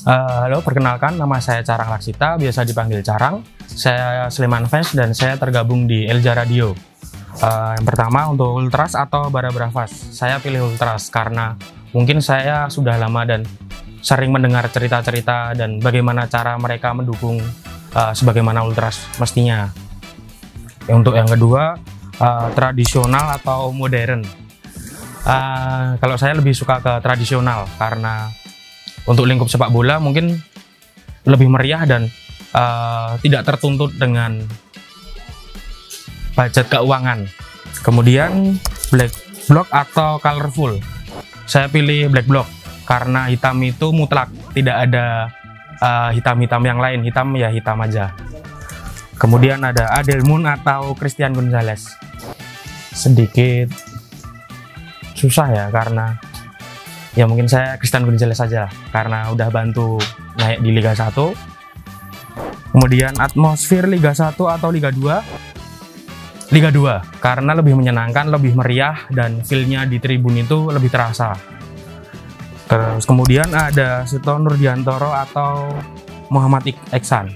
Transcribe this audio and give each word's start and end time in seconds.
Eh, 0.00 0.38
halo, 0.48 0.64
perkenalkan 0.64 1.20
nama 1.20 1.44
saya 1.44 1.60
Carang 1.60 1.92
Laksita, 1.92 2.40
biasa 2.40 2.64
dipanggil 2.64 3.04
Carang. 3.04 3.44
Saya 3.68 4.32
Sleman 4.32 4.64
Fans 4.64 4.96
dan 4.96 5.12
saya 5.12 5.36
tergabung 5.36 5.84
di 5.84 6.08
Elja 6.08 6.32
Radio. 6.32 6.72
Eh, 7.36 7.72
yang 7.76 7.84
pertama 7.84 8.24
untuk 8.32 8.48
Ultras 8.56 8.96
atau 8.96 9.28
Bara 9.28 9.52
Bravas. 9.52 9.92
Saya 9.92 10.40
pilih 10.40 10.72
Ultras 10.72 11.12
karena 11.12 11.52
mungkin 11.92 12.24
saya 12.24 12.72
sudah 12.72 12.96
lama 12.96 13.28
dan 13.28 13.44
sering 14.00 14.32
mendengar 14.32 14.72
cerita-cerita 14.72 15.52
dan 15.52 15.76
bagaimana 15.84 16.24
cara 16.32 16.56
mereka 16.56 16.96
mendukung 16.96 17.36
eh, 17.92 18.12
sebagaimana 18.16 18.64
Ultras 18.64 19.04
mestinya. 19.20 19.68
Untuk 20.88 21.12
yang 21.12 21.28
kedua, 21.28 21.76
eh, 22.16 22.48
tradisional 22.56 23.36
atau 23.36 23.68
modern. 23.68 24.24
Eh, 25.28 25.88
kalau 26.00 26.16
saya 26.16 26.32
lebih 26.40 26.56
suka 26.56 26.80
ke 26.80 27.04
tradisional 27.04 27.68
karena 27.76 28.39
untuk 29.08 29.24
lingkup 29.24 29.48
sepak 29.48 29.72
bola 29.72 29.96
mungkin 30.02 30.36
lebih 31.28 31.48
meriah 31.52 31.84
dan 31.84 32.08
eh, 32.52 33.10
tidak 33.20 33.42
tertuntut 33.46 33.92
dengan 33.96 34.40
budget 36.34 36.66
keuangan. 36.72 37.28
Kemudian 37.80 38.56
black 38.92 39.12
block 39.48 39.68
atau 39.72 40.20
colorful. 40.20 40.80
Saya 41.44 41.66
pilih 41.66 42.08
black 42.12 42.28
block 42.28 42.48
karena 42.86 43.26
hitam 43.30 43.58
itu 43.62 43.90
mutlak, 43.94 44.30
tidak 44.56 44.76
ada 44.88 45.30
eh, 45.80 46.10
hitam-hitam 46.16 46.62
yang 46.64 46.78
lain. 46.78 47.00
Hitam 47.04 47.34
ya 47.36 47.48
hitam 47.52 47.78
aja. 47.80 48.12
Kemudian 49.20 49.60
ada 49.60 50.00
Adel 50.00 50.24
Moon 50.24 50.48
atau 50.48 50.96
Christian 50.96 51.36
Gonzalez. 51.36 51.92
Sedikit 52.96 53.68
susah 55.12 55.52
ya 55.52 55.66
karena 55.68 56.16
ya 57.18 57.26
mungkin 57.26 57.50
saya 57.50 57.78
Christian 57.78 58.06
Gonzalez 58.06 58.38
saja 58.38 58.70
karena 58.94 59.30
udah 59.34 59.48
bantu 59.50 59.98
naik 60.38 60.62
di 60.62 60.70
Liga 60.70 60.94
1 60.94 61.14
kemudian 62.70 63.18
atmosfer 63.18 63.86
Liga 63.90 64.14
1 64.14 64.34
atau 64.36 64.68
Liga 64.70 64.94
2 64.94 65.50
Liga 66.50 66.74
2 66.74 67.22
karena 67.22 67.54
lebih 67.54 67.78
menyenangkan 67.78 68.26
lebih 68.26 68.58
meriah 68.58 69.06
dan 69.14 69.46
feel-nya 69.46 69.86
di 69.86 70.02
tribun 70.02 70.34
itu 70.34 70.66
lebih 70.66 70.90
terasa. 70.90 71.30
Terus 72.66 73.06
kemudian 73.06 73.54
ada 73.54 74.02
Suto 74.02 74.34
Nurdiantoro 74.34 75.14
atau 75.14 75.70
Muhammad 76.34 76.74
Eksan 76.90 77.30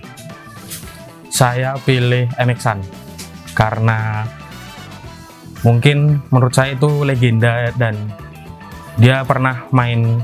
saya 1.30 1.78
pilih 1.82 2.26
Eksan 2.38 2.82
karena 3.54 4.26
mungkin 5.62 6.22
menurut 6.30 6.54
saya 6.54 6.74
itu 6.74 7.06
legenda 7.06 7.70
dan 7.74 7.94
dia 8.94 9.26
pernah 9.26 9.66
main 9.70 10.22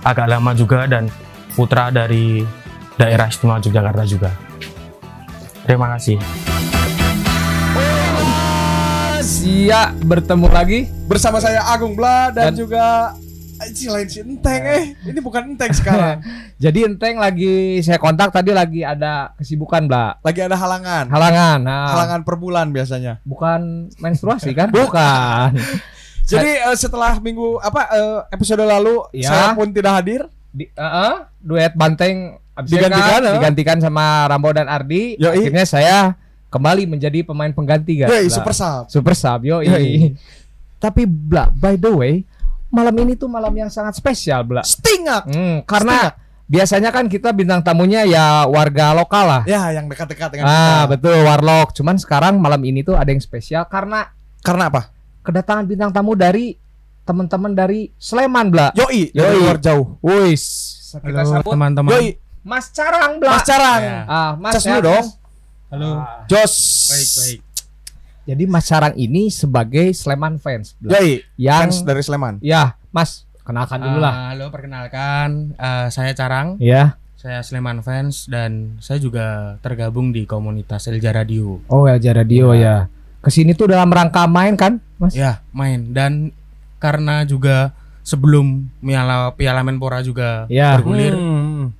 agak 0.00 0.28
lama 0.28 0.52
juga 0.52 0.86
dan 0.86 1.10
putra 1.52 1.90
dari 1.90 2.44
daerah 2.94 3.26
istimewa 3.26 3.58
Yogyakarta 3.58 4.04
juga. 4.06 4.30
Terima 5.64 5.88
kasih. 5.96 6.20
Sia 9.24 9.96
bertemu 10.04 10.52
lagi 10.52 10.84
Bersama 11.08 11.40
saya 11.40 11.64
Agung 11.64 11.96
Bla 11.96 12.28
dan, 12.28 12.52
Dan- 12.52 12.60
juga 12.60 13.16
Anjing 13.54 13.88
lain 13.88 14.08
si 14.10 14.20
Enteng 14.20 14.62
eh 14.68 14.84
Ini 15.00 15.20
bukan 15.24 15.56
Enteng 15.56 15.72
sekarang 15.80 16.20
Jadi 16.60 16.84
Enteng 16.84 17.16
lagi 17.16 17.80
saya 17.80 17.96
kontak 17.96 18.36
tadi 18.36 18.52
lagi 18.52 18.84
ada 18.84 19.32
kesibukan, 19.40 19.88
Bla. 19.88 20.20
Lagi 20.20 20.44
ada 20.44 20.60
halangan 20.60 21.08
Halangan. 21.08 21.58
Nah, 21.64 21.88
Halangan 21.96 22.20
per 22.20 22.36
bulan 22.36 22.68
biasanya 22.68 23.24
bukan 23.24 23.88
menstruasi 23.96 24.52
kan? 24.52 24.68
Bukan. 24.76 25.56
Jadi 26.24 26.50
eh, 26.56 26.76
setelah 26.76 27.20
minggu 27.20 27.60
apa 27.60 27.80
eh, 27.92 28.18
episode 28.32 28.64
lalu 28.64 29.04
Ya. 29.12 29.28
Saya 29.28 29.46
pun 29.52 29.68
tidak 29.70 29.92
hadir 30.00 30.20
Di, 30.48 30.66
eh, 30.66 30.80
eh, 30.80 31.14
duet 31.38 31.72
banteng 31.74 32.40
Digantikan, 32.54 33.18
kan? 33.18 33.34
digantikan 33.34 33.78
sama 33.82 34.30
Rambo 34.30 34.54
dan 34.54 34.70
Ardi. 34.70 35.18
Yoi. 35.18 35.42
Akhirnya 35.42 35.66
saya 35.66 36.14
kembali 36.54 36.86
menjadi 36.86 37.26
pemain 37.26 37.50
pengganti 37.50 38.06
kan. 38.06 38.14
Yoi 38.14 38.30
super 38.30 38.54
sub 38.54 38.86
Super 38.86 39.18
sub, 39.18 39.42
yoi. 39.42 39.66
Yoi. 39.66 40.14
Tapi 40.78 41.02
Bla, 41.02 41.50
by 41.50 41.74
the 41.74 41.90
way, 41.90 42.14
malam 42.70 42.94
ini 43.02 43.18
tuh 43.18 43.26
malam 43.26 43.50
yang 43.50 43.66
sangat 43.66 43.98
spesial, 43.98 44.46
Bla. 44.46 44.62
Stingak 44.62 45.26
Hmm, 45.26 45.66
karena 45.66 46.14
biasanya 46.46 46.94
kan 46.94 47.10
kita 47.10 47.34
bintang 47.34 47.58
tamunya 47.66 48.06
ya 48.06 48.46
warga 48.46 48.94
lokal 48.94 49.26
lah. 49.26 49.42
Ya 49.50 49.74
yang 49.74 49.90
dekat-dekat 49.90 50.30
dengan 50.30 50.46
Ah, 50.46 50.86
kita 50.86 50.94
betul 50.94 51.26
Warlock. 51.26 51.74
Cuman 51.74 51.98
sekarang 51.98 52.38
malam 52.38 52.62
ini 52.62 52.86
tuh 52.86 52.94
ada 52.94 53.10
yang 53.10 53.18
spesial 53.18 53.66
karena 53.66 54.14
Karena 54.44 54.70
apa? 54.70 54.93
Kedatangan 55.24 55.64
bintang 55.64 55.90
tamu 55.90 56.12
dari 56.12 56.54
teman-teman 57.02 57.52
dari 57.52 57.88
Sleman, 57.96 58.48
Bla. 58.48 58.72
Yoi 58.72 59.08
Dari 59.10 59.34
Yoi. 59.34 59.40
luar 59.40 59.58
jauh 59.58 59.96
Wis. 60.00 60.44
Kita 60.94 61.24
sambut 61.24 61.50
teman-teman. 61.50 61.90
Yoi 61.90 62.16
Mas 62.40 62.68
Carang, 62.68 63.16
Bla. 63.16 63.30
Mas 63.34 63.42
Carang 63.42 63.80
Ya. 63.80 63.98
Ah, 64.04 64.32
Mas 64.36 64.52
Cas 64.52 64.64
dulu 64.64 64.80
dong. 64.84 65.06
Halo. 65.68 65.90
Jos 66.26 66.54
Baik 66.86 67.08
baik. 67.16 67.40
Jadi 68.24 68.44
Mas 68.46 68.64
Carang 68.64 68.94
ini 68.94 69.28
sebagai 69.28 69.92
Sleman 69.92 70.36
fans, 70.36 70.76
Bla. 70.78 70.96
Yoi 70.96 71.24
Yang 71.34 71.60
Fans 71.60 71.76
dari 71.82 72.00
Sleman 72.00 72.34
ya, 72.40 72.76
Mas, 72.88 73.24
kenalkan 73.42 73.80
dulu 73.80 73.98
lah. 73.98 74.12
Ah, 74.12 74.26
halo 74.32 74.48
perkenalkan, 74.48 75.52
eh, 75.52 75.86
saya 75.88 76.12
Carang, 76.12 76.56
Ya. 76.56 76.96
saya 77.14 77.40
Sleman 77.40 77.80
fans 77.80 78.24
dan 78.24 78.76
saya 78.78 78.96
juga 78.96 79.56
tergabung 79.60 80.08
di 80.08 80.24
komunitas 80.24 80.84
Elja 80.86 81.10
Radio. 81.10 81.60
Oh, 81.66 81.84
Elja 81.84 82.12
Radio 82.12 82.52
ya. 82.52 82.88
Ke 83.24 83.32
sini 83.32 83.56
tuh 83.56 83.66
dalam 83.66 83.88
rangka 83.88 84.28
main 84.28 84.52
kan, 84.54 84.76
Mas? 84.96 85.16
Ya 85.16 85.40
main 85.50 85.90
dan 85.90 86.28
karena 86.76 87.24
juga 87.24 87.72
sebelum 88.04 88.68
Piala 88.78 89.32
Piala 89.32 89.64
Menpora 89.64 90.04
juga 90.04 90.44
Ya. 90.46 90.76
bergulir, 90.76 91.16
Hmm. 91.16 91.72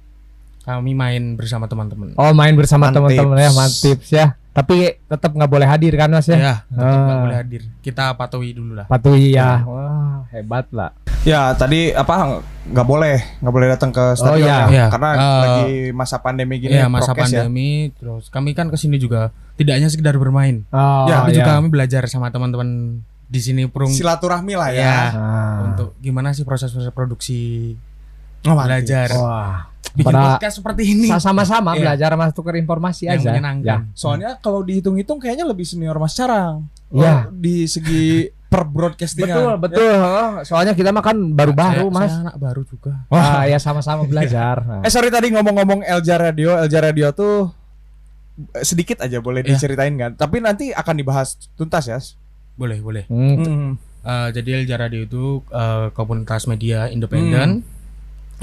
kami 0.65 0.97
main 0.97 1.37
bersama 1.37 1.69
teman-teman. 1.69 2.17
Oh, 2.17 2.33
main 2.33 2.57
bersama 2.57 2.89
teman-teman 2.89 3.37
ya, 3.37 3.53
mantip 3.53 4.01
ya. 4.09 4.33
Tapi 4.55 4.77
tetap 5.03 5.31
nggak 5.31 5.51
boleh 5.51 5.67
hadir 5.67 5.93
kan, 5.93 6.07
Mas 6.09 6.25
ya? 6.25 6.39
Ya, 6.39 6.55
tetap 6.65 6.79
nggak 6.97 7.11
Ah. 7.11 7.23
boleh 7.23 7.37
hadir. 7.37 7.63
Kita 7.81 8.15
patuhi 8.15 8.55
dulu 8.55 8.73
lah. 8.73 8.87
Patuhi 8.87 9.35
ya. 9.35 9.67
Wah, 9.67 10.31
hebat 10.31 10.71
lah. 10.71 10.95
Ya 11.23 11.51
tadi 11.53 11.91
apa 11.91 12.39
nggak 12.65 12.87
boleh 12.87 13.17
nggak 13.41 13.51
boleh 13.51 13.67
datang 13.67 13.91
ke 13.91 14.13
stadion 14.15 14.45
iya. 14.45 14.59
ya, 14.61 14.69
Iya. 14.69 14.87
karena 14.89 15.11
Eh, 15.11 15.41
lagi 15.41 15.69
masa 15.91 16.17
pandemi 16.19 16.55
gini 16.59 16.77
Iya 16.77 16.87
masa 16.87 17.11
prokes 17.11 17.33
ya. 17.33 17.43
pandemi 17.43 17.69
terus 17.91 18.29
kami 18.29 18.53
kan 18.53 18.69
ke 18.69 18.77
sini 18.77 18.97
juga 18.97 19.33
tidak 19.57 19.73
hanya 19.75 19.89
sekedar 19.89 20.15
bermain 20.15 20.69
Oh, 20.69 21.05
Ya, 21.07 21.25
tapi 21.25 21.33
iya. 21.33 21.37
juga 21.41 21.51
kami 21.57 21.69
belajar 21.71 22.05
sama 22.07 22.29
teman-teman 22.29 23.01
di 23.25 23.41
sini 23.41 23.65
prung 23.67 23.89
silaturahmi 23.89 24.53
lah 24.53 24.69
ya. 24.71 24.81
ya 24.81 25.01
Ah. 25.11 25.57
untuk 25.65 25.97
gimana 25.99 26.31
sih 26.31 26.45
proses-proses 26.45 26.89
produksi 26.91 27.73
Oh, 28.43 28.53
belajar 28.55 29.09
Wah, 29.11 29.73
bikin 29.95 30.11
Pada- 30.11 30.37
podcast 30.37 30.55
seperti 30.59 30.83
ini 30.89 31.09
sama-sama 31.17 31.71
Iya. 31.73 31.81
belajar 31.81 32.11
mas 32.15 32.31
tukar 32.31 32.55
informasi 32.55 33.07
yang 33.07 33.17
aja. 33.17 33.31
menyenangkan 33.31 33.81
Ya. 33.87 33.95
Soalnya 33.95 34.31
kalau 34.39 34.61
dihitung-hitung 34.61 35.17
kayaknya 35.17 35.45
lebih 35.45 35.63
senior 35.63 35.95
Mas 35.97 36.13
Carang. 36.13 36.67
Iya. 36.91 37.27
Oh, 37.27 37.33
di 37.33 37.65
segi 37.65 38.27
per 38.53 38.63
broadcastingan. 38.65 39.35
Betul, 39.35 39.53
betul. 39.61 39.99
Oh, 39.99 40.39
Soalnya 40.43 40.73
kita 40.73 40.91
mah 40.91 41.01
kan 41.01 41.15
baru-baru, 41.15 41.91
Mas. 41.91 42.07
saya 42.09 42.23
anak 42.25 42.37
baru 42.37 42.63
juga 42.63 43.07
Wah, 43.09 43.43
ya 43.45 43.59
sama-sama 43.63 44.03
belajar. 44.05 44.63
Nah. 44.63 44.81
Eh 44.81 44.89
sorry 44.89 45.09
tadi 45.09 45.31
ngomong-ngomong 45.31 45.83
Elja 45.83 46.15
Radio, 46.17 46.55
Elja 46.57 46.79
Radio 46.81 47.11
tuh 47.11 47.51
eh, 48.51 48.63
sedikit 48.63 48.99
aja 49.01 49.19
boleh 49.19 49.41
Iya. 49.41 49.55
diceritain 49.55 49.95
kan. 49.95 50.15
Tapi 50.15 50.39
nanti 50.39 50.71
akan 50.71 50.95
dibahas 50.97 51.39
tuntas 51.55 51.87
ya. 51.87 51.99
boleh 52.55 52.79
boleh 52.79 53.03
Hmm, 53.07 53.35
Hmm. 53.37 53.71
Eh, 54.01 54.29
jadi 54.31 54.61
Elja 54.61 54.77
Radio 54.77 55.03
itu 55.03 55.25
eh, 55.45 55.91
komunitas 55.91 56.47
media 56.47 56.87
independen 56.87 57.67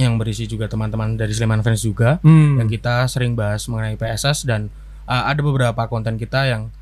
yang 0.03 0.15
berisi 0.15 0.43
juga 0.43 0.65
teman-teman 0.65 1.13
dari 1.13 1.29
Sleman 1.29 1.61
Fans 1.61 1.79
juga 1.79 2.17
Hmm. 2.19 2.57
yang 2.57 2.67
kita 2.67 3.05
sering 3.05 3.33
bahas 3.33 3.65
mengenai 3.65 3.93
PSS 3.93 4.43
dan 4.43 4.67
uh, 5.05 5.25
ada 5.25 5.39
beberapa 5.39 5.85
konten 5.85 6.15
kita 6.15 6.45
yang 6.45 6.73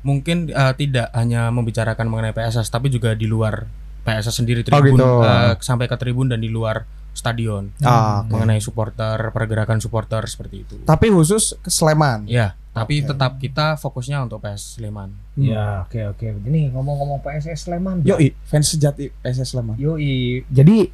mungkin 0.00 0.48
uh, 0.48 0.72
tidak 0.72 1.12
hanya 1.12 1.48
membicarakan 1.48 2.06
mengenai 2.06 2.30
PSS 2.30 2.66
tapi 2.66 2.88
juga 2.88 3.12
di 3.12 3.24
luar 3.24 3.68
PSS 4.00 4.32
sendiri 4.34 4.62
Oh, 4.62 4.66
tribun 4.72 4.96
gitu. 4.96 5.04
uh, 5.20 5.52
sampai 5.58 5.84
ke 5.84 5.96
tribun 5.96 6.26
dan 6.26 6.38
di 6.38 6.48
luar 6.48 6.88
stadion 7.10 7.68
Ah, 7.80 8.22
oke. 8.22 8.32
mengenai 8.32 8.56
supporter 8.58 9.28
pergerakan 9.28 9.76
supporter 9.76 10.22
seperti 10.24 10.62
itu. 10.62 10.76
Tapi 10.80 11.10
khusus 11.10 11.52
ke 11.54 11.68
Sleman. 11.68 12.24
Ya, 12.24 12.54
tapi 12.70 13.02
Oke. 13.02 13.12
tetap 13.12 13.32
kita 13.36 13.74
fokusnya 13.76 14.22
untuk 14.22 14.38
PS 14.38 14.78
Sleman. 14.78 15.10
Ya, 15.34 15.84
oke 15.84 16.00
oke. 16.06 16.22
Ini 16.40 16.70
ngomong-ngomong 16.70 17.18
PSS 17.20 17.66
Sleman. 17.66 18.06
Yoi, 18.06 18.30
fans 18.42 18.70
sejati 18.70 19.10
PSS 19.12 19.52
Sleman. 19.52 19.74
Yoi. 19.76 20.46
Jadi 20.48 20.86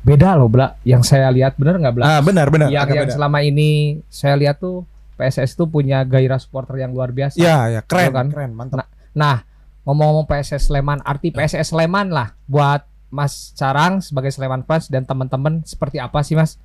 beda 0.00 0.34
loh, 0.34 0.46
Bla. 0.46 0.76
Yang 0.82 1.02
saya 1.06 1.28
lihat 1.28 1.54
bener 1.54 1.76
nggak, 1.76 1.94
Bla? 1.94 2.04
Ah, 2.08 2.20
benar 2.20 2.48
benar. 2.48 2.68
yang, 2.68 2.86
yang 2.86 3.06
beda. 3.06 3.14
selama 3.14 3.38
ini 3.40 4.00
saya 4.06 4.34
lihat 4.34 4.58
tuh 4.58 4.82
PSS 5.14 5.54
tuh 5.54 5.66
punya 5.66 6.02
gairah 6.02 6.38
supporter 6.38 6.78
yang 6.78 6.90
luar 6.90 7.10
biasa. 7.10 7.36
Ya, 7.36 7.66
ya, 7.68 7.80
keren, 7.82 8.08
Betul 8.08 8.14
kan? 8.14 8.26
keren, 8.30 8.52
mantap. 8.52 8.86
Nah, 9.12 9.42
ngomong-ngomong 9.82 10.24
PSS 10.24 10.68
Sleman, 10.68 11.02
arti 11.02 11.28
PSS 11.28 11.72
Sleman 11.72 12.08
lah 12.08 12.38
buat 12.44 12.86
Mas 13.08 13.50
Carang 13.52 13.98
sebagai 13.98 14.28
Sleman 14.28 14.62
fans 14.62 14.86
dan 14.86 15.02
teman-teman 15.02 15.64
seperti 15.64 15.98
apa 15.98 16.22
sih, 16.22 16.36
Mas? 16.36 16.60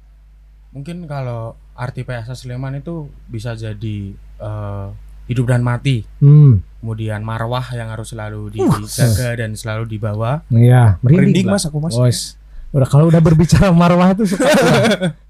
Mungkin 0.70 1.06
kalau 1.06 1.54
arti 1.74 2.02
PSS 2.02 2.46
Sleman 2.46 2.78
itu 2.78 3.10
bisa 3.26 3.54
jadi 3.54 4.12
uh, 4.38 4.94
hidup 5.24 5.48
dan 5.48 5.64
mati, 5.64 6.04
Hmm, 6.20 6.62
kemudian 6.78 7.24
marwah 7.24 7.64
yang 7.72 7.88
harus 7.88 8.12
selalu 8.12 8.52
dijaga 8.52 9.34
dan 9.36 9.56
selalu 9.56 9.88
dibawa. 9.88 10.44
iya, 10.50 11.00
merinding, 11.00 11.42
Merinding. 11.42 11.48
Mas 11.48 11.64
aku 11.64 11.80
Mas. 11.80 12.36
Udah 12.74 12.88
kalau 12.88 13.06
udah 13.08 13.22
berbicara 13.22 13.70
marwah 13.72 14.12
itu 14.12 14.25
suka. 14.28 14.50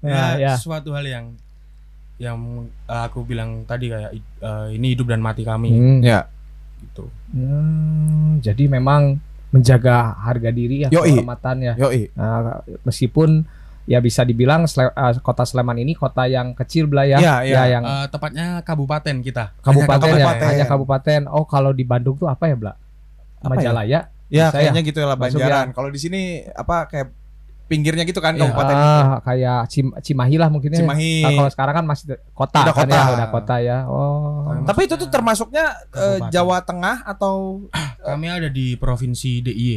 ya, 0.00 0.24
ya. 0.40 0.52
sesuatu 0.56 0.90
hal 0.90 1.04
yang 1.04 1.26
yang 2.16 2.38
eh, 2.86 3.02
aku 3.04 3.22
bilang 3.22 3.62
tadi 3.64 3.90
kayak 3.90 4.10
eh, 4.16 4.66
ini 4.72 4.94
hidup 4.94 5.12
dan 5.12 5.20
mati 5.20 5.42
kami 5.42 5.68
Hmm. 5.68 6.00
Ya. 6.00 6.24
gitu. 6.80 7.08
Hmm, 7.32 8.40
jadi 8.40 8.64
memang 8.66 9.16
menjaga 9.48 10.18
harga 10.18 10.50
diri 10.50 10.84
ya, 10.84 10.88
Yoi. 10.90 11.16
kehormatan 11.16 11.56
ya. 11.62 11.74
Yoi. 11.76 12.10
Nah, 12.12 12.60
meskipun 12.82 13.46
ya 13.84 14.00
bisa 14.00 14.20
dibilang 14.20 14.64
Sle- 14.64 14.90
eh, 14.90 15.12
kota 15.18 15.44
Sleman 15.44 15.76
ini 15.76 15.92
kota 15.92 16.24
yang 16.24 16.52
kecil 16.52 16.84
belah 16.84 17.04
ya, 17.06 17.18
Ya, 17.18 17.34
ya. 17.40 17.62
yang 17.70 17.84
Eh, 17.84 18.06
tepatnya 18.08 18.60
kabupaten 18.60 19.20
kita. 19.20 19.52
kabupaten, 19.60 20.00
Hanya 20.02 20.16
ya, 20.16 20.24
kabupaten. 20.24 20.48
hanya 20.48 20.64
kabupaten. 20.66 21.20
Oh, 21.28 21.44
kalau 21.44 21.70
di 21.70 21.84
Bandung 21.84 22.16
tuh 22.16 22.26
apa 22.26 22.44
ya, 22.46 22.56
Bla? 22.56 22.72
Ya? 22.72 23.46
Majalaya. 23.46 24.00
Ya, 24.26 24.48
Bisa 24.48 24.56
kayaknya 24.56 24.80
gitu 24.82 24.98
lah 25.00 25.14
Masuk 25.14 25.36
Banjaran. 25.36 25.66
Kalau 25.70 25.88
di 25.88 25.98
sini 25.98 26.20
apa 26.48 26.84
kayak 26.86 27.08
pinggirnya 27.64 28.04
gitu 28.04 28.18
kan 28.18 28.36
Iya. 28.36 28.44
kabupaten. 28.44 28.74
Ah, 28.74 29.18
kayak 29.20 29.60
Cim- 29.66 29.96
Cimahi 29.96 30.36
lah 30.36 30.48
mungkin 30.48 30.68
ya. 30.70 30.78
Cimahi. 30.78 31.12
Nah, 31.20 31.30
kalau 31.34 31.50
sekarang 31.50 31.74
kan 31.74 31.84
masih 31.84 32.04
kota 32.30 32.58
Udah 32.60 32.74
kan 32.74 32.84
kota. 32.84 32.94
ya, 32.94 33.04
udah 33.10 33.28
kota 33.30 33.56
ya. 33.58 33.78
Oh. 33.86 34.52
Tapi 34.62 34.80
itu 34.84 34.94
tuh 34.94 35.08
termasuknya 35.08 35.64
eh, 35.90 36.20
Kabupaten. 36.20 36.30
Jawa 36.30 36.56
Tengah 36.60 36.96
atau 37.04 37.64
Kami 37.98 38.26
ada 38.28 38.48
di 38.48 38.74
provinsi 38.74 39.40
DIY. 39.40 39.72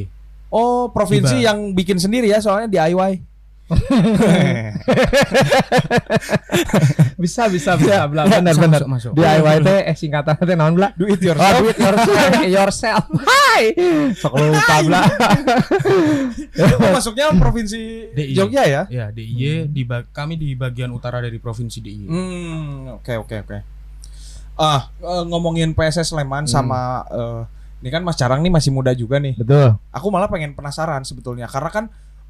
oh 0.50 0.88
provinsi 0.88 1.38
Tiba. 1.38 1.48
yang 1.48 1.72
bikin 1.72 1.96
sendiri 1.96 2.28
ya 2.28 2.40
soalnya 2.40 2.68
DIY. 2.68 3.24
Bisa 7.18 7.46
bisa 7.48 7.72
bisa 7.76 7.94
Bla. 8.08 8.24
Benar 8.26 8.42
Masuk, 8.46 8.62
benar. 8.62 8.80
masuk, 8.80 8.90
masuk. 8.90 9.12
DIY 9.14 9.56
teh 9.62 9.80
eh 9.84 9.94
singkatannya 9.94 10.42
teh 10.42 10.56
naon 10.56 10.74
Bla? 10.74 10.88
Do 10.94 11.04
it 11.06 11.18
Oh, 11.18 11.26
yourself. 11.26 11.58
do 11.58 11.66
it 11.68 11.78
yourself, 11.78 12.32
yourself. 12.56 13.04
Hai. 13.20 13.62
Sok 14.14 14.34
lupa 14.38 14.76
Bla. 14.84 15.02
Oh, 16.58 16.90
masuknya 16.92 17.30
provinsi 17.34 18.12
DIY. 18.14 18.34
Jogja 18.34 18.62
ya? 18.64 18.82
Ya, 18.88 19.06
DIY 19.10 19.68
di 19.68 19.82
ba- 19.84 20.06
kami 20.06 20.36
di 20.36 20.54
bagian 20.54 20.90
utara 20.90 21.20
dari 21.20 21.38
provinsi 21.38 21.78
DIY. 21.80 22.06
Hmm, 22.08 22.96
oke 22.96 23.12
oke 23.18 23.36
oke. 23.40 23.58
Ah, 24.56 24.88
eh, 24.96 25.24
ngomongin 25.26 25.72
PSS 25.74 26.12
Sleman 26.12 26.44
Hmm. 26.44 26.50
sama 26.50 26.80
eh, 27.08 27.42
ini 27.78 27.90
kan 27.90 28.02
Mas 28.02 28.16
Carang 28.16 28.40
nih 28.40 28.50
masih 28.50 28.70
muda 28.70 28.92
juga 28.92 29.18
nih. 29.18 29.36
Betul. 29.36 29.76
Aku 29.92 30.08
malah 30.08 30.26
pengen 30.26 30.54
penasaran 30.54 31.02
sebetulnya 31.02 31.46
karena 31.46 31.70
kan 31.70 31.84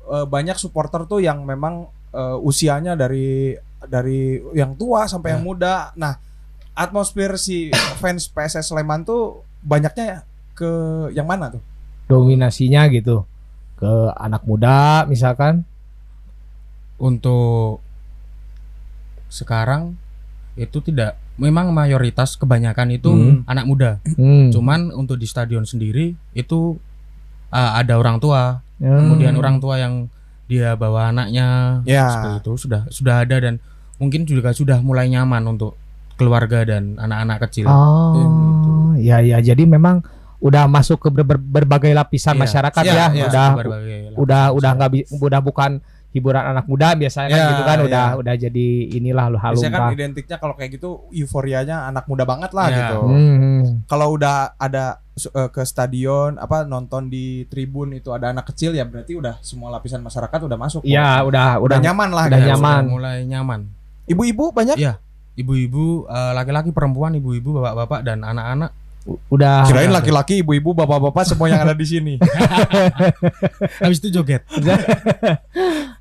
eh, 0.07 0.25
banyak 0.25 0.55
supporter 0.55 1.03
tuh 1.03 1.19
yang 1.19 1.43
memang 1.43 1.85
eh, 2.09 2.37
usianya 2.39 2.95
dari 2.95 3.53
dari 3.79 4.21
yang 4.51 4.73
tua 4.73 5.05
sampai 5.05 5.35
yang 5.35 5.43
Ya. 5.43 5.45
muda. 5.45 5.75
Nah, 5.93 6.17
atmosfer 6.73 7.35
si 7.35 7.69
fans 8.01 8.25
PSS 8.25 8.71
Sleman 8.71 9.03
tuh 9.03 9.43
banyaknya 9.61 10.23
ke 10.53 10.69
yang 11.11 11.25
mana 11.25 11.49
tuh? 11.49 11.61
Dominasinya 12.07 12.87
gitu 12.87 13.27
ke 13.75 13.91
anak 14.15 14.41
muda 14.43 15.03
misalkan. 15.05 15.61
Untuk 16.97 17.77
sekarang 19.29 19.93
itu 20.57 20.81
tidak 20.81 21.13
memang 21.37 21.69
mayoritas 21.69 22.33
kebanyakan 22.33 22.89
itu 22.89 23.11
Hmm. 23.13 23.45
anak 23.45 23.65
muda. 23.67 23.91
Hmm. 24.17 24.49
Cuman 24.49 24.89
untuk 24.89 25.21
di 25.21 25.29
stadion 25.29 25.61
sendiri 25.61 26.17
itu 26.33 26.81
uh, 27.51 27.71
ada 27.77 27.93
orang 27.93 28.17
tua, 28.17 28.65
Hmm. 28.79 28.97
kemudian 29.03 29.33
orang 29.33 29.57
tua 29.57 29.75
yang 29.77 30.05
dia 30.45 30.73
bawa 30.73 31.09
anaknya 31.09 31.79
Ya. 31.83 32.07
seperti 32.07 32.29
itu 32.39 32.53
sudah 32.57 32.81
sudah 32.87 33.15
ada 33.21 33.35
dan 33.37 33.59
mungkin 33.97 34.23
juga 34.23 34.51
sudah 34.51 34.79
mulai 34.79 35.07
nyaman 35.07 35.43
untuk 35.47 35.75
keluarga 36.13 36.63
dan 36.63 36.95
anak-anak 36.95 37.45
kecil. 37.45 37.65
Oh, 37.67 38.93
ya 38.95 39.19
ya. 39.19 39.37
Jadi 39.39 39.63
memang 39.63 40.01
udah 40.37 40.65
masuk 40.65 40.97
ke 40.99 41.09
ber- 41.09 41.25
ber- 41.27 41.41
berbagai 41.41 41.89
lapisan 41.91 42.33
Iya. 42.33 42.41
masyarakat 42.43 42.83
Iya, 42.83 42.93
ya. 42.93 43.07
iya. 43.11 43.25
Udah 43.27 43.47
Berbagai 43.51 43.97
lapisan 44.07 44.15
udah 44.15 44.43
udah 44.47 44.71
masyarakat. 44.71 44.75
nggak 44.77 44.91
bi- 44.91 45.07
udah 45.19 45.41
bukan 45.41 45.71
hiburan 46.07 46.43
anak 46.47 46.65
muda 46.65 46.87
biasanya 46.93 47.27
kan 47.27 47.37
Ya, 47.37 47.47
gitu 47.51 47.63
kan 47.63 47.77
udah 47.83 48.05
ya. 48.07 48.15
udah 48.15 48.33
jadi 48.39 48.67
inilah 48.91 49.25
lu 49.27 49.37
halum 49.37 49.57
Biasanya 49.59 49.73
kan 49.75 49.93
identiknya 49.93 50.37
kalau 50.37 50.53
kayak 50.53 50.71
gitu 50.73 50.89
euforianya 51.11 51.85
anak 51.85 52.05
muda 52.05 52.23
banget 52.23 52.51
lah 52.53 52.67
Ya. 52.67 52.77
gitu. 52.79 52.99
Hmm. 53.03 53.61
Kalau 53.85 54.07
udah 54.13 54.55
ada 54.55 55.01
eh, 55.17 55.49
ke 55.49 55.61
stadion 55.65 56.37
apa 56.37 56.63
nonton 56.63 57.09
di 57.09 57.49
tribun 57.49 57.97
itu 57.97 58.13
ada 58.13 58.29
anak 58.29 58.53
kecil 58.53 58.77
ya 58.77 58.85
berarti 58.85 59.17
udah 59.17 59.41
semua 59.41 59.73
lapisan 59.73 60.05
masyarakat 60.05 60.39
udah 60.45 60.57
masuk. 60.57 60.81
Iya, 60.85 61.25
udah 61.25 61.57
udah 61.57 61.65
udah 61.65 61.77
nyaman 61.81 62.09
lah. 62.13 62.25
udah 62.29 62.39
gitu. 62.39 62.49
nyaman. 62.53 62.81
Sudah 62.85 62.93
mulai 62.93 63.17
nyaman. 63.25 63.59
Ibu-ibu 64.07 64.45
banyak? 64.53 64.77
Iya. 64.77 64.93
Ibu-ibu, 65.37 66.09
eh, 66.09 66.31
laki-laki, 66.33 66.69
perempuan, 66.73 67.13
ibu-ibu, 67.13 67.61
bapak-bapak 67.61 68.01
dan 68.01 68.25
anak-anak 68.25 68.73
udah 69.31 69.63
Kirain 69.63 69.91
laki-laki, 69.91 70.43
ibu-ibu, 70.43 70.75
bapak-bapak 70.75 71.23
semua 71.23 71.47
yang 71.47 71.63
ada 71.63 71.71
di 71.71 71.87
sini. 71.87 72.13
habis 73.83 73.99
itu 74.03 74.11
joget. 74.11 74.43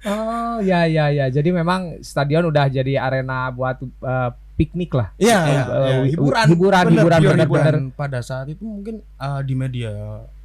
Oh, 0.06 0.62
ya 0.62 0.86
ya 0.86 1.10
ya. 1.10 1.26
Jadi 1.26 1.50
memang 1.50 1.98
stadion 1.98 2.46
udah 2.46 2.70
jadi 2.70 2.94
arena 2.94 3.50
buat 3.50 3.82
eh, 3.82 4.30
piknik 4.56 4.90
lah. 4.90 5.12
Iya, 5.14 5.28
Iya, 5.28 5.44
iya, 5.44 5.62
iya. 5.68 5.96
hiburan, 6.08 6.46
Hiburan, 6.48 6.84
Bener, 6.86 6.96
hiburan, 6.98 7.18
pure 7.18 7.30
bener, 7.30 7.44
hiburan. 7.44 7.64
Dan 7.68 7.84
pada 7.92 8.18
saat 8.20 8.48
itu 8.48 8.60
mungkin 8.60 9.00
eh, 9.00 9.40
di 9.42 9.54
media 9.54 9.92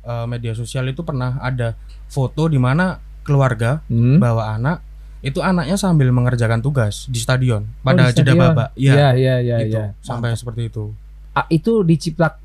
eh, 0.02 0.26
media 0.26 0.52
sosial 0.52 0.86
itu 0.86 1.02
pernah 1.02 1.40
ada 1.40 1.74
foto 2.06 2.46
di 2.46 2.58
mana 2.58 3.00
keluarga 3.22 3.80
Hmm. 3.86 4.18
bawa 4.18 4.54
anak 4.54 4.84
itu 5.22 5.38
anaknya 5.38 5.78
sambil 5.78 6.10
mengerjakan 6.10 6.60
tugas 6.60 7.06
di 7.06 7.18
stadion 7.18 7.70
pada 7.80 8.10
di 8.10 8.18
jeda 8.18 8.34
babak. 8.34 8.70
Iya. 8.74 8.92
Iya, 8.92 9.10
iya, 9.14 9.36
iya, 9.40 9.56
gitu. 9.64 9.78
iya. 9.78 9.86
Sampai 10.00 10.34
seperti 10.34 10.68
itu. 10.68 10.92
Ah, 11.32 11.46
itu 11.48 11.82
diciptak 11.82 12.42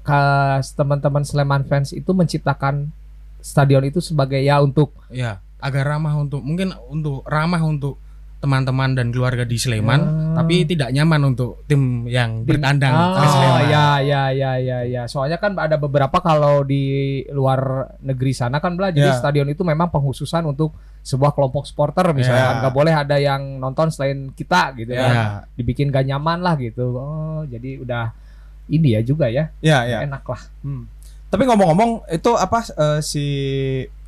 ka- 0.00 0.62
teman-teman 0.72 1.22
Sleman 1.22 1.66
fans 1.66 1.90
itu 1.90 2.08
menciptakan 2.10 2.88
stadion 3.38 3.82
itu 3.84 3.98
sebagai 3.98 4.38
ya 4.38 4.58
untuk 4.58 4.94
Ya, 5.06 5.42
agar 5.58 5.84
ramah 5.88 6.14
untuk 6.14 6.40
mungkin 6.40 6.72
untuk 6.86 7.26
ramah 7.26 7.60
untuk 7.60 7.98
teman-teman 8.36 8.92
dan 8.92 9.08
keluarga 9.08 9.42
di 9.42 9.56
Sleman, 9.56 9.96
Ah. 9.96 10.08
tapi 10.38 10.62
tidak 10.62 10.92
nyaman 10.92 11.32
untuk 11.32 11.64
tim 11.64 12.04
yang 12.04 12.44
bertandang 12.44 12.92
Oh, 12.92 13.16
ke 13.16 13.24
Sleman. 13.26 13.62
ya 13.66 13.86
ya 13.98 14.22
ya 14.30 14.52
ya 14.56 14.78
ya. 14.84 15.02
Soalnya 15.04 15.36
kan 15.36 15.56
ada 15.56 15.74
beberapa 15.74 16.20
kalau 16.20 16.60
di 16.60 16.84
luar 17.28 17.58
negeri 17.98 18.30
sana 18.30 18.60
kan 18.60 18.76
belah 18.76 18.90
jadi 18.90 19.08
Ya. 19.08 19.16
stadion 19.16 19.48
itu 19.48 19.62
memang 19.62 19.88
penghususan 19.88 20.44
untuk 20.44 20.76
sebuah 21.00 21.32
kelompok 21.32 21.64
supporter 21.64 22.12
misalnya 22.12 22.46
Ya. 22.46 22.56
nggak 22.60 22.74
boleh 22.74 22.92
ada 22.92 23.16
yang 23.16 23.56
nonton 23.56 23.88
selain 23.88 24.28
kita 24.30 24.76
gitu 24.76 24.92
Ya. 24.92 25.06
ya. 25.06 25.24
Dibikin 25.54 25.88
gak 25.88 26.04
nyaman 26.04 26.38
lah 26.38 26.54
gitu. 26.56 26.92
Oh, 26.92 27.40
jadi 27.42 27.80
udah 27.80 28.12
ini 28.68 28.94
ya 28.94 29.00
juga 29.00 29.26
ya. 29.26 29.48
Iya, 29.58 29.78
iya. 29.86 29.98
Enak 30.02 30.22
lah. 30.22 30.42
Hmm. 30.60 30.84
Tapi 31.26 31.42
ngomong-ngomong 31.42 32.10
itu 32.10 32.30
apa 32.32 32.62
eh, 32.68 33.00
si 33.00 33.24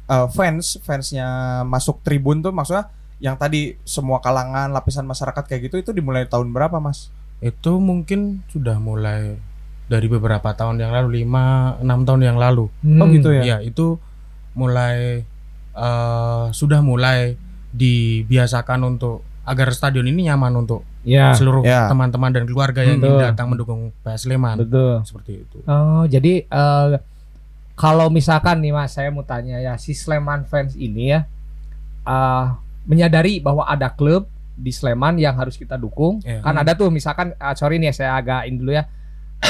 eh, 0.04 0.26
fans 0.30 0.76
fansnya 0.80 1.26
masuk 1.64 2.02
tribun 2.02 2.38
tuh 2.38 2.52
maksudnya 2.52 2.92
yang 3.18 3.34
tadi 3.34 3.74
semua 3.82 4.18
kalangan 4.18 4.70
lapisan 4.70 5.02
masyarakat 5.02 5.42
kayak 5.44 5.62
gitu 5.66 5.76
itu 5.78 5.90
dimulai 5.90 6.24
tahun 6.24 6.48
berapa 6.48 6.78
mas? 6.78 7.10
Itu 7.38 7.78
mungkin 7.78 8.42
sudah 8.46 8.78
mulai 8.78 9.38
dari 9.86 10.06
beberapa 10.06 10.52
tahun 10.52 10.78
yang 10.78 10.92
lalu, 10.92 11.22
5 11.22 11.80
6 11.80 12.06
tahun 12.06 12.20
yang 12.22 12.36
lalu. 12.36 12.66
Oh 12.68 13.04
Hmm. 13.04 13.10
gitu 13.10 13.30
ya? 13.32 13.42
Ya, 13.44 13.56
itu 13.60 13.98
mulai 14.52 15.22
eh, 15.74 16.46
sudah 16.50 16.80
mulai 16.80 17.38
dibiasakan 17.70 18.82
untuk 18.88 19.22
agar 19.44 19.70
stadion 19.70 20.04
ini 20.04 20.26
nyaman 20.26 20.52
untuk 20.58 20.82
Ya, 21.00 21.32
seluruh 21.32 21.64
ya. 21.64 21.88
teman-teman 21.88 22.28
dan 22.28 22.44
keluarga 22.44 22.82
yang 22.82 23.00
Betul. 23.00 23.16
ingin 23.16 23.24
datang 23.24 23.46
mendukung 23.48 23.80
PS 24.02 24.26
Sleman. 24.26 24.60
betul. 24.60 25.00
Seperti 25.02 25.32
itu. 25.40 25.58
Oh, 25.64 26.04
jadi 26.04 26.44
eh, 26.44 26.88
kalau 27.72 28.10
misalkan 28.10 28.60
nih 28.60 28.70
Mas, 28.70 28.92
saya 28.92 29.08
mau 29.08 29.22
tanya 29.22 29.56
ya, 29.56 29.74
si 29.74 29.94
Sleman 29.94 30.44
fans 30.44 30.74
ini 30.74 31.14
ya 31.14 31.24
eh, 32.04 32.44
menyadari 32.88 33.38
bahwa 33.38 33.62
ada 33.62 33.86
klub 33.88 34.26
di 34.58 34.72
Sleman 34.72 35.14
yang 35.16 35.36
harus 35.36 35.54
kita 35.54 35.76
dukung. 35.76 36.18
Iya. 36.20 36.42
Kan 36.42 36.56
ada 36.56 36.72
tuh 36.72 36.88
misalkan 36.88 37.30
eh, 37.30 37.54
sorry 37.54 37.78
nih 37.78 37.92
saya 37.92 38.16
agak 38.16 38.48
ini 38.48 38.56
dulu 38.56 38.72
ya. 38.72 38.88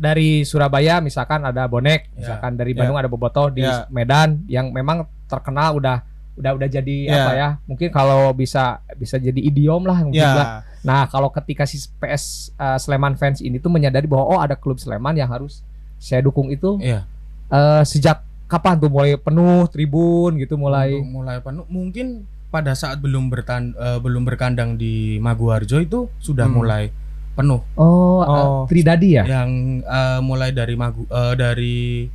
dari 0.00 0.42
Surabaya 0.42 0.98
misalkan 0.98 1.40
ada 1.42 1.64
bonek, 1.64 2.08
Ya. 2.10 2.16
misalkan 2.16 2.56
dari 2.56 2.72
Ya. 2.72 2.82
Bandung 2.82 2.98
ada 2.98 3.08
bobotoh 3.08 3.48
di 3.48 3.62
Ya. 3.62 3.84
Medan 3.88 4.44
yang 4.46 4.68
memang 4.70 5.04
terkenal 5.26 5.76
udah 5.76 6.02
udah 6.34 6.56
udah 6.56 6.68
jadi 6.68 6.96
Ya. 7.04 7.14
apa 7.20 7.32
ya? 7.34 7.48
Mungkin 7.64 7.88
kalau 7.90 8.32
bisa 8.32 8.80
bisa 8.96 9.16
jadi 9.16 9.36
idiom 9.38 9.84
lah 9.84 9.98
mungkin 10.02 10.20
lah. 10.20 10.64
Ya, 10.64 10.68
Nah, 10.80 11.04
kalau 11.06 11.28
ketika 11.28 11.68
si 11.68 11.76
PS 12.00 12.56
uh, 12.56 12.80
Sleman 12.80 13.12
fans 13.12 13.44
ini 13.44 13.60
tuh 13.60 13.68
menyadari 13.68 14.08
bahwa 14.08 14.24
oh 14.26 14.40
ada 14.40 14.56
klub 14.56 14.80
Sleman 14.80 15.12
yang 15.12 15.28
harus 15.28 15.60
saya 16.00 16.24
dukung 16.24 16.48
itu 16.48 16.80
Iya. 16.80 17.04
eh, 17.48 17.82
sejak 17.84 18.24
kapan 18.48 18.80
tuh 18.80 18.88
mulai 18.88 19.14
penuh 19.14 19.68
tribun 19.68 20.40
gitu 20.40 20.56
mulai 20.56 20.96
Untuk 20.96 21.12
mulai 21.12 21.36
penuh 21.38 21.64
mungkin 21.68 22.24
pada 22.50 22.74
saat 22.74 22.98
belum 22.98 23.26
bertan 23.26 23.72
eh, 23.72 23.98
belum 23.98 24.22
berkandang 24.22 24.74
di 24.74 24.92
Maguwarjo 25.16 25.78
itu 25.78 26.10
sudah 26.18 26.44
Hmm. 26.44 26.56
mulai 26.56 26.84
penuh 27.32 27.62
oh, 27.74 28.20
Oh. 28.20 28.60
Tridadi 28.66 29.16
ya? 29.16 29.24
yang 29.24 29.50
eh, 29.80 30.20
mulai 30.20 30.50
dari 30.50 30.74
Magu 30.74 31.02
eh, 31.04 31.34
dari 31.34 32.10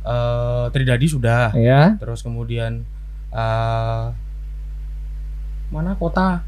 eh, 0.00 0.64
Tridadi 0.68 1.06
sudah 1.06 1.50
Ya. 1.52 1.94
terus 1.96 2.20
kemudian 2.20 2.86
eh, 3.28 4.04
mana 5.68 5.92
kota 5.94 6.44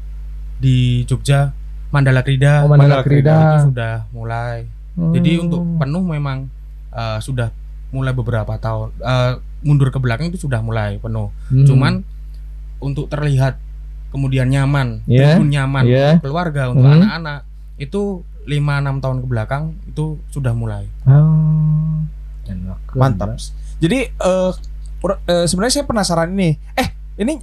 di 0.55 1.03
Jogja 1.03 1.51
Mandala 1.89 2.21
Krida 2.21 2.63
Oh, 2.63 2.69
Mandala 2.69 3.01
Mandala 3.01 3.03
Krida. 3.03 3.35
itu 3.35 3.69
sudah 3.69 3.93
mulai 4.09 4.63
jadi 4.95 5.31
Hmm. 5.35 5.43
untuk 5.45 5.61
penuh 5.75 6.03
memang 6.05 6.47
eh, 6.89 7.19
sudah 7.19 7.51
mulai 7.91 8.11
beberapa 8.11 8.55
tahun 8.55 8.95
eh, 8.95 9.33
mundur 9.61 9.89
ke 9.89 9.99
belakang 9.99 10.29
itu 10.29 10.39
sudah 10.39 10.61
mulai 10.61 10.95
penuh 10.97 11.35
Hmm. 11.49 11.67
cuman 11.67 11.93
untuk 12.79 13.07
terlihat 13.07 13.57
kemudian 14.09 14.47
nyaman, 14.47 15.03
tribun 15.03 15.51
nyaman 15.51 15.83
Iya. 15.83 16.15
untuk 16.15 16.31
keluarga, 16.31 16.71
untuk 16.71 16.87
Hmm. 16.87 17.03
anak-anak 17.03 17.39
itu 17.75 18.01
5-6 18.45 19.03
tahun 19.03 19.17
ke 19.19 19.27
belakang 19.27 19.63
itu 19.85 20.15
sudah 20.31 20.55
mulai. 20.55 20.87
Oh. 21.03 21.99
Mantap. 22.95 23.35
Jadi 23.77 24.07
eh 24.07 24.51
ur- 25.03 25.19
eh, 25.27 25.45
sebenarnya 25.45 25.81
saya 25.81 25.85
penasaran 25.85 26.31
ini. 26.31 26.55
Eh, 26.73 26.87
ini 27.19 27.41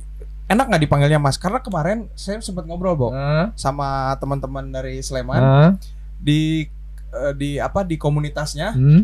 enak 0.48 0.64
nggak 0.68 0.82
dipanggilnya 0.82 1.20
Mas? 1.20 1.36
Karena 1.36 1.60
kemarin 1.60 2.08
saya 2.14 2.40
sempat 2.40 2.64
ngobrol, 2.64 2.96
Bo, 2.96 3.08
Ah, 3.12 3.52
sama 3.54 4.16
teman-teman 4.16 4.64
dari 4.68 5.04
Sleman 5.04 5.42
ah, 5.42 5.70
di 6.16 6.64
eh, 7.12 7.32
di 7.36 7.60
apa 7.60 7.84
di 7.84 8.00
komunitasnya 8.00 8.72
hmm. 8.72 9.02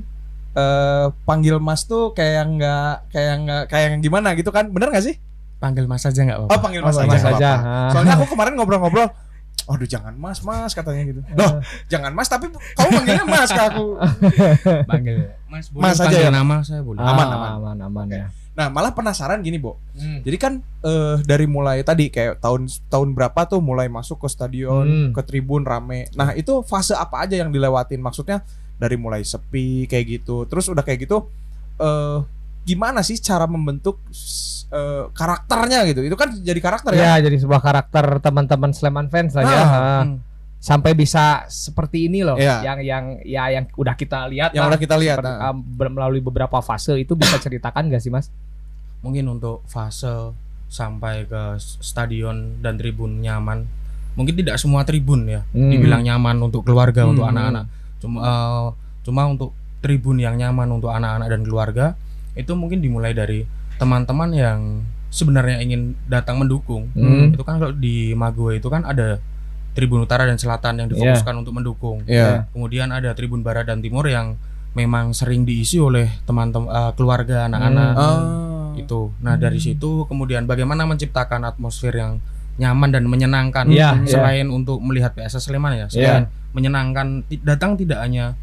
eh 0.57 1.07
panggil 1.23 1.61
Mas 1.61 1.85
tuh 1.85 2.17
kayak 2.17 2.45
nggak 2.49 2.93
kayak 3.13 3.35
nggak 3.45 3.63
kayak 3.69 3.89
gimana 4.01 4.33
gitu 4.33 4.49
kan? 4.49 4.73
Bener 4.73 4.89
nggak 4.89 5.05
sih? 5.05 5.17
Panggil 5.59 5.85
Mas 5.85 6.03
aja 6.03 6.17
nggak 6.17 6.39
Oh, 6.39 6.47
apa-apa. 6.47 6.63
panggil 6.63 6.81
Mas 6.81 6.95
Oh, 6.95 7.03
aja. 7.03 7.09
Mas 7.09 7.25
aja. 7.25 7.51
apa-apa. 7.53 7.53
Ah. 7.61 7.91
Soalnya 7.91 8.13
aku 8.15 8.27
kemarin 8.33 8.53
ngobrol-ngobrol 8.55 9.09
Aduh 9.69 9.85
jangan 9.85 10.17
mas 10.17 10.41
mas 10.41 10.73
katanya 10.73 11.03
gitu 11.05 11.21
Loh 11.31 11.61
jangan 11.87 12.09
mas 12.11 12.25
tapi 12.25 12.49
kamu 12.49 12.89
manggilnya 12.91 13.25
mas 13.27 13.51
ke 13.51 13.61
aku 13.61 14.01
panggil 14.89 15.29
Mas 15.45 15.69
boleh 15.69 15.85
Mas 15.85 15.99
aja 15.99 16.19
ya? 16.19 16.31
nama 16.31 16.61
saya 16.61 16.81
boleh. 16.81 16.97
Ah, 16.99 17.11
Aman, 17.11 17.27
aman. 17.27 17.51
aman, 17.59 17.77
aman 17.83 18.07
ya. 18.09 18.27
Nah 18.55 18.69
malah 18.69 18.91
penasaran 18.91 19.39
gini 19.39 19.57
Bo 19.57 19.77
Hmm. 19.93 20.23
Jadi 20.23 20.37
kan 20.37 20.53
eh, 20.81 21.17
dari 21.23 21.45
mulai 21.45 21.83
tadi 21.83 22.09
kayak 22.09 22.39
tahun 22.39 22.65
tahun 22.87 23.13
berapa 23.13 23.45
tuh 23.45 23.59
mulai 23.59 23.89
masuk 23.89 24.21
ke 24.21 24.29
stadion, 24.29 24.87
Hmm. 24.87 25.11
ke 25.11 25.21
tribun 25.21 25.63
rame. 25.63 26.09
Nah 26.13 26.33
itu 26.33 26.63
fase 26.63 26.93
apa 26.93 27.27
aja 27.27 27.37
yang 27.37 27.51
dilewatin? 27.51 27.99
Maksudnya 27.99 28.41
dari 28.75 28.95
mulai 28.95 29.21
sepi 29.21 29.85
kayak 29.85 30.07
gitu. 30.17 30.45
Terus 30.45 30.65
udah 30.67 30.81
kayak 30.81 31.03
gitu, 31.03 31.29
eh 31.77 32.19
gimana 32.63 33.01
sih 33.01 33.17
cara 33.17 33.45
membentuk 33.45 34.01
eh, 34.69 35.05
karakternya 35.11 35.85
gitu? 35.87 36.01
Itu 36.03 36.15
kan 36.15 36.33
jadi 36.35 36.59
karakter 36.59 36.93
ya? 36.93 37.17
Ya, 37.17 37.25
jadi 37.25 37.37
sebuah 37.39 37.59
karakter 37.59 38.21
teman-teman 38.21 38.71
Sleman 38.71 39.09
fans 39.09 39.33
lah 39.33 39.45
ya. 39.45 39.53
Ah, 39.55 39.63
Ah. 39.63 40.03
Hmm. 40.05 40.21
Sampai 40.59 40.91
bisa 40.93 41.47
seperti 41.47 42.07
ini 42.07 42.21
loh. 42.21 42.35
Iya. 42.35 42.67
Yang 42.67 42.79
yang 42.85 43.05
ya 43.23 43.45
yang 43.49 43.65
udah 43.73 43.95
kita 43.95 44.27
lihat 44.27 44.51
Yang 44.51 44.59
lah. 44.61 44.71
udah 44.75 44.81
kita 44.81 44.97
lihat. 44.99 45.17
Seperti, 45.23 45.39
nah. 45.39 45.55
melalui 45.89 46.19
beberapa 46.19 46.59
fase 46.59 46.99
itu 46.99 47.15
bisa 47.15 47.39
ceritakan 47.45 47.87
gak 47.89 48.03
sih 48.03 48.11
Mas? 48.11 48.29
Mungkin 49.01 49.25
untuk 49.29 49.63
fase 49.65 50.35
sampai 50.67 51.25
ke 51.25 51.43
stadion 51.79 52.59
dan 52.59 52.75
tribun 52.75 53.23
nyaman. 53.23 53.65
Mungkin 54.15 54.35
tidak 54.35 54.59
semua 54.59 54.83
tribun 54.83 55.25
ya 55.25 55.47
Hmm. 55.49 55.71
dibilang 55.71 56.03
nyaman 56.03 56.37
untuk 56.43 56.67
keluarga, 56.67 57.07
Hmm. 57.07 57.15
untuk 57.15 57.25
anak-anak. 57.25 57.65
Cuma 57.99 58.19
eh, 58.21 58.67
cuma 59.07 59.23
untuk 59.25 59.55
tribun 59.79 60.19
yang 60.19 60.35
nyaman 60.35 60.69
untuk 60.69 60.91
anak-anak 60.91 61.31
dan 61.31 61.41
keluarga 61.41 61.87
itu 62.35 62.51
mungkin 62.53 62.83
dimulai 62.83 63.15
dari 63.15 63.47
teman-teman 63.79 64.31
yang 64.31 64.59
sebenarnya 65.09 65.59
ingin 65.59 65.97
datang 66.05 66.37
mendukung. 66.37 66.91
Hmm. 66.93 67.31
Itu 67.31 67.41
kan 67.41 67.57
kalau 67.57 67.73
di 67.73 68.13
Mago 68.13 68.51
itu 68.51 68.67
kan 68.67 68.83
ada 68.83 69.23
tribun 69.73 70.03
utara 70.03 70.27
dan 70.27 70.35
selatan 70.35 70.75
yang 70.77 70.89
difokuskan 70.89 71.35
untuk 71.39 71.55
mendukung. 71.55 72.03
Iya. 72.05 72.51
Kemudian 72.51 72.91
ada 72.91 73.15
tribun 73.15 73.41
barat 73.41 73.65
dan 73.65 73.79
timur 73.79 74.05
yang 74.05 74.35
memang 74.75 75.11
sering 75.11 75.43
diisi 75.43 75.79
oleh 75.79 76.11
teman-teman 76.23 76.69
eh, 76.69 76.93
keluarga 76.93 77.47
anak-anak 77.47 77.91
Hmm. 77.91 78.05
Ah. 78.05 78.71
itu. 78.77 79.11
Nah 79.19 79.35
dari 79.35 79.59
situ 79.59 80.05
kemudian 80.05 80.45
bagaimana 80.45 80.85
menciptakan 80.85 81.43
atmosfer 81.45 81.91
yang 81.93 82.23
nyaman 82.59 82.91
dan 82.91 83.07
menyenangkan 83.07 83.67
Iya, 83.67 84.03
selain 84.05 84.47
untuk 84.49 84.79
melihat 84.81 85.15
PSS 85.15 85.47
Sleman 85.47 85.75
ya, 85.75 85.87
selain 85.89 86.27
menyenangkan 86.53 87.23
ti- 87.25 87.39
datang 87.39 87.75
tidak 87.75 88.03
hanya 88.03 88.35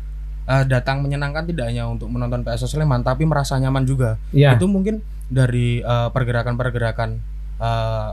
eh, 0.46 0.64
datang 0.64 1.00
menyenangkan 1.00 1.44
tidak 1.46 1.68
hanya 1.68 1.84
untuk 1.86 2.08
menonton 2.08 2.42
PSS 2.42 2.68
Sleman 2.70 3.00
tapi 3.02 3.24
merasa 3.24 3.56
nyaman 3.56 3.84
juga. 3.84 4.16
Iya. 4.30 4.56
Itu 4.56 4.68
mungkin 4.68 5.04
dari 5.28 5.80
eh, 5.80 6.10
pergerakan-pergerakan 6.10 7.10
eh, 7.58 8.10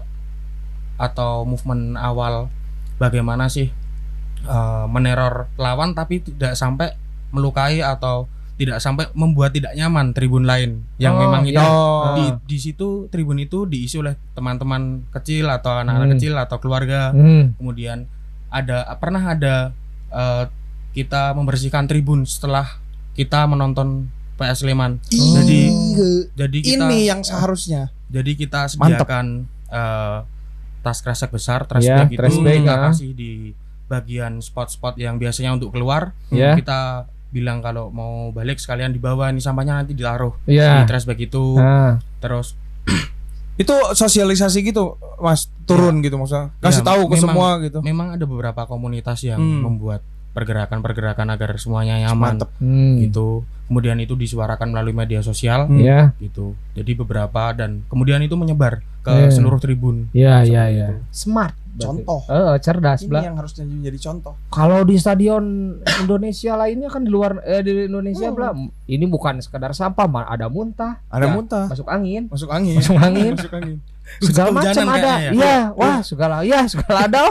atau 0.96 1.42
movement 1.42 1.96
awal 1.96 2.46
bagaimana 2.96 3.48
sih 3.48 3.68
eh, 4.42 4.84
meneror 4.86 5.50
lawan 5.56 5.92
tapi 5.92 6.20
tidak 6.20 6.54
sampai 6.54 6.94
melukai 7.30 7.80
atau 7.80 8.28
tidak 8.52 8.78
sampai 8.78 9.08
membuat 9.12 9.50
tidak 9.50 9.72
nyaman 9.72 10.12
tribun 10.12 10.44
lain 10.44 10.84
yang 10.96 11.16
Oh, 11.16 11.20
memang 11.20 11.42
itu 11.42 11.56
iya. 11.56 11.64
Oh. 11.64 12.14
di 12.14 12.26
di 12.46 12.58
situ 12.60 13.08
tribun 13.08 13.40
itu 13.40 13.64
diisi 13.64 13.96
oleh 13.96 14.14
teman-teman 14.32 15.08
kecil 15.10 15.48
atau 15.48 15.80
anak-anak 15.80 16.06
Hmm. 16.06 16.14
kecil 16.14 16.32
atau 16.36 16.56
keluarga 16.60 17.10
Hmm. 17.10 17.56
kemudian 17.56 18.06
ada 18.48 18.84
pernah 19.00 19.32
ada 19.32 19.72
eh, 20.12 20.44
kita 20.92 21.32
membersihkan 21.32 21.88
tribun 21.88 22.28
setelah 22.28 22.76
kita 23.16 23.48
menonton 23.48 24.12
PS 24.42 24.58
Sleman 24.60 24.98
jadi 25.08 25.60
jadi 26.34 26.58
kita 26.60 26.84
ini 26.84 26.98
yang 27.04 27.22
seharusnya. 27.22 27.94
jadi 28.08 28.30
kita 28.34 28.66
sediakan 28.68 29.46
eh, 29.68 30.18
tas 30.80 30.98
kresek 30.98 31.30
besar 31.30 31.62
trash 31.62 31.84
Ya, 31.84 32.02
bag 32.02 32.10
itu 32.10 32.18
trash 32.18 32.38
bag, 32.38 32.58
kita 32.60 32.74
ah. 32.74 32.82
kasih 32.90 33.10
di 33.12 33.32
bagian 33.84 34.38
spot-spot 34.38 34.96
yang 34.96 35.16
biasanya 35.16 35.52
untuk 35.52 35.70
keluar 35.70 36.10
Ya. 36.28 36.52
kita 36.52 37.06
bilang 37.28 37.60
kalau 37.60 37.88
mau 37.88 38.28
balik 38.28 38.56
sekalian 38.56 38.90
dibawa 38.90 39.28
ini 39.28 39.38
sampahnya 39.38 39.78
nanti 39.78 39.92
ditaruh 39.92 40.34
di 40.42 40.58
Iya. 40.58 40.84
trash 40.84 41.04
bag 41.04 41.22
itu 41.22 41.56
Ah. 41.56 42.02
terus 42.18 42.58
Itu 43.54 43.76
sosialisasi 43.92 44.64
gitu, 44.64 44.96
Mas. 45.18 45.44
Turun 45.62 46.00
gitu 46.00 46.16
maksudnya. 46.16 46.56
Kasih 46.58 46.80
Ya, 46.80 46.88
tahu 46.88 47.00
ke 47.04 47.14
memang- 47.14 47.22
semua 47.22 47.48
gitu. 47.60 47.78
memang 47.80 48.08
ada 48.10 48.24
beberapa 48.24 48.64
komunitas 48.64 49.20
yang 49.20 49.36
Hmm. 49.36 49.60
membuat 49.62 50.00
pergerakan-pergerakan 50.32 51.28
agar 51.30 51.56
semuanya 51.56 51.96
nyaman 52.02 52.36
Mantep. 52.36 52.50
Hmm. 52.58 52.98
gitu 52.98 53.44
kemudian 53.64 53.96
itu 53.96 54.12
disuarakan 54.12 54.68
melalui 54.68 54.92
media 54.92 55.20
sosial 55.20 55.64
Hmm. 55.64 55.78
Ya. 55.78 56.12
gitu 56.18 56.52
jadi 56.72 56.92
beberapa 56.94 57.52
dan 57.52 57.84
kemudian 57.86 58.20
itu 58.20 58.34
menyebar 58.34 58.80
ke 59.00 59.10
Iya. 59.10 59.30
seluruh 59.30 59.58
tribun 59.58 60.08
Iya, 60.10 60.42
iya, 60.42 60.62
Seperti 60.62 60.74
iya. 60.74 60.86
itu. 60.86 60.96
Smart. 61.10 61.54
Contoh. 61.72 62.20
Eh, 62.28 62.60
cerdas, 62.60 63.00
Ini 63.00 63.24
yang 63.24 63.34
harusnya 63.34 63.64
jadi 63.64 63.96
contoh. 63.98 64.36
Kalau 64.46 64.84
di 64.84 64.92
stadion 64.94 65.44
Indonesia 65.98 66.52
lainnya 66.54 66.92
kan 66.92 67.00
di 67.00 67.08
luar 67.08 67.40
eh, 67.42 67.64
di 67.64 67.88
Indonesia 67.88 68.28
Hmm. 68.28 68.36
Bla, 68.36 68.52
ini 68.86 69.04
bukan 69.04 69.40
sekedar 69.40 69.72
sampah, 69.72 70.04
ada 70.22 70.46
muntah, 70.46 71.00
Ada 71.08 71.26
Ya, 71.26 71.32
muntah. 71.32 71.64
masuk 71.66 71.88
angin, 71.88 72.28
Masuk 72.28 72.52
angin. 72.52 72.76
Masuk 72.76 72.98
angin. 72.98 73.32
Masuk 73.40 73.54
angin. 73.54 73.76
segala 74.20 74.50
macam 74.52 74.84
ada. 74.84 74.92
kayaknya 74.92 75.16
ya. 75.16 75.30
Iya, 75.32 75.58
wah, 75.72 75.98
segala 76.02 76.36
ya, 76.44 76.60
segala 76.68 76.98
ada. 77.08 77.22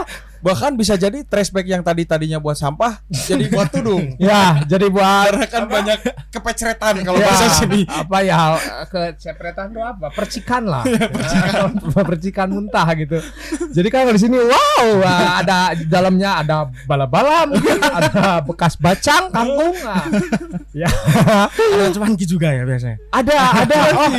Bahkan 0.42 0.74
bisa 0.74 0.98
jadi 0.98 1.22
trash 1.22 1.54
bag 1.54 1.70
yang 1.70 1.86
tadi 1.86 2.02
tadinya 2.02 2.42
buat 2.42 2.58
sampah 2.58 2.98
jadi 3.06 3.46
buat 3.46 3.70
tudung. 3.70 4.18
ya, 4.18 4.58
jadi 4.66 4.90
buat 4.90 5.30
Karena 5.30 5.46
kan 5.46 5.64
banyak 5.70 5.98
kepecretan 6.34 6.94
kalau 7.06 7.18
Ya, 7.22 7.26
bahasa 7.30 7.46
sini. 7.62 7.86
apa 7.86 8.18
ya? 8.26 8.58
Ke 8.90 9.14
cepretan 9.14 9.70
itu 9.70 9.78
apa? 9.78 10.10
Percikan 10.10 10.66
lah. 10.66 10.82
Percikan. 12.10 12.50
Muntah 12.52 12.90
gitu. 12.98 13.22
Jadi 13.70 13.88
kan 13.88 14.02
kalau 14.02 14.18
di 14.18 14.22
sini 14.26 14.36
wow 14.36 14.86
ada 15.38 15.78
di 15.78 15.86
dalamnya 15.86 16.42
ada 16.42 16.66
bala-bala 16.90 17.46
mungkin 17.46 17.78
ada 17.78 18.42
bekas 18.42 18.74
bacang 18.76 19.30
kangkung 19.30 19.78
ah. 19.86 20.10
ya. 20.74 20.90
Ada 21.54 21.94
cuanki 21.94 22.26
juga 22.26 22.50
ya 22.50 22.66
biasanya? 22.66 22.98
Ada 23.14 23.36
ada. 23.62 23.78
Oh 23.94 24.10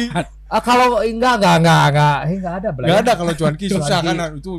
ah, 0.54 0.62
kalau 0.62 1.02
enggak 1.02 1.42
enggak 1.42 1.56
enggak 1.60 1.84
enggak. 1.92 2.18
Eh, 2.24 2.36
enggak 2.40 2.56
ada 2.62 2.70
Gak 2.74 3.00
ada 3.04 3.12
kalau 3.18 3.34
cuanki 3.36 3.66
susah 3.68 4.00
kan 4.06 4.16
itu 4.38 4.54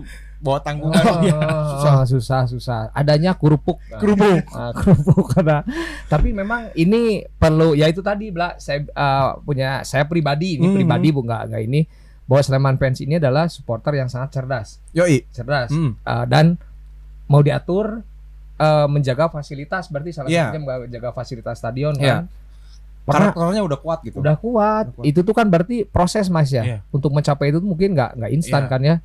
bawa 0.45 0.61
tanggungan. 0.61 1.01
Oh, 1.01 1.25
Iya, 1.25 1.41
susah. 1.73 1.95
susah 2.05 2.41
susah 2.45 2.81
adanya 2.93 3.33
kerupuk 3.33 3.81
Kerupuk. 3.91 4.45
Ah, 4.53 4.71
kerupuk 4.71 5.33
ada 5.35 5.65
tapi 6.13 6.31
memang 6.31 6.69
ini 6.75 7.25
perlu 7.35 7.73
ya 7.73 7.89
itu 7.89 7.99
tadi 7.99 8.29
Bla 8.29 8.55
saya 8.57 8.85
ah, 8.93 9.41
punya 9.41 9.81
saya 9.83 10.05
pribadi 10.05 10.61
ini 10.61 10.69
Hmm. 10.69 10.77
pribadi 10.77 11.09
bu 11.09 11.25
nggak 11.25 11.43
nggak 11.49 11.63
ini 11.65 11.81
bahwa 12.25 12.41
Sleman 12.41 12.77
fans 12.77 13.01
ini 13.01 13.17
adalah 13.17 13.49
supporter 13.49 13.93
yang 13.95 14.07
sangat 14.07 14.33
cerdas 14.35 14.77
Yoi. 14.93 15.25
cerdas 15.31 15.69
Hmm. 15.69 15.97
Ah, 16.03 16.25
dan 16.25 16.61
mau 17.25 17.41
diatur 17.41 18.05
ah, 18.57 18.85
menjaga 18.85 19.27
fasilitas 19.29 19.89
berarti 19.89 20.13
salah 20.13 20.29
Iya. 20.29 20.53
satunya 20.53 20.61
menjaga 20.85 21.11
fasilitas 21.11 21.57
stadion 21.57 21.97
Iya. 21.97 22.23
kan 22.23 22.25
karena 23.05 23.29
Karakternya 23.31 23.63
udah 23.63 23.79
kuat 23.79 23.99
gitu. 24.03 24.17
udah 24.17 24.33
kuat. 24.35 24.85
Udah 24.87 24.97
kuat. 24.97 25.05
itu 25.05 25.21
tuh 25.21 25.33
kan 25.33 25.45
berarti 25.45 25.85
proses 25.85 26.29
mas 26.29 26.49
ya 26.49 26.63
Iya. 26.63 26.79
untuk 26.89 27.13
mencapai 27.13 27.49
itu 27.49 27.61
mungkin 27.61 27.93
nggak 27.93 28.17
nggak 28.17 28.31
instan 28.33 28.65
Iya. 28.65 28.71
kan 28.71 28.81
ya 28.83 28.97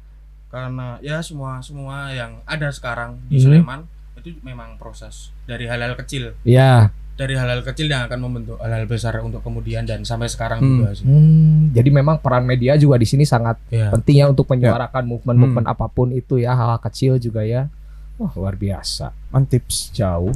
karena 0.50 0.98
ya 1.00 1.22
semua 1.22 1.62
semua 1.62 2.10
yang 2.10 2.42
ada 2.44 2.70
sekarang 2.70 3.22
di 3.26 3.38
Mhm. 3.38 3.44
Sleman 3.44 3.82
itu 4.18 4.36
memang 4.42 4.76
proses 4.76 5.30
dari 5.44 5.64
hal-hal 5.64 5.96
kecil 5.96 6.36
ya 6.42 6.90
dari 7.16 7.36
hal-hal 7.36 7.62
kecil 7.62 7.86
yang 7.86 8.04
akan 8.04 8.20
membentuk 8.20 8.58
hal-hal 8.58 8.84
besar 8.84 9.16
untuk 9.20 9.40
kemudian 9.40 9.84
dan 9.84 10.02
sampai 10.02 10.26
sekarang 10.26 10.60
Hmm. 10.60 10.70
juga 10.74 10.90
sih 10.94 11.04
Hmm, 11.04 11.70
jadi 11.70 11.90
memang 11.90 12.18
peran 12.18 12.44
media 12.44 12.76
juga 12.76 12.96
di 12.96 13.06
sini 13.06 13.24
sangat 13.24 13.60
ya 13.70 13.88
penting 13.90 14.16
ya 14.18 14.26
untuk 14.26 14.48
menyuarakan 14.48 15.04
movement-movement 15.06 15.64
Hmm. 15.64 15.74
apa 15.74 15.86
pun 15.88 16.12
itu 16.12 16.36
ya 16.38 16.52
hal 16.54 16.80
kecil 16.80 17.16
juga 17.16 17.42
ya. 17.42 17.68
Wah 18.16 18.32
luar 18.34 18.56
biasa 18.56 19.16
Mantips. 19.30 19.92
jauh. 19.92 20.36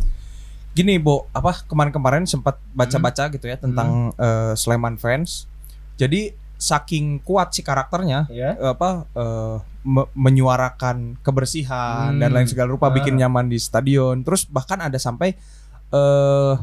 Gini, 0.71 0.97
Bo, 0.97 1.27
apa 1.29 1.53
kemarin-kemarin 1.61 2.23
sempat 2.23 2.55
baca-baca 2.71 3.27
gitu 3.29 3.45
ya 3.45 3.55
tentang 3.55 4.09
eh, 4.15 4.53
Sleman 4.53 4.95
fans. 4.95 5.45
Jadi 5.93 6.31
saking 6.63 7.19
kuat 7.19 7.51
si 7.51 7.59
karakternya 7.59 8.25
Ya. 8.27 8.55
eh, 8.55 8.71
apa 8.71 9.03
eh, 9.11 9.55
me- 9.83 10.07
menyuarakan 10.13 11.19
kebersihan 11.19 12.15
Hmm. 12.15 12.19
dan 12.19 12.31
lain 12.31 12.47
segala 12.47 12.71
rupa 12.71 12.87
Ah. 12.87 12.93
bikin 12.93 13.13
nyaman 13.13 13.45
di 13.45 13.59
stadion. 13.59 14.23
Terus 14.23 14.47
bahkan 14.47 14.79
ada 14.79 14.95
sampai 14.95 15.35
eh 15.91 16.53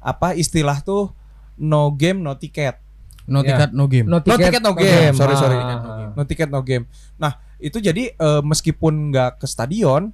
apa 0.00 0.32
istilah 0.32 0.80
tuh 0.80 1.12
no 1.58 1.92
game 1.92 2.18
no 2.18 2.34
ticket. 2.34 2.80
No 3.22 3.40
Ya. 3.40 3.54
ticket 3.54 3.70
no 3.70 3.84
game. 3.86 4.08
No 4.08 4.18
No 4.18 4.34
ticket, 4.34 4.58
no 4.58 4.72
game. 4.72 5.12
Sorry, 5.12 5.36
sorry. 5.36 5.54
Ah. 5.54 6.10
No 6.10 6.24
ticket 6.24 6.48
no 6.48 6.60
game. 6.60 6.88
Nah, 7.14 7.36
itu 7.58 7.76
jadi 7.76 8.10
eh, 8.10 8.42
meskipun 8.42 9.12
nggak 9.12 9.38
ke 9.38 9.46
stadion 9.46 10.10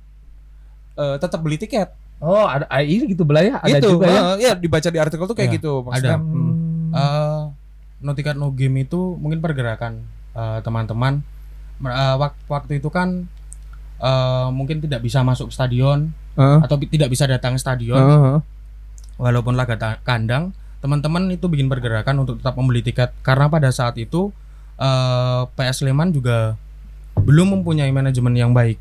eh, 0.94 1.16
tetap 1.16 1.38
beli 1.38 1.56
tiket. 1.56 1.94
Oh, 2.18 2.42
ada 2.42 2.66
ah, 2.66 2.82
ini 2.82 3.06
gitu 3.06 3.22
belah 3.22 3.40
ya? 3.40 3.56
Ada 3.56 3.78
gitu. 3.78 3.94
juga 3.94 4.06
ya. 4.06 4.20
eh, 4.34 4.36
ya 4.42 4.52
dibaca 4.52 4.88
di 4.88 4.98
artikel 4.98 5.24
tuh 5.24 5.32
kayak 5.32 5.48
Iya, 5.48 5.56
gitu 5.56 5.72
maksudnya. 5.80 6.10
ada. 6.10 6.20
hmm. 6.20 6.34
Hmm. 6.34 7.27
Eh, 7.98 8.34
no 8.34 8.48
game 8.54 8.86
itu 8.86 9.18
mungkin 9.18 9.42
pergerakan 9.42 10.06
eh, 10.34 10.58
teman-teman 10.62 11.22
eh, 11.82 12.14
wak- 12.14 12.46
waktu 12.46 12.78
itu 12.78 12.88
kan 12.88 13.26
eh, 13.98 14.48
mungkin 14.54 14.78
tidak 14.78 15.02
bisa 15.02 15.26
masuk 15.26 15.50
stadion 15.50 16.14
Heeh. 16.38 16.58
atau 16.62 16.78
tidak 16.78 17.10
bisa 17.10 17.26
datang 17.26 17.58
stadion 17.58 17.98
Heeh. 17.98 18.38
walaupun 19.18 19.58
laga 19.58 19.98
kandang 20.06 20.54
teman-teman 20.78 21.26
itu 21.34 21.50
bikin 21.50 21.66
pergerakan 21.66 22.22
untuk 22.22 22.38
tetap 22.38 22.54
membeli 22.54 22.86
tiket 22.86 23.10
karena 23.26 23.50
pada 23.50 23.74
saat 23.74 23.98
itu 23.98 24.30
eh, 24.78 25.42
PS 25.58 25.82
Sleman 25.82 26.14
juga 26.14 26.54
belum 27.18 27.58
mempunyai 27.58 27.90
manajemen 27.90 28.34
yang 28.34 28.54
baik 28.54 28.78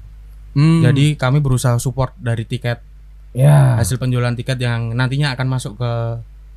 Hmm. 0.57 0.81
jadi 0.81 1.13
kami 1.13 1.37
berusaha 1.37 1.77
support 1.77 2.17
dari 2.17 2.41
tiket 2.41 2.81
ya. 3.29 3.77
hasil 3.77 4.01
penjualan 4.01 4.33
tiket 4.33 4.57
yang 4.57 4.89
nantinya 4.89 5.37
akan 5.37 5.47
masuk 5.53 5.77
ke 5.77 5.91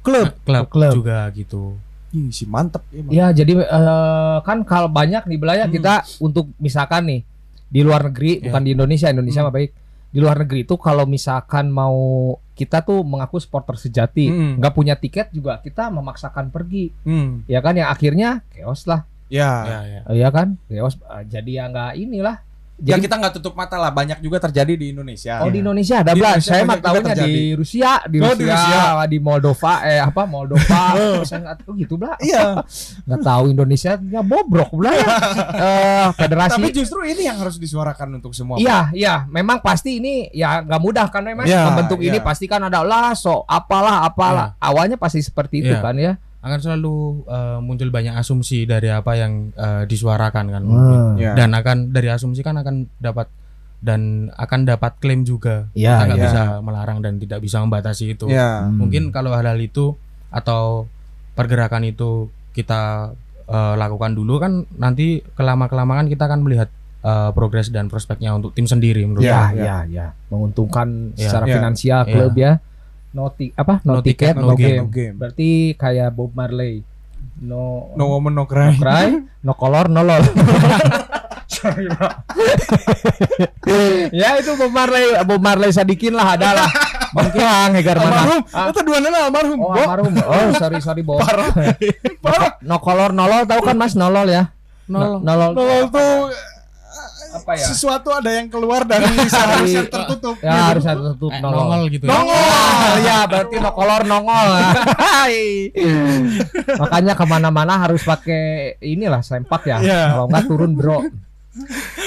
klub. 0.01 0.33
klub, 0.41 0.65
klub. 0.73 0.93
juga 0.97 1.29
gitu 1.37 1.77
Ih, 2.11 2.29
si 2.31 2.43
mantep 2.45 2.83
emang. 2.91 3.11
Ya, 3.11 3.31
jadi 3.31 3.55
eh, 3.57 4.37
kan 4.43 4.63
kalau 4.63 4.91
banyak 4.91 5.25
nih 5.25 5.39
belah 5.39 5.57
ya 5.57 5.67
Hmm. 5.67 5.75
kita 5.75 5.95
untuk 6.19 6.51
misalkan 6.59 7.07
nih 7.07 7.21
di 7.67 7.81
luar 7.81 8.11
negeri, 8.11 8.39
Ya. 8.39 8.51
bukan 8.51 8.63
di 8.63 8.71
Indonesia, 8.75 9.07
Indonesia 9.09 9.41
Hmm. 9.41 9.49
mah 9.49 9.55
baik. 9.55 9.71
Di 10.11 10.19
luar 10.19 10.43
negeri 10.43 10.67
itu 10.67 10.75
kalau 10.75 11.07
misalkan 11.07 11.71
mau 11.71 11.95
kita 12.53 12.83
tuh 12.83 13.07
mengaku 13.07 13.39
supporter 13.39 13.79
sejati, 13.79 14.27
Hmm. 14.27 14.59
nggak 14.59 14.75
punya 14.75 14.95
tiket 14.95 15.31
juga 15.31 15.63
kita 15.63 15.87
memaksakan 15.89 16.51
pergi, 16.51 16.91
Hmm. 17.07 17.47
ya 17.47 17.63
kan? 17.63 17.79
Yang 17.79 17.89
akhirnya 17.89 18.29
chaos 18.51 18.91
lah, 18.91 19.07
Ya. 19.31 19.51
ya 19.63 19.79
ya 19.87 20.01
ya 20.11 20.29
kan? 20.29 20.59
Chaos 20.67 20.99
eh, 20.99 21.25
jadi 21.25 21.51
ya 21.53 21.65
nggak 21.71 21.93
inilah. 21.97 22.37
Ya 22.81 22.97
Jadi 22.97 23.05
kita 23.05 23.17
nggak 23.17 23.35
tutup 23.37 23.53
mata 23.53 23.77
lah, 23.77 23.89
banyak 23.89 24.19
juga 24.19 24.41
terjadi 24.41 24.73
di 24.73 24.87
Indonesia. 24.91 25.45
Oh 25.45 25.49
di 25.49 25.61
Ya. 25.61 25.63
Indonesia 25.63 25.97
ada 26.01 26.11
Di. 26.11 26.19
Indonesia 26.19 26.49
Saya 26.49 26.63
mah 26.65 26.79
tahunya 26.79 26.97
di 26.97 27.09
terjadi. 27.13 27.43
Rusia, 27.55 27.91
di 28.03 28.17
Oh, 28.17 28.25
Rusia, 28.25 28.35
di 28.35 28.45
Rusia. 28.47 28.83
di 29.05 29.19
Moldova, 29.21 29.75
eh 29.85 30.01
apa 30.01 30.23
Moldova. 30.25 30.85
Saya 31.29 31.39
nggak 31.45 31.57
tahu 31.61 31.73
gitu 31.77 31.95
belah. 31.95 32.17
Iya, 32.19 32.65
Nggak 33.07 33.21
tahu 33.21 33.43
Indonesia 33.47 33.93
ya 34.01 34.21
bobrok 34.23 34.71
belah 34.73 34.95
ya. 35.03 35.09
Eh, 35.53 36.07
federasi. 36.17 36.57
tapi 36.57 36.69
justru 36.73 37.05
ini 37.05 37.23
yang 37.23 37.37
harus 37.37 37.57
disuarakan 37.57 38.17
untuk 38.17 38.33
semua. 38.33 38.57
Iya, 38.57 38.89
iya, 38.93 39.15
memang 39.27 39.61
pasti 39.61 40.01
ini 40.01 40.33
ya 40.33 40.61
nggak 40.61 40.81
mudah 40.81 41.07
kan 41.09 41.21
memang 41.21 41.45
Iya, 41.45 41.69
membentuk 41.69 42.01
ini 42.01 42.17
iya. 42.17 42.25
pasti 42.25 42.49
kan 42.49 42.65
ada 42.65 42.81
lah 42.81 43.13
so 43.13 43.45
apalah 43.45 44.03
apalah. 44.03 44.57
Awalnya 44.57 44.97
pasti 44.97 45.21
seperti 45.21 45.61
itu 45.63 45.77
Iya. 45.77 45.85
kan 45.85 45.97
ya. 45.97 46.13
Akan 46.41 46.59
selalu 46.59 46.97
eh, 47.27 47.59
muncul 47.61 47.89
banyak 47.89 48.15
asumsi 48.15 48.65
dari 48.65 48.89
apa 48.89 49.13
yang 49.15 49.53
eh, 49.53 49.85
disuarakan 49.85 50.45
kan 50.49 50.63
Hmm. 50.63 51.15
Ya. 51.15 51.33
dan 51.35 51.53
akan 51.53 51.91
dari 51.91 52.09
asumsi 52.09 52.41
kan 52.41 52.57
akan 52.57 52.89
dapat 52.97 53.29
dan 53.81 54.29
akan 54.35 54.65
dapat 54.65 54.93
klaim 54.99 55.21
juga 55.23 55.69
Iya, 55.73 55.97
kita 55.97 56.05
nggak 56.07 56.19
iya. 56.19 56.27
bisa 56.27 56.43
melarang 56.61 56.99
dan 57.01 57.17
tidak 57.17 57.41
bisa 57.41 57.59
membatasi 57.59 58.13
itu 58.13 58.27
Ya. 58.27 58.63
Hmm. 58.63 58.77
mungkin 58.79 59.09
kalau 59.09 59.33
hal-hal 59.33 59.57
itu 59.57 59.97
atau 60.31 60.85
pergerakan 61.33 61.85
itu 61.85 62.29
kita 62.53 63.13
eh, 63.47 63.75
lakukan 63.77 64.13
dulu 64.13 64.39
kan 64.39 64.65
nanti 64.77 65.21
kelama 65.33 65.67
kelamaan 65.67 66.07
kita 66.07 66.25
akan 66.25 66.41
melihat 66.41 66.69
eh, 67.01 67.31
progres 67.33 67.69
dan 67.69 67.89
prospeknya 67.89 68.31
untuk 68.31 68.53
tim 68.53 68.65
sendiri 68.65 69.01
menurut 69.03 69.25
Iya, 69.25 69.41
saya. 69.43 69.57
iya, 69.57 69.77
iya. 69.87 70.07
Menguntungkan 70.29 71.17
Iya. 71.17 71.21
secara 71.27 71.45
Iya. 71.45 71.55
finansial 71.57 72.01
Iya. 72.03 72.13
klub 72.13 72.35
ya. 72.35 72.53
No 73.11 73.27
ti- 73.31 73.53
apa? 73.53 73.79
No, 73.83 73.83
No 73.83 74.01
ticket, 74.01 74.31
ticket, 74.31 74.35
no, 74.37 74.47
no 74.47 74.55
game. 74.55 74.79
No 74.79 74.87
game. 74.87 75.15
Berarti 75.15 75.49
kayak 75.75 76.09
Bob 76.11 76.31
Marley. 76.33 76.83
No 77.41 77.93
No 77.95 78.05
woman 78.09 78.33
no 78.33 78.45
cry. 78.45 78.75
cry, 78.75 79.21
no 79.41 79.53
color, 79.53 79.87
no 79.87 80.01
lol. 80.01 80.23
Sorry, 81.51 81.89
Bro. 81.89 82.07
ya 84.15 84.29
itu 84.39 84.51
Bob 84.55 84.71
Marley, 84.71 85.03
Bob 85.25 85.41
Marley 85.41 85.71
Sadikin 85.71 86.15
lah 86.15 86.35
adalah. 86.35 86.69
Mungkin 87.11 87.75
Hegar 87.75 87.99
mana? 87.99 88.15
Almarhum, 88.15 88.41
Ah. 88.55 88.67
itu 88.71 88.81
dua 88.81 88.99
nana 89.03 89.19
almarhum. 89.27 89.59
Oh, 89.59 89.75
almarhum. 89.75 90.13
Oh, 90.17 90.47
sorry 90.55 90.79
sorry 90.79 91.03
Bob. 91.03 91.21
No 92.63 92.77
color, 92.79 93.11
no 93.11 93.27
lol 93.27 93.43
tahu 93.45 93.61
kan 93.63 93.75
Mas 93.75 93.93
nolol 93.93 94.31
ya? 94.31 94.55
Nol. 94.87 95.19
No, 95.19 95.33
lol. 95.35 95.53
Nolol 95.53 95.83
tuh 95.91 96.31
apa 97.31 97.51
ya? 97.55 97.67
sesuatu 97.67 98.11
ada 98.11 98.31
yang 98.33 98.47
keluar 98.47 98.83
dari 98.83 99.07
yang 99.71 99.87
tertutup. 99.87 100.37
Ya 100.39 100.69
harus 100.69 100.83
ada 100.83 101.15
tutup 101.15 101.31
Eh, 101.31 101.39
nolol. 101.39 101.57
nongol 101.65 101.83
gitu 101.89 102.05
ya. 102.05 102.11
Nongol, 102.11 102.95
ya 103.01 103.19
berarti 103.25 103.55
no 103.57 103.71
color 103.71 104.03
nongol. 104.05 104.49
Hai. 105.07 105.71
Makanya 106.77 107.13
ke 107.15 107.25
mana-mana 107.25 107.75
harus 107.79 108.03
pakai 108.03 108.43
inilah 108.81 109.23
sempak 109.23 109.63
ya. 109.65 109.79
Iya. 109.79 110.03
Kalau 110.13 110.27
enggak 110.27 110.45
turun 110.47 110.73
bro. 110.75 110.99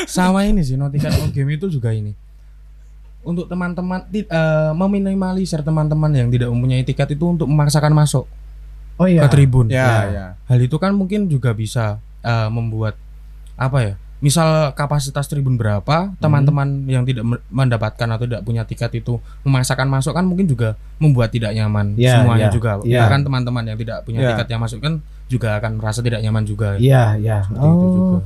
sama 0.06 0.48
ini 0.48 0.64
sih 0.64 0.76
no 0.76 0.88
ticket 0.88 1.12
no 1.14 1.28
game 1.30 1.54
itu 1.54 1.68
juga 1.68 1.92
ini 1.92 2.16
untuk 3.24 3.46
teman-teman 3.46 4.08
eh, 4.10 4.26
meminimalisir 4.72 5.60
teman-teman 5.62 6.12
yang 6.12 6.28
tidak 6.28 6.48
mempunyai 6.48 6.82
tiket 6.82 7.12
itu 7.12 7.24
untuk 7.24 7.48
memaksakan 7.48 7.92
masuk 7.92 8.24
Oh 8.94 9.04
ke 9.04 9.28
tribun 9.28 9.68
Ya, 9.68 9.84
Nah, 9.84 10.04
ya. 10.06 10.26
hal 10.48 10.60
itu 10.60 10.76
kan 10.78 10.96
mungkin 10.96 11.28
juga 11.28 11.52
bisa 11.52 12.00
eh, 12.20 12.48
membuat 12.48 12.96
apa 13.56 13.78
ya 13.80 13.94
misal 14.24 14.48
kapasitas 14.72 15.28
tribun 15.28 15.54
berapa 15.54 16.16
teman-teman 16.18 16.88
yang 16.88 17.04
tidak 17.04 17.22
me- 17.22 17.44
mendapatkan 17.50 18.08
atau 18.08 18.24
tidak 18.24 18.42
punya 18.42 18.64
tiket 18.64 18.96
itu 18.96 19.14
memaksakan 19.44 19.86
masuk 19.86 20.16
kan 20.16 20.24
mungkin 20.24 20.48
juga 20.48 20.80
membuat 20.96 21.28
tidak 21.30 21.52
nyaman 21.52 21.92
Ya, 21.96 22.18
semuanya 22.18 22.48
ya, 22.48 22.52
juga 22.52 22.80
ya. 22.82 23.04
bahkan 23.04 23.20
teman-teman 23.22 23.64
yang 23.66 23.76
tidak 23.76 24.02
punya 24.02 24.20
Ya. 24.22 24.30
tiket 24.32 24.48
yang 24.48 24.62
masuk 24.64 24.80
kan 24.80 25.04
juga 25.28 25.60
akan 25.60 25.76
merasa 25.76 26.00
tidak 26.00 26.24
nyaman 26.24 26.44
juga 26.44 26.80
Iya, 26.80 27.20
iya. 27.20 27.44
seperti 27.44 27.68
itu 27.68 27.88
juga 27.94 28.20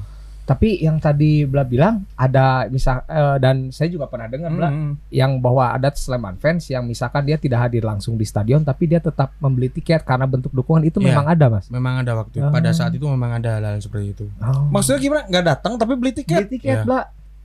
Tapi 0.48 0.80
yang 0.80 0.96
tadi 0.96 1.44
Bla 1.44 1.62
bilang 1.62 2.08
ada 2.14 2.66
misal 2.66 3.04
eh, 3.04 3.36
dan 3.38 3.68
saya 3.68 3.92
juga 3.92 4.08
pernah 4.08 4.26
dengar 4.26 4.48
Bla 4.50 4.70
Hmm. 4.70 4.96
yang 5.10 5.38
bahwa 5.38 5.70
ada 5.70 5.92
Sleman 5.92 6.36
fans 6.36 6.66
yang 6.66 6.82
misalkan 6.82 7.22
dia 7.22 7.36
tidak 7.36 7.60
hadir 7.62 7.84
langsung 7.84 8.16
di 8.16 8.24
stadion 8.24 8.64
tapi 8.64 8.88
dia 8.88 8.98
tetap 8.98 9.36
membeli 9.38 9.68
tiket 9.68 10.02
karena 10.02 10.24
bentuk 10.24 10.50
dukungan 10.50 10.82
itu 10.82 10.98
Iya. 10.98 11.12
memang 11.12 11.28
ada, 11.28 11.46
Mas. 11.50 11.68
memang 11.68 12.00
ada 12.00 12.16
waktu 12.16 12.40
Ah. 12.40 12.48
pada 12.48 12.72
saat 12.72 12.92
itu 12.92 13.04
memang 13.04 13.36
ada 13.36 13.60
hal-hal 13.60 13.76
seperti 13.78 14.08
itu 14.14 14.26
Oh. 14.40 14.72
Maksudnya 14.72 14.98
gimana? 14.98 15.22
Nggak 15.26 15.46
datang 15.46 15.74
tapi 15.76 15.94
beli 15.94 16.12
tiket. 16.14 16.38
beli 16.42 16.52
tiket, 16.54 16.78
Iya. 16.78 16.88
Bla. 16.88 17.02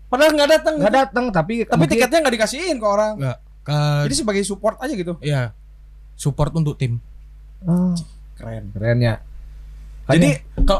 Padahal 0.06 0.30
nggak 0.32 0.50
datang. 0.52 0.74
Nggak 0.76 0.86
gitu. 0.88 1.02
datang 1.02 1.24
tapi 1.28 1.54
Tapi 1.60 1.72
mungkin- 1.74 1.90
tiketnya 1.90 2.18
nggak 2.20 2.34
dikasihin 2.36 2.76
ke 2.76 2.86
orang. 2.86 3.12
ke 3.62 3.78
Jadi 4.04 4.14
sebagai 4.16 4.42
support 4.42 4.78
aja 4.78 4.90
gitu. 4.92 5.18
ya 5.20 5.50
support 6.14 6.50
untuk 6.52 6.74
tim 6.76 7.02
Oh, 7.62 7.94
Keren. 8.34 8.70
keren 8.70 8.98
ya. 9.00 9.14
Jadi 10.14 10.30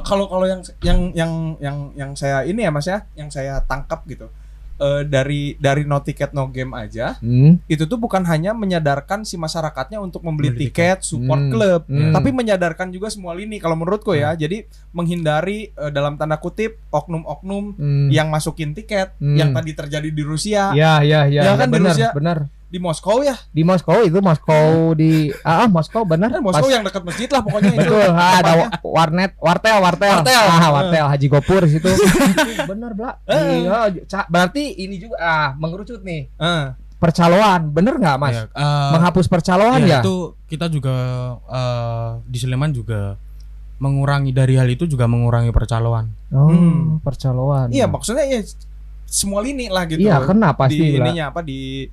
kalau 0.05 0.25
kalau 0.27 0.45
yang 0.45 0.61
yang 0.81 1.01
yang 1.13 1.33
yang 1.59 1.77
yang 1.95 2.11
saya 2.13 2.43
ini 2.43 2.63
ya 2.63 2.71
Mas 2.71 2.85
ya, 2.85 3.05
yang 3.13 3.29
saya 3.29 3.61
tangkap 3.63 4.05
gitu. 4.07 4.29
eh, 4.75 5.07
dari 5.07 5.55
dari 5.57 5.87
no 5.87 6.03
ticket 6.03 6.35
no 6.35 6.51
game 6.51 6.75
aja 6.75 7.15
Hmm. 7.17 7.55
itu 7.65 7.87
tuh 7.87 7.95
bukan 7.95 8.27
hanya 8.27 8.51
menyadarkan 8.51 9.23
si 9.23 9.39
masyarakatnya 9.39 10.03
untuk 10.03 10.27
membeli 10.27 10.51
Membeli 10.51 10.65
tiket 10.67 11.07
support 11.07 11.39
Hmm. 11.39 11.53
klub 11.55 11.81
Hmm. 11.87 12.11
tapi 12.11 12.35
menyadarkan 12.35 12.91
juga 12.91 13.07
semua 13.07 13.31
lini 13.33 13.57
kalau 13.57 13.79
menurutku 13.79 14.11
ya 14.11 14.35
jadi 14.35 14.67
menghindari 14.91 15.71
eh, 15.71 15.91
dalam 15.91 16.17
tanda 16.17 16.35
kutip 16.37 16.83
oknum-oknum 16.91 17.65
Hmm. 17.73 18.09
yang 18.09 18.27
masukin 18.27 18.73
tiket 18.73 19.15
Hmm. 19.17 19.35
yang 19.35 19.51
tadi 19.51 19.71
terjadi 19.73 20.09
di 20.09 20.23
Rusia 20.23 20.75
Ya, 20.75 20.99
ya, 21.01 21.25
ya. 21.27 21.43
Ya 21.45 21.53
kan 21.55 21.69
di 21.69 21.75
benar, 21.75 21.93
Rusia. 21.93 22.09
benar. 22.11 22.39
Di 22.73 22.81
Moskow 22.81 23.21
ya 23.21 23.37
Di 23.53 23.61
Moskow 23.61 24.01
itu 24.01 24.17
Moskow 24.19 24.97
di 24.97 25.29
ah 25.45 25.63
ah, 25.63 25.69
Moskow 25.69 26.03
benar. 26.03 26.33
Eh, 26.33 26.41
Moskow 26.41 26.65
Pas- 26.65 26.73
yang 26.73 26.81
dekat 26.81 27.05
masjid 27.05 27.29
lah 27.29 27.45
pokoknya 27.45 27.69
itu 27.71 27.85
Betul, 27.85 28.09
ah, 28.11 28.33
ada 28.41 28.53
warnet, 28.81 29.37
wartel, 29.37 29.77
wartel, 29.79 30.09
Wartel. 30.19 30.41
ah, 30.49 30.69
wartel, 30.73 31.05
Haji 31.07 31.27
Gopur 31.29 31.63
situ. 31.69 31.93
bener, 32.73 32.97
Bla. 32.97 33.21
Eh. 33.29 33.69
Iya, 33.69 33.93
berarti 34.27 34.73
ini 34.75 34.97
juga 34.97 35.21
ah 35.21 35.49
mengerucut 35.53 36.01
nih. 36.01 36.33
Eh, 36.33 36.65
Percaloan, 36.97 37.67
bener 37.69 37.99
nggak, 37.99 38.17
Mas? 38.17 38.33
Ya, 38.33 38.45
eh, 38.47 38.91
Menghapus 38.95 39.27
percaloan 39.27 39.83
ya? 39.83 39.99
ya, 39.99 39.99
itu 40.01 40.33
kita 40.47 40.67
juga 40.67 40.95
eh, 41.45 42.09
di 42.25 42.39
Sleman 42.41 42.71
juga 42.71 43.21
mengurangi 43.77 44.31
dari 44.31 44.55
hal 44.55 44.71
itu 44.71 44.87
juga 44.87 45.05
mengurangi 45.05 45.51
percaloan 45.51 46.07
Oh, 46.31 46.47
Hmm. 46.47 47.03
percaloan. 47.03 47.69
iya 47.69 47.85
maksudnya 47.85 48.23
ya 48.25 48.39
semua 49.05 49.43
lini 49.43 49.67
lah 49.67 49.85
gitu 49.85 50.01
Iya, 50.01 50.23
kena 50.23 50.55
pasti, 50.55 50.79
di 50.79 50.97
ininya 50.97 51.29
apa 51.29 51.43
di 51.43 51.91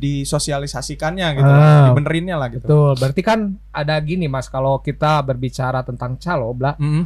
disosialisasikannya 0.00 1.26
gitu 1.36 1.44
Ah. 1.46 1.92
diberinnya 1.92 2.40
lah 2.40 2.48
gitu 2.48 2.64
Betul. 2.64 2.92
Berarti 2.96 3.20
kan 3.20 3.38
ada 3.70 4.00
gini, 4.00 4.26
Mas, 4.26 4.48
kalau 4.48 4.80
kita 4.80 5.20
berbicara 5.20 5.84
tentang 5.84 6.16
calo, 6.16 6.56
Bla, 6.56 6.72
Mm. 6.80 7.04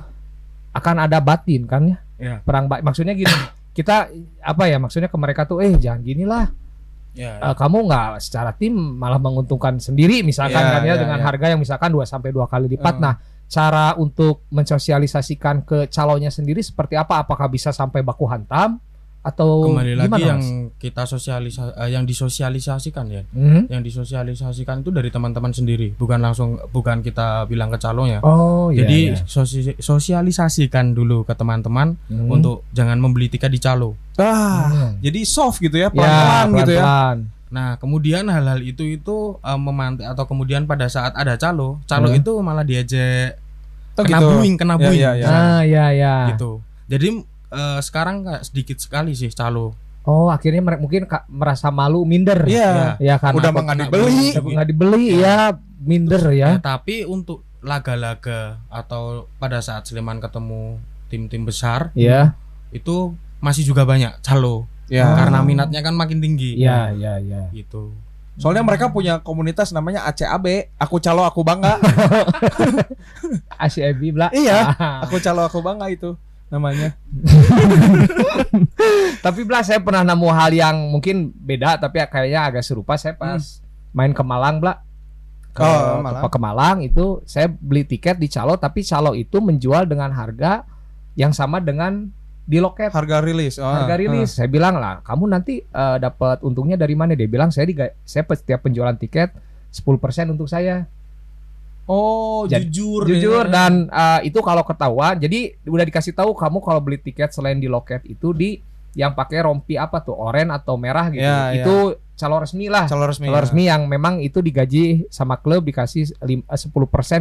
akan 0.73 0.97
ada 1.03 1.19
batin 1.19 1.67
kan 1.67 1.83
ya? 1.91 1.99
Iya. 2.17 2.37
Perang 2.47 2.71
batin. 2.71 2.87
Maksudnya 2.87 3.15
gini, 3.15 3.35
kita 3.75 4.07
apa 4.41 4.65
ya? 4.71 4.79
Maksudnya 4.79 5.11
ke 5.11 5.19
mereka 5.19 5.43
tuh, 5.45 5.59
eh 5.59 5.75
jangan 5.75 6.01
gini 6.01 6.23
lah. 6.23 6.47
ya 7.15 7.39
Eh, 7.39 7.55
kamu 7.55 7.87
nggak 7.87 8.19
secara 8.19 8.51
tim 8.51 8.75
malah 8.75 9.23
menguntungkan 9.23 9.79
sendiri 9.79 10.27
misalkan 10.27 10.59
Iya, 10.59 10.73
kan 10.75 10.83
ya 10.83 10.87
iya, 10.91 10.95
dengan 10.99 11.23
iya. 11.23 11.27
harga 11.31 11.47
yang 11.47 11.63
misalkan 11.63 11.95
2 11.95 12.03
sampai 12.03 12.35
dua 12.35 12.51
kali 12.51 12.67
lipat. 12.67 12.99
Hmm. 12.99 13.05
Nah, 13.07 13.15
cara 13.47 13.95
untuk 13.95 14.43
mensosialisasikan 14.51 15.63
ke 15.63 15.87
calonnya 15.87 16.35
sendiri 16.35 16.59
seperti 16.59 16.99
apa? 16.99 17.23
Apakah 17.23 17.47
bisa 17.47 17.71
sampai 17.71 18.03
baku 18.03 18.27
hantam 18.27 18.83
atau 19.25 19.65
kembali 19.67 19.97
lagi 19.97 20.13
gimana, 20.13 20.27
yang 20.27 20.41
Mas? 20.69 20.77
kita 20.77 21.03
sosialisa 21.05 21.73
eh, 21.75 21.91
yang 21.91 22.05
disosialisasikan 22.05 23.09
ya 23.09 23.25
Mhm. 23.27 23.67
yang 23.67 23.81
disosialisasikan 23.81 24.81
itu 24.81 24.93
dari 24.93 25.09
teman-teman 25.09 25.49
sendiri 25.49 25.97
bukan 25.97 26.21
langsung 26.21 26.61
bukan 26.69 27.01
kita 27.01 27.43
bilang 27.45 27.69
ke 27.69 27.79
calon 27.79 28.07
ya 28.07 28.21
Oh 28.21 28.69
iya. 28.69 28.85
jadi 28.85 28.99
iya. 29.11 29.25
sosi- 29.25 29.81
sosialisasikan 29.81 30.93
dulu 30.93 31.23
ke 31.23 31.33
teman-teman 31.33 31.97
Mhm. 32.07 32.29
untuk 32.29 32.69
jangan 32.71 32.97
membeli 32.97 33.27
tiket 33.27 33.49
di 33.49 33.59
calo 33.59 33.97
Ah, 34.15 34.69
Hmm. 34.69 34.91
jadi 35.01 35.21
soft 35.25 35.59
gitu 35.59 35.75
ya, 35.75 35.89
ya, 35.89 35.91
pelan-pelan 35.91 36.47
gitu 36.61 36.73
ya. 36.75 37.17
nah 37.49 37.69
kemudian 37.77 38.27
hal-hal 38.27 38.61
itu 38.61 38.85
itu 38.85 39.17
eh, 39.39 39.57
memantik 39.57 40.05
atau 40.05 40.25
kemudian 40.25 40.65
pada 40.65 40.85
saat 40.87 41.15
ada 41.15 41.35
calo 41.35 41.81
calo 41.85 42.09
Hmm. 42.09 42.19
itu 42.19 42.33
malah 42.39 42.63
diajak 42.63 43.41
Oh, 43.95 44.03
kena 44.03 44.19
gitu. 44.19 44.27
buing 44.37 44.55
kena 44.55 44.75
Ya, 44.75 44.83
buing 44.83 45.01
ya, 45.01 45.13
ya. 45.15 45.27
Ah 45.27 45.63
ya 45.63 45.85
ya. 45.91 46.15
gitu 46.29 46.61
jadi 46.85 47.25
eh, 47.55 47.81
sekarang 47.81 48.17
sedikit 48.43 48.77
sekali 48.77 49.15
sih 49.15 49.31
calo 49.31 49.73
Oh 50.05 50.29
akhirnya 50.29 50.61
mereka 50.61 50.81
mungkin 50.85 51.03
merasa 51.33 51.73
malu 51.73 52.05
minder. 52.05 52.45
Iya. 52.45 53.01
Ya 53.01 53.17
karena 53.17 53.41
Udah 53.41 53.51
nggak 53.57 53.79
dibeli. 53.89 54.37
nggak 54.37 54.69
dibeli 54.69 55.05
ya 55.17 55.57
minder 55.81 56.21
ya. 56.29 56.49
Ya, 56.53 56.61
tapi 56.61 57.09
untuk 57.09 57.41
laga-laga 57.65 58.61
atau 58.69 59.33
pada 59.41 59.65
saat 59.65 59.89
Sleman 59.89 60.21
ketemu 60.21 60.77
tim-tim 61.09 61.49
besar 61.49 61.89
Ya. 61.97 62.37
itu 62.69 63.17
masih 63.41 63.65
juga 63.65 63.89
banyak 63.89 64.21
calo 64.21 64.69
Ya. 64.93 65.09
Oh. 65.09 65.17
karena 65.17 65.41
minatnya 65.41 65.81
kan 65.81 65.97
makin 65.97 66.21
tinggi 66.21 66.61
Ya 66.61 66.93
ya 66.93 67.17
ya. 67.17 67.49
gitu 67.57 67.97
Soalnya 68.37 68.61
mereka 68.61 68.91
punya 68.91 69.23
komunitas 69.23 69.71
namanya 69.71 70.05
ACAB, 70.05 70.75
aku 70.77 70.99
calo 70.99 71.23
aku 71.23 71.41
bangga. 71.41 71.79
ACB 73.63 74.11
bla. 74.11 74.29
Iya. 74.31 74.75
Ah. 74.75 75.07
aku 75.07 75.17
calo 75.19 75.47
aku 75.47 75.63
bangga 75.63 75.87
itu 75.89 76.19
namanya. 76.55 76.95
Tapi 79.21 79.41
bla 79.43 79.61
saya 79.61 79.81
pernah 79.81 80.05
nemu 80.05 80.29
hal 80.31 80.51
yang 80.53 80.77
mungkin 80.89 81.29
beda 81.33 81.77
tapi 81.77 82.01
kayaknya 82.05 82.47
agak 82.47 82.63
serupa. 82.63 82.95
Saya 82.95 83.15
pas 83.15 83.61
main 83.91 84.11
ke 84.11 84.23
Malang 84.23 84.61
bla. 84.61 84.79
Ke, 85.51 85.63
Oh, 85.63 85.99
ke- 85.99 86.03
Malang. 86.03 86.23
ke 86.27 86.39
Malang 86.39 86.77
itu 86.83 87.05
saya 87.25 87.47
beli 87.47 87.83
tiket 87.83 88.17
di 88.17 88.27
Calo 88.27 88.55
tapi 88.55 88.83
Calo 88.83 89.15
itu 89.15 89.39
menjual 89.39 89.87
dengan 89.87 90.11
harga 90.11 90.63
yang 91.15 91.31
sama 91.31 91.59
dengan 91.59 92.07
di 92.45 92.59
loket. 92.61 92.93
Harga 92.93 93.19
rilis. 93.19 93.57
Oh, 93.57 93.65
harga 93.65 93.95
rilis. 93.97 94.37
Saya 94.37 94.47
bilang 94.47 94.77
lah, 94.77 95.01
kamu 95.01 95.25
nanti 95.27 95.63
eh, 95.63 95.97
dapat 95.97 96.43
untungnya 96.43 96.77
dari 96.77 96.93
mana? 96.93 97.15
Dia 97.15 97.25
bilang 97.25 97.49
saya 97.49 97.65
di 97.65 97.73
saya 98.03 98.23
setiap 98.29 98.63
penjualan 98.63 98.95
tiket 98.95 99.33
10% 99.73 99.81
untuk 100.29 100.47
saya. 100.47 100.85
Oh, 101.87 102.45
Jadi- 102.45 102.67
jujur. 102.67 103.05
Jujur 103.05 103.45
ya. 103.45 103.53
dan 103.53 103.73
eh, 103.87 104.21
itu 104.27 104.41
kalau 104.41 104.63
ketahuan, 104.63 105.15
jadi 105.15 105.53
udah 105.63 105.85
dikasih 105.85 106.13
tahu 106.13 106.33
kamu 106.33 106.59
kalau 106.59 106.81
beli 106.81 106.97
tiket 106.97 107.31
selain 107.31 107.57
di 107.57 107.67
loket 107.67 108.01
itu 108.05 108.33
di 108.33 108.57
yang 108.95 109.11
pakai 109.11 109.43
rompi 109.43 109.75
apa 109.75 109.99
tuh, 109.99 110.15
oren 110.15 110.49
atau 110.49 110.75
merah 110.75 111.11
gitu. 111.11 111.21
Ya, 111.21 111.51
ya. 111.51 111.61
itu 111.61 111.77
calon 112.15 112.41
resmi 112.41 112.67
lah. 112.69 112.87
calo 112.87 113.05
resmi. 113.05 113.27
Calon 113.27 113.37
ya. 113.37 113.43
resmi 113.43 113.63
yang 113.67 113.83
memang 113.85 114.15
itu 114.19 114.39
digaji 114.39 114.85
sama 115.09 115.35
klub 115.37 115.61
dikasih 115.63 116.15
lim- 116.23 116.47
eh, 116.47 116.57
10% 116.57 116.71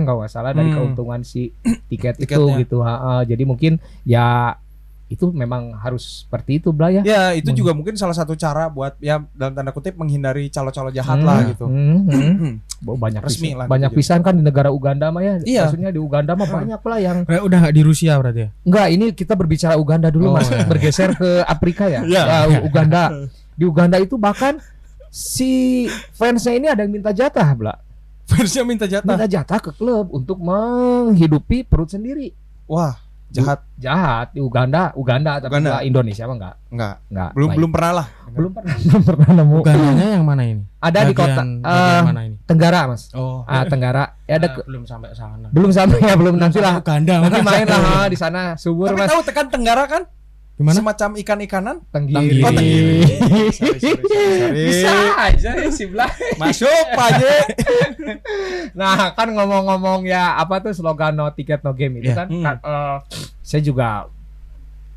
kalau 0.02 0.22
nggak 0.22 0.30
salah 0.30 0.54
dari 0.54 0.70
Hmm. 0.70 0.78
keuntungan 0.80 1.22
si 1.24 1.50
tiket 1.90 2.16
itu 2.18 2.30
Tiketnya. 2.30 2.62
gitu. 2.62 2.78
Ha, 2.80 2.94
ha. 2.94 3.14
jadi 3.24 3.42
mungkin 3.42 3.82
ya 4.04 4.54
itu 5.06 5.30
memang 5.30 5.76
harus 5.76 6.24
seperti 6.24 6.58
itu 6.58 6.70
Bla 6.70 6.90
ya. 6.90 7.02
Ya, 7.02 7.24
itu 7.32 7.48
Hmm. 7.48 7.58
juga 7.58 7.72
mungkin 7.72 7.94
salah 7.94 8.12
satu 8.12 8.34
cara 8.34 8.66
buat 8.66 8.98
ya 8.98 9.22
dalam 9.32 9.54
tanda 9.54 9.70
kutip 9.70 9.94
menghindari 9.94 10.48
calo-calo 10.48 10.90
jahat 10.90 11.16
Hmm, 11.16 11.24
lah 11.24 11.40
gitu. 11.46 11.66
hmm, 11.66 12.00
hmm. 12.04 12.54
Banyak 12.84 13.22
Resmi 13.22 13.48
pisan. 13.48 13.56
lah 13.56 13.66
banyak 13.66 13.90
gitu. 13.90 13.98
pisan 13.98 14.20
kan 14.20 14.34
di 14.34 14.42
negara 14.42 14.68
Uganda 14.68 15.08
mah 15.08 15.22
ya. 15.22 15.34
Iya. 15.40 15.62
Maksudnya 15.66 15.90
di 15.90 15.98
Uganda 15.98 16.34
mah 16.34 16.44
banyak 16.46 16.82
lah 16.82 17.00
yang 17.00 17.18
Eh, 17.24 17.40
udah 17.40 17.58
nggak 17.62 17.74
di 17.74 17.82
Rusia 17.82 18.14
berarti 18.18 18.40
ya 18.42 18.50
enggak 18.62 18.88
ini 18.90 19.06
kita 19.12 19.34
berbicara 19.34 19.74
Uganda 19.76 20.08
dulu 20.08 20.26
Oh, 20.28 20.36
Mas. 20.36 20.48
iya. 20.48 20.66
Bergeser 20.66 21.10
ke 21.14 21.30
Afrika 21.44 21.86
ya. 21.86 22.02
Iya. 22.10 22.22
Ya, 22.24 22.40
U- 22.50 22.64
Uganda. 22.66 23.04
Di 23.54 23.64
Uganda 23.64 23.98
itu 23.98 24.16
bahkan 24.16 24.58
si 25.08 25.86
fansnya 26.12 26.54
ini 26.54 26.68
ada 26.68 26.82
yang 26.82 26.92
minta 26.92 27.12
jatah, 27.12 27.46
Bla. 27.54 27.78
Fansnya 28.26 28.64
minta 28.64 28.84
jatah. 28.84 29.06
Minta 29.06 29.28
jatah 29.30 29.60
ke 29.60 29.72
klub 29.72 30.10
untuk 30.10 30.40
menghidupi 30.40 31.62
perut 31.62 31.88
sendiri. 31.88 32.32
Wah, 32.66 32.96
jahat. 33.34 33.60
Jahat 33.76 34.28
di 34.30 34.40
Uganda, 34.40 34.94
Uganda 34.94 35.38
tapi 35.38 35.50
Uganda. 35.52 35.70
nggak 35.74 35.84
Indonesia 35.86 36.24
mah 36.24 36.36
enggak. 36.36 36.56
Enggak. 36.70 36.96
Enggak. 37.08 37.30
Belum 37.34 37.48
baik. 37.48 37.58
belum 37.58 37.72
pernah 37.72 37.92
lah. 37.94 38.08
belum 38.30 38.52
pernah 38.52 38.76
belum 38.86 39.02
pernah 39.04 39.30
nemu. 39.36 39.56
Ugandanya 39.60 40.08
yang 40.10 40.24
mana 40.24 40.44
ini 40.44 40.64
Ada 40.80 41.00
di 41.04 41.14
kota 41.14 41.34
Bagian- 41.36 41.62
bagian 41.62 42.04
mana 42.04 42.22
ini 42.24 42.36
Tenggara, 42.44 42.80
Mas. 42.86 43.04
oh 43.12 43.42
Ah, 43.44 43.64
Tenggara. 43.64 44.04
Ya 44.24 44.36
ada 44.36 44.48
ke- 44.50 44.64
belum 44.64 44.84
sampai 44.84 45.10
sana 45.12 45.48
belum 45.50 45.70
sampai 45.70 45.98
ya, 46.00 46.14
belum 46.14 46.36
nanti 46.36 46.58
lah. 46.58 46.78
Uganda 46.78 47.16
Nanti 47.20 47.42
main 47.42 47.66
lah 47.66 47.82
ha, 47.82 47.98
di 48.14 48.18
sana 48.18 48.42
subur 48.56 48.88
Tapi 48.88 49.00
Mas. 49.00 49.10
tahu 49.10 49.22
tekan 49.24 49.48
Tenggara 49.50 49.84
kan? 49.86 50.04
Gimana 50.64 50.80
Semacam 50.80 51.10
ikan-ikanan. 51.20 51.76
Tenggiri. 51.90 52.40
Oh, 52.40 52.48
Tenggiri. 52.48 53.04
Sorry, 53.04 53.52
sorry, 53.52 53.80
sorry, 53.84 54.04
sorry. 54.08 54.64
Bisa 54.64 54.92
aja 55.20 55.50
ya 55.54 55.68
si. 55.68 55.86
Masuk, 56.40 56.86
J. 57.12 57.24
Nah, 58.74 59.12
kan 59.12 59.28
ngomong-ngomong 59.30 60.04
ya 60.04 60.34
apa 60.36 60.58
tuh 60.60 60.72
slogan 60.72 61.14
no 61.14 61.28
ticket 61.30 61.62
no 61.62 61.72
game 61.72 62.00
itu 62.00 62.10
Ya. 62.10 62.16
kan, 62.16 62.28
Hmm. 62.28 62.42
kan, 62.42 62.56
eh, 62.60 62.98
saya 63.42 63.62
juga 63.62 64.08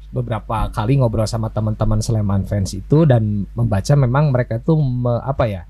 beberapa 0.09 0.71
kali 0.71 0.97
ngobrol 0.97 1.27
sama 1.27 1.51
teman-teman 1.51 1.99
Sleman 1.99 2.47
fans 2.47 2.73
itu 2.73 3.05
dan 3.05 3.45
membaca 3.53 3.93
memang 3.93 4.31
mereka 4.31 4.57
itu 4.57 4.73
me- 4.73 5.21
apa 5.21 5.45
ya 5.45 5.63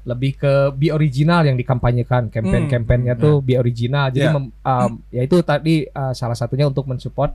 lebih 0.00 0.32
ke 0.34 0.52
be 0.72 0.88
original 0.88 1.44
yang 1.44 1.54
dikampanyekan 1.54 2.30
campaign-campaignnya 2.30 3.12
Hmm, 3.12 3.20
tuh 3.20 3.34
be 3.42 3.54
original 3.54 4.08
jadi 4.08 4.30
Ya. 4.30 4.32
mem- 4.32 4.54
um, 4.56 4.90
ya 5.10 5.20
itu 5.20 5.36
tadi 5.42 5.84
uh, 5.86 6.14
salah 6.14 6.32
satunya 6.32 6.64
untuk 6.64 6.86
mensupport 6.86 7.34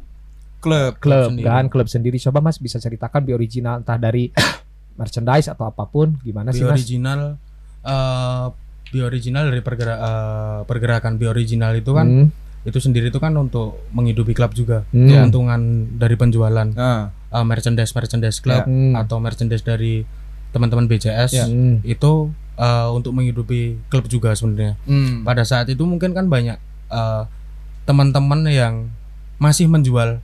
Klub. 0.65 0.91
klub 0.97 1.29
sendiri. 1.29 1.45
kan 1.45 1.65
klub 1.67 1.87
sendiri. 1.87 2.17
Coba 2.19 2.41
mas 2.41 2.57
bisa 2.57 2.77
ceritakan 2.77 3.21
be 3.21 3.31
original 3.31 3.79
entah 3.79 3.95
dari 3.95 4.33
merchandise 4.99 5.45
atau 5.45 5.65
apa 5.65 5.85
pun 5.85 6.17
gimana 6.19 6.49
Bi 6.49 6.57
sih 6.57 6.63
mas? 6.63 6.75
original 6.75 7.37
eh 7.81 8.45
bi 8.87 8.99
original 8.99 9.47
dari 9.47 9.61
pergera- 9.61 9.99
eh, 9.99 10.59
pergerakan 10.63 11.15
bi 11.15 11.25
original 11.25 11.73
itu 11.73 11.91
kan 11.91 12.07
Hmm, 12.07 12.27
itu 12.63 12.79
sendiri 12.79 13.07
itu 13.07 13.19
kan 13.19 13.35
untuk 13.35 13.77
menghidupi 13.91 14.31
klub 14.31 14.51
juga. 14.51 14.81
Hmm, 14.89 15.05
keuntungan 15.05 15.61
dari 15.93 16.15
penjualan 16.15 16.65
Nah, 16.67 17.11
eh, 17.11 17.45
merchandise 17.45 17.91
merchandise 17.91 18.39
klub 18.39 18.63
hmm, 18.63 18.95
atau 18.95 19.17
merchandise 19.17 19.61
dari 19.61 20.01
teman-teman 20.49 20.87
BCS 20.87 21.45
hmm, 21.45 21.83
itu 21.83 22.11
eh, 22.55 22.87
untuk 22.89 23.11
menghidupi 23.11 23.77
klub 23.85 24.07
juga 24.07 24.31
sebenarnya. 24.31 24.79
Hmm. 24.83 25.21
pada 25.21 25.43
saat 25.43 25.67
itu 25.67 25.83
mungkin 25.83 26.09
kan 26.11 26.25
banyak 26.25 26.57
eh, 26.89 27.23
teman-teman 27.83 28.41
yang 28.47 28.89
masih 29.35 29.67
menjual 29.67 30.23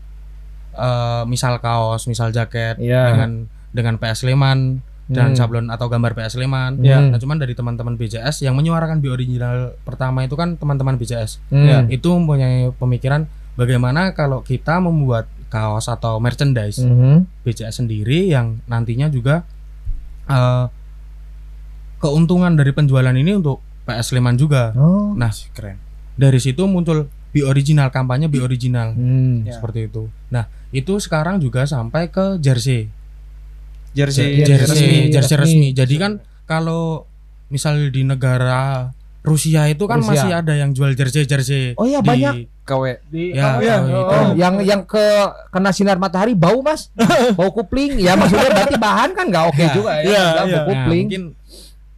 eh, 0.74 1.24
misal 1.26 1.58
kaos 1.58 2.06
misal 2.06 2.30
jaket 2.30 2.78
Iya. 2.78 3.10
dengan 3.10 3.32
dengan 3.70 3.96
PS 3.96 4.22
Sleman 4.22 4.80
dan 5.08 5.32
hmm, 5.32 5.38
sablon 5.38 5.68
atau 5.68 5.88
gambar 5.88 6.12
PS 6.14 6.36
Sleman 6.36 6.80
Ya. 6.80 7.00
Nah, 7.02 7.18
cuman 7.18 7.36
dari 7.36 7.52
teman-teman 7.52 7.96
BCS 7.96 8.42
yang 8.42 8.54
menyuarakan 8.54 9.00
bi 9.00 9.08
original 9.08 9.76
pertama 9.82 10.22
itu 10.22 10.34
kan 10.34 10.56
teman-teman 10.56 10.96
BCS. 10.96 11.44
hmm, 11.48 11.66
Ya. 11.66 11.78
Itu 11.86 12.12
mempunyai 12.14 12.72
pemikiran 12.74 13.28
bagaimana 13.54 14.12
kalau 14.12 14.40
kita 14.42 14.80
membuat 14.80 15.28
kaos 15.48 15.86
atau 15.86 16.16
merchandise 16.18 16.80
hmm, 16.80 17.28
BCS 17.44 17.80
sendiri 17.80 18.26
yang 18.26 18.64
nantinya 18.66 19.08
juga 19.08 19.44
eh, 20.26 20.66
keuntungan 21.98 22.54
dari 22.54 22.72
penjualan 22.72 23.14
ini 23.14 23.36
untuk 23.36 23.60
PS 23.84 24.12
Sleman 24.12 24.36
juga. 24.36 24.72
oh, 24.74 25.12
Nah, 25.14 25.30
keren. 25.52 25.78
dari 26.14 26.38
situ 26.38 26.64
muncul 26.66 27.08
bi 27.32 27.42
original 27.42 27.88
kampanye 27.88 28.28
bi 28.28 28.38
original 28.38 28.92
hmm. 28.92 29.46
Ya. 29.46 29.56
seperti 29.56 29.88
itu. 29.88 30.12
Nah, 30.28 30.46
itu 30.70 30.94
sekarang 30.98 31.38
juga 31.38 31.64
sampai 31.64 32.08
ke 32.08 32.36
jersey. 32.38 32.92
Jersey, 33.92 34.40
Jersey 34.40 34.48
jersey, 34.48 34.64
resmi, 34.64 35.00
jersey 35.10 35.36
resmi. 35.36 35.52
resmi. 35.58 35.68
Jadi 35.74 35.96
kan 35.98 36.12
kalau 36.46 37.04
misal 37.48 37.92
di 37.92 38.04
negara 38.04 38.92
Rusia 39.22 39.68
itu 39.68 39.84
kan 39.84 40.00
Rusia. 40.00 40.12
masih 40.18 40.32
ada 40.34 40.54
yang 40.54 40.72
jual 40.72 40.92
jersey 40.92 41.24
jersey. 41.24 41.76
Oh 41.76 41.84
iya, 41.84 42.00
di- 42.00 42.08
banyak. 42.08 42.34
KW. 42.62 42.84
Di, 43.06 43.36
Ya, 43.36 43.48
oh, 43.50 43.60
iya. 43.60 43.76
tahu 43.78 43.86
itu. 43.86 44.02
Oh, 44.02 44.28
yang 44.34 44.56
yang 44.62 44.82
ke 44.82 45.04
kena 45.50 45.70
sinar 45.70 45.98
matahari 45.98 46.32
bau 46.34 46.60
mas, 46.60 46.88
bau 47.38 47.52
kupling. 47.52 48.00
Ya 48.00 48.16
maksudnya 48.16 48.48
berarti 48.50 48.76
bahan 48.76 49.12
kan 49.12 49.26
nggak 49.28 49.46
oke 49.46 49.60
Ya, 49.62 49.72
juga 49.72 49.92
ya, 49.94 50.02
iya, 50.02 50.24
iya. 50.24 50.32
bau 50.34 50.48
Nah, 50.48 50.64
kupling. 50.66 51.04
mungkin 51.06 51.24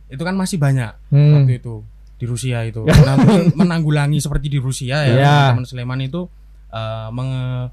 itu 0.10 0.24
kan 0.24 0.36
masih 0.36 0.58
banyak 0.58 0.92
Hmm. 1.10 1.34
waktu 1.40 1.58
itu 1.58 1.76
di 2.24 2.26
Rusia 2.26 2.64
itu. 2.64 2.88
Mungkin 3.20 3.52
menanggulangi 3.54 4.18
seperti 4.18 4.48
di 4.48 4.58
Rusia 4.58 5.04
ya, 5.04 5.14
Iya. 5.14 5.36
teman 5.52 5.68
Sleman 5.68 6.00
itu 6.02 6.32
eh 6.70 7.08
menge 7.10 7.70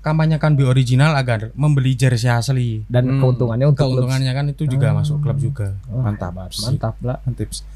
kampanyekan 0.00 0.56
bi 0.56 0.64
original 0.64 1.12
agar 1.12 1.52
membeli 1.52 1.92
jersey 1.92 2.26
asli. 2.26 2.86
Dan 2.86 3.04
Hmm. 3.06 3.20
keuntungannya 3.20 3.68
untuk 3.68 3.84
klub. 3.84 4.00
Keuntungannya 4.00 4.32
kan 4.32 4.46
itu 4.48 4.64
juga 4.64 4.94
Ah. 4.94 4.96
masuk 4.96 5.20
klub 5.20 5.36
juga. 5.36 5.76
Oh, 5.86 6.00
Mantap. 6.00 6.32
mantap 6.32 6.94
lah. 7.02 7.18
tips. 7.34 7.66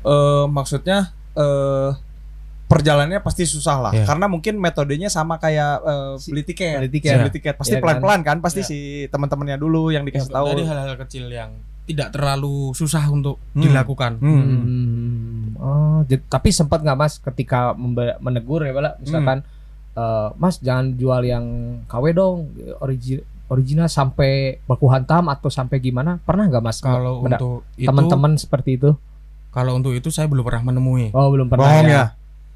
Eh 0.00 0.44
maksudnya 0.46 1.10
eh 1.34 1.90
perjalanannya 2.68 3.18
pasti 3.18 3.42
susah 3.42 3.80
lah 3.80 3.92
Iya. 3.92 4.04
karena 4.04 4.28
mungkin 4.28 4.60
metodenya 4.60 5.08
sama 5.08 5.40
kayak 5.40 5.82
eh, 5.82 6.12
Si- 6.20 6.30
beli 6.30 6.44
tiket. 6.44 6.78
beli 6.78 6.90
tiket. 6.92 7.16
Beli 7.18 7.32
tiket 7.32 7.54
pasti 7.56 7.72
Iya 7.72 7.80
kan? 7.80 7.82
pelan-pelan 7.82 8.20
kan, 8.22 8.36
pasti 8.38 8.60
Iya. 8.60 8.68
si 8.68 8.78
teman-temannya 9.08 9.56
dulu 9.56 9.88
yang 9.88 10.04
dikasih 10.04 10.30
tahu. 10.30 10.52
Dari 10.52 10.62
hal-hal 10.62 10.94
kecil 11.00 11.26
yang 11.26 11.50
tidak 11.82 12.12
terlalu 12.12 12.70
susah 12.70 13.08
untuk 13.08 13.40
Hmm. 13.50 13.64
dilakukan. 13.64 14.20
Hmm. 14.20 14.36
Hmm. 14.36 14.97
Oh, 15.58 16.00
jadi- 16.02 16.22
tapi 16.24 16.48
sempat 16.48 16.80
nggak 16.80 16.94
mas 16.94 17.18
ketika 17.18 17.74
menegur 18.16 18.62
ya 18.62 18.70
bala, 18.70 18.94
misalkan 18.96 19.42
Hmm. 19.42 19.96
eh, 19.96 20.28
mas 20.34 20.58
jangan 20.58 20.94
jual 20.94 21.20
yang 21.20 21.44
KW 21.84 22.04
dong, 22.12 22.36
origi 22.78 23.18
original 23.48 23.88
sampai 23.88 24.60
baku 24.62 24.86
hantam 24.86 25.26
atau 25.26 25.48
sampai 25.48 25.78
gimana? 25.78 26.20
Pernah 26.20 26.46
nggak 26.46 26.60
Mas? 26.62 26.78
Kalau 26.78 27.24
untuk 27.24 27.64
itu 27.74 27.88
teman-teman 27.88 28.36
seperti 28.36 28.76
itu? 28.76 28.92
kalau 29.48 29.74
untuk 29.74 29.90
itu 29.90 30.06
saya 30.08 30.28
belum 30.28 30.44
pernah 30.44 30.62
menemui. 30.62 31.10
Oh, 31.10 31.32
belum 31.32 31.48
pernah 31.48 31.66
Bohong 31.66 31.88
ya. 31.88 31.90
ya. 31.90 32.04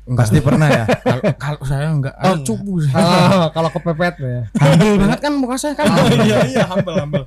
Enggak. 0.03 0.19
Pasti 0.21 0.39
pernah 0.39 0.69
ya. 0.69 0.85
kalau, 1.09 1.23
kalau 1.35 1.61
saya 1.65 1.87
enggak 1.89 2.15
Oh, 2.15 2.27
oh, 2.29 2.37
cupu. 2.45 2.73
Ah, 2.91 3.47
kalau 3.49 3.71
kepepet 3.71 4.15
ya. 4.19 4.41
Humble 4.53 4.95
banget 5.01 5.19
kan 5.19 5.33
muka 5.33 5.57
saya 5.57 5.75
kan. 5.75 5.87
iya 6.23 6.39
iya 6.45 6.65
humble 6.69 6.95
humble. 6.95 7.25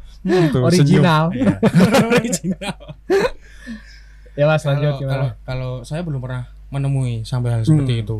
Tuh, 0.53 0.61
Original. 0.61 1.33
Original. 2.13 2.75
Ya 4.35 4.45
Mas 4.45 4.63
lanjut 4.63 4.95
kalau, 4.97 5.07
kalau 5.07 5.29
kalau 5.41 5.71
saya 5.81 6.01
belum 6.01 6.19
pernah 6.19 6.43
menemui 6.67 7.23
sampai 7.23 7.51
hal 7.51 7.61
seperti 7.63 7.93
Hmm. 7.93 8.03
itu. 8.03 8.17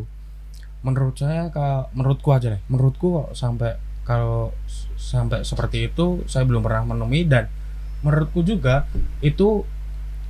Menurut 0.80 1.14
saya 1.14 1.48
ka- 1.48 1.92
menurutku 1.92 2.30
aja 2.30 2.50
deh. 2.50 2.62
Menurutku 2.66 3.06
kok 3.14 3.28
sampai 3.32 3.76
kalau 4.02 4.54
sampai 4.94 5.42
seperti 5.42 5.86
itu 5.86 6.24
saya 6.24 6.42
belum 6.42 6.60
pernah 6.60 6.86
menemui 6.86 7.24
dan 7.24 7.50
menurutku 8.00 8.40
juga 8.40 8.86
itu 9.18 9.66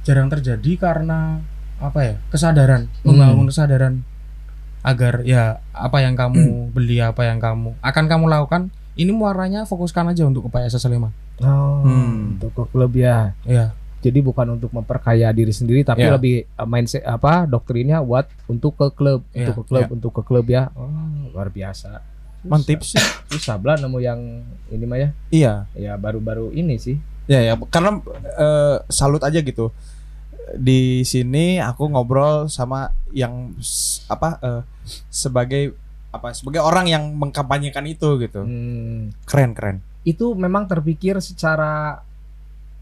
jarang 0.02 0.26
terjadi 0.26 0.72
karena 0.76 1.38
apa 1.76 2.00
ya? 2.00 2.14
kesadaran, 2.28 2.88
Hmm. 3.00 3.12
membangun 3.12 3.46
kesadaran 3.46 3.94
agar 4.80 5.22
ya 5.22 5.58
apa 5.70 5.98
yang 5.98 6.14
kamu 6.14 6.70
beli, 6.70 6.98
apa 6.98 7.22
yang 7.22 7.36
kamu 7.36 7.74
akan 7.80 8.04
kamu 8.06 8.24
lakukan 8.26 8.62
ini 8.94 9.10
muaranya 9.10 9.62
fokuskan 9.62 10.08
aja 10.08 10.24
untuk 10.24 10.46
ke 10.46 10.56
PSS 10.56 10.80
Sleman. 10.80 11.12
Oh, 11.38 11.84
Hmm. 11.84 12.34
untuk 12.34 12.50
ke 12.50 12.64
klub 12.70 12.90
ya. 12.90 13.36
Ya, 13.44 13.76
Jadi 14.06 14.18
bukan 14.22 14.54
untuk 14.54 14.70
memperkaya 14.70 15.34
diri 15.34 15.50
sendiri 15.50 15.82
tapi 15.82 16.06
Ya. 16.06 16.14
lebih 16.14 16.46
uh, 16.54 16.62
mindset 16.62 17.02
apa 17.02 17.42
doktrinnya 17.44 17.98
buat 17.98 18.30
untuk 18.46 18.78
ke 18.78 18.86
klub, 18.94 19.26
Ya, 19.34 19.50
untuk 19.50 19.66
ke 19.66 19.74
klub, 19.74 19.82
ya. 19.82 19.88
untuk 19.90 20.12
ke 20.14 20.22
klub 20.22 20.46
ya. 20.46 20.62
Oh, 20.78 20.86
luar 21.34 21.50
biasa. 21.50 21.98
Mantip 22.46 22.86
sih. 22.86 23.02
Susah 23.26 23.58
belah 23.58 23.74
nemu 23.74 23.98
yang 23.98 24.20
ini 24.70 24.84
mah 24.86 24.98
ya. 25.02 25.08
Iya. 25.34 25.52
Ya 25.74 25.92
baru-baru 25.98 26.54
ini 26.54 26.78
sih. 26.78 27.02
Ya 27.26 27.42
ya 27.42 27.58
karena 27.66 27.98
eh, 28.38 28.76
salut 28.86 29.18
aja 29.26 29.42
gitu. 29.42 29.74
Di 30.54 31.02
sini 31.02 31.58
aku 31.58 31.90
ngobrol 31.90 32.46
sama 32.46 32.94
yang 33.10 33.50
apa 34.06 34.38
eh, 34.38 34.62
sebagai 35.10 35.74
apa 36.14 36.30
sebagai 36.30 36.62
orang 36.62 36.86
yang 36.86 37.02
mengkampanyekan 37.18 37.82
itu 37.90 38.14
gitu. 38.22 38.46
Hmm. 38.46 39.10
Keren 39.26 39.50
keren. 39.58 39.76
Itu 40.06 40.38
memang 40.38 40.70
terpikir 40.70 41.18
secara 41.18 41.98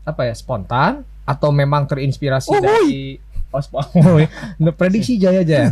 apa 0.05 0.23
ya 0.29 0.37
spontan 0.37 1.09
atau 1.25 1.49
memang 1.49 1.85
terinspirasi 1.85 2.49
Oh, 2.49 2.61
dari 2.61 3.17
Oh, 3.49 3.63
spo- 3.63 3.87
oh, 3.87 4.19
iya. 4.19 4.27
Prediksi 4.73 5.15
jaya 5.15 5.41
aja. 5.41 5.71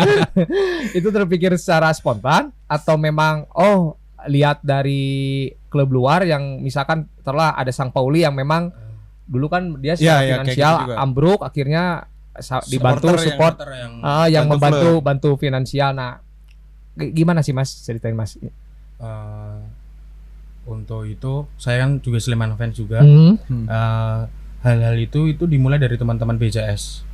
itu 0.98 1.08
terpikir 1.08 1.50
secara 1.54 1.90
spontan 1.90 2.54
atau 2.64 2.94
memang 2.94 3.50
oh 3.50 3.98
lihat 4.26 4.62
dari 4.62 5.02
klub 5.66 5.90
luar 5.90 6.22
yang 6.22 6.60
misalkan 6.60 7.10
telah 7.20 7.50
ada 7.52 7.70
Sang 7.70 7.90
Pauli 7.90 8.22
yang 8.22 8.30
memang 8.32 8.70
dulu 9.26 9.46
kan 9.46 9.74
dia 9.78 9.94
secara 9.94 10.22
Ya, 10.22 10.26
ya, 10.28 10.32
finansial 10.38 10.74
gitu 10.76 10.92
ambruk 10.94 11.40
akhirnya 11.40 11.84
dibantu 12.66 13.10
Supporter 13.10 13.10
yang- 13.10 13.26
support 13.26 13.54
yang 13.74 13.92
ah, 14.00 14.26
yang 14.26 14.44
bantu 14.46 14.54
membantu 14.54 14.90
bantu 15.02 15.30
finansial. 15.36 15.90
Nah, 15.90 16.22
gimana 16.94 17.42
sih 17.42 17.50
Mas 17.50 17.74
ceritain 17.76 18.14
Mas? 18.14 18.38
Eh, 18.38 19.58
untuk 20.64 21.02
itu 21.04 21.46
saya 21.56 21.82
kan 21.82 21.98
juga 21.98 22.18
Sleman 22.18 22.54
fans 22.54 22.76
juga. 22.76 23.02
Hmm. 23.02 23.34
Eh, 23.50 24.20
hal-hal 24.60 24.96
itu 24.96 25.26
itu 25.26 25.44
dimulai 25.44 25.76
dari 25.76 25.96
teman-teman 25.96 26.36
BCS. 26.36 27.04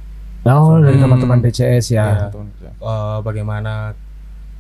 Oh, 0.43 0.79
dari 0.79 0.95
Hmm. 0.95 1.11
teman-teman 1.11 1.39
BCS 1.41 1.91
ya. 1.91 2.31
Iya. 2.31 2.43
Eh, 2.77 3.19
bagaimana 3.21 3.95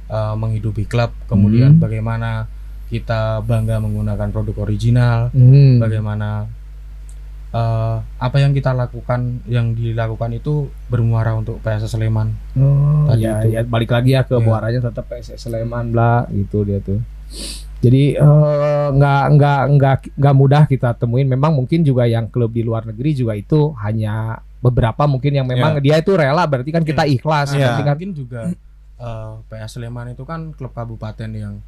eh, 0.06 0.34
menghidupi 0.34 0.86
klub, 0.86 1.10
kemudian 1.26 1.76
Hmm. 1.76 1.82
bagaimana 1.82 2.46
kita 2.86 3.42
bangga 3.42 3.82
menggunakan 3.82 4.30
produk 4.30 4.62
original, 4.62 5.30
Hmm. 5.30 5.78
bagaimana 5.78 6.46
eh, 7.48 7.96
apa 8.18 8.36
yang 8.36 8.52
kita 8.52 8.70
lakukan, 8.70 9.40
yang 9.48 9.72
dilakukan 9.72 10.28
itu 10.30 10.68
bermuara 10.86 11.32
untuk 11.32 11.56
PSS 11.58 11.96
Sleman. 11.96 12.36
Oh, 12.54 13.08
Tadi 13.08 13.22
ya, 13.22 13.40
itu. 13.40 13.48
ya 13.50 13.60
balik 13.64 13.90
lagi 13.90 14.12
ya 14.12 14.22
ke 14.22 14.36
Iya. 14.36 14.44
muaranya 14.44 14.80
tetap 14.84 15.08
PSS 15.08 15.40
Sleman 15.42 15.90
lah 15.90 16.28
gitu 16.28 16.62
dia 16.62 16.78
tuh. 16.78 17.00
Jadi 17.84 18.16
eh, 18.16 18.88
nggak 18.92 19.24
nggak 19.36 19.60
nggak 19.76 19.96
nggak 20.16 20.34
mudah 20.34 20.62
kita 20.64 20.96
temuin. 20.96 21.28
Memang 21.28 21.52
mungkin 21.52 21.84
juga 21.84 22.08
yang 22.08 22.28
klub 22.32 22.52
di 22.52 22.64
luar 22.64 22.88
negeri 22.88 23.12
juga 23.12 23.36
itu 23.36 23.76
hanya 23.84 24.40
beberapa 24.64 25.04
mungkin 25.04 25.36
yang 25.36 25.46
memang 25.46 25.78
dia 25.84 26.00
itu 26.00 26.16
rela. 26.16 26.44
Berarti 26.48 26.70
kan 26.72 26.82
kita 26.82 27.04
ikhlas. 27.04 27.52
Iya. 27.52 27.76
Berarti 27.76 27.82
kan 27.84 27.96
Mungkin 27.96 28.14
juga 28.16 28.40
eh, 29.00 29.32
PS 29.52 29.78
Sleman 29.78 30.16
itu 30.16 30.24
kan 30.24 30.56
klub 30.56 30.72
kabupaten 30.72 31.30
yang 31.32 31.60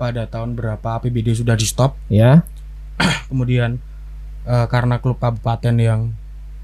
pada 0.00 0.26
tahun 0.26 0.58
berapa 0.58 0.98
APBD 0.98 1.36
sudah 1.36 1.54
di 1.54 1.66
stop 1.68 1.94
ya. 2.10 2.42
kemudian 3.30 3.78
eh, 4.46 4.66
karena 4.70 4.98
klub 4.98 5.18
kabupaten 5.18 5.74
yang 5.78 6.10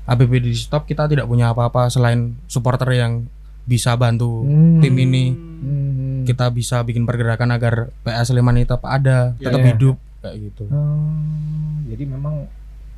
APBD 0.08 0.48
di 0.48 0.56
stop 0.56 0.88
kita 0.88 1.04
tidak 1.04 1.28
punya 1.28 1.52
apa-apa 1.52 1.92
selain 1.92 2.40
supporter 2.48 2.88
yang 2.96 3.28
bisa 3.68 3.92
bantu 3.94 4.42
Hmm. 4.42 4.81
tim 4.81 4.96
ini 4.96 5.24
Hmm. 5.28 6.24
kita 6.24 6.48
bisa 6.48 6.81
bikin 6.81 7.04
pergerakan 7.04 7.50
agar 7.50 7.92
PS 8.00 8.33
Sleman 8.33 8.57
itu 8.57 8.66
tetap 8.66 8.83
ada 8.83 9.37
Ya, 9.37 9.44
tetap 9.44 9.61
ya. 9.61 9.66
hidup 9.70 9.96
kayak 10.18 10.37
gitu 10.40 10.64
Oh, 10.66 11.12
jadi 11.85 12.04
memang 12.04 12.48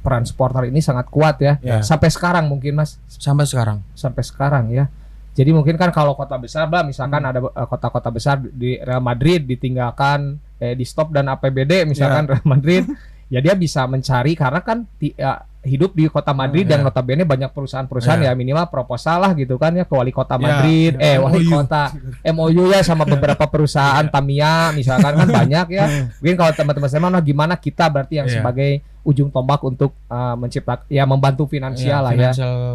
peran 0.00 0.24
supporter 0.24 0.64
ini 0.64 0.78
sangat 0.78 1.08
kuat 1.08 1.36
ya. 1.38 1.60
Ya. 1.60 1.80
Sampai 1.80 2.08
sekarang 2.08 2.46
mungkin 2.46 2.72
Mas. 2.74 2.96
sampai 3.06 3.44
sekarang 3.44 3.84
sampai 3.92 4.22
sekarang 4.22 4.64
ya. 4.70 4.88
Jadi 5.30 5.50
mungkin 5.50 5.74
kan 5.74 5.88
kalau 5.88 6.12
kota 6.14 6.34
besar, 6.36 6.66
bah, 6.66 6.82
misalkan 6.82 7.20
Hmm. 7.20 7.30
ada 7.30 7.38
eh, 7.40 7.66
kota-kota 7.66 8.08
besar 8.08 8.40
di 8.40 8.78
Real 8.78 9.00
Madrid 9.00 9.44
ditinggalkan 9.44 10.38
eh, 10.58 10.72
di 10.72 10.84
stop 10.84 11.08
dan 11.10 11.26
APBD 11.26 11.84
misalkan 11.86 12.28
Real 12.28 12.44
Madrid, 12.44 12.84
ya 13.26 13.40
dia 13.40 13.54
bisa 13.54 13.84
mencari 13.84 14.32
karena 14.34 14.60
kan 14.60 14.84
ti- 14.94 15.14
ya, 15.14 15.40
hidup 15.62 15.92
di 15.92 16.06
kota 16.06 16.32
Madrid 16.32 16.64
Hmm, 16.64 16.72
dan 16.72 16.78
ya. 16.78 16.84
notabene 16.86 17.22
banyak 17.22 17.50
perusahaan-perusahaan 17.50 18.16
Ya. 18.18 18.32
ya 18.32 18.34
minimal 18.34 18.64
proposal 18.66 19.20
lah 19.20 19.32
gitu 19.32 19.54
kan 19.54 19.70
ya 19.70 19.84
ke 19.84 19.92
wali 19.92 20.08
kota 20.08 20.34
Ya. 20.34 20.40
Madrid, 20.40 20.92
eh 20.96 21.16
wali 21.16 21.42
MOU. 21.42 21.52
kota 21.54 21.82
MOU 22.26 22.64
ya 22.66 22.80
sama 22.80 23.04
beberapa 23.04 23.44
perusahaan 23.44 24.02
Tamiya 24.02 24.72
misalkan 24.72 25.12
kan 25.14 25.28
banyak 25.44 25.66
ya. 25.70 25.84
Mungkin 26.16 26.36
kalau 26.36 26.52
teman-teman 26.54 26.88
saya 26.88 27.00
nah 27.02 27.20
gimana 27.20 27.54
kita 27.54 27.86
berarti 27.86 28.14
yang 28.16 28.26
Iya. 28.26 28.40
sebagai 28.40 28.70
ujung 29.00 29.28
tombak 29.28 29.60
untuk 29.62 29.96
eh, 30.06 30.34
menciptakan 30.34 30.84
ya 30.86 31.04
membantu 31.04 31.44
finansial 31.44 32.00
lah 32.02 32.12
ya. 32.12 32.32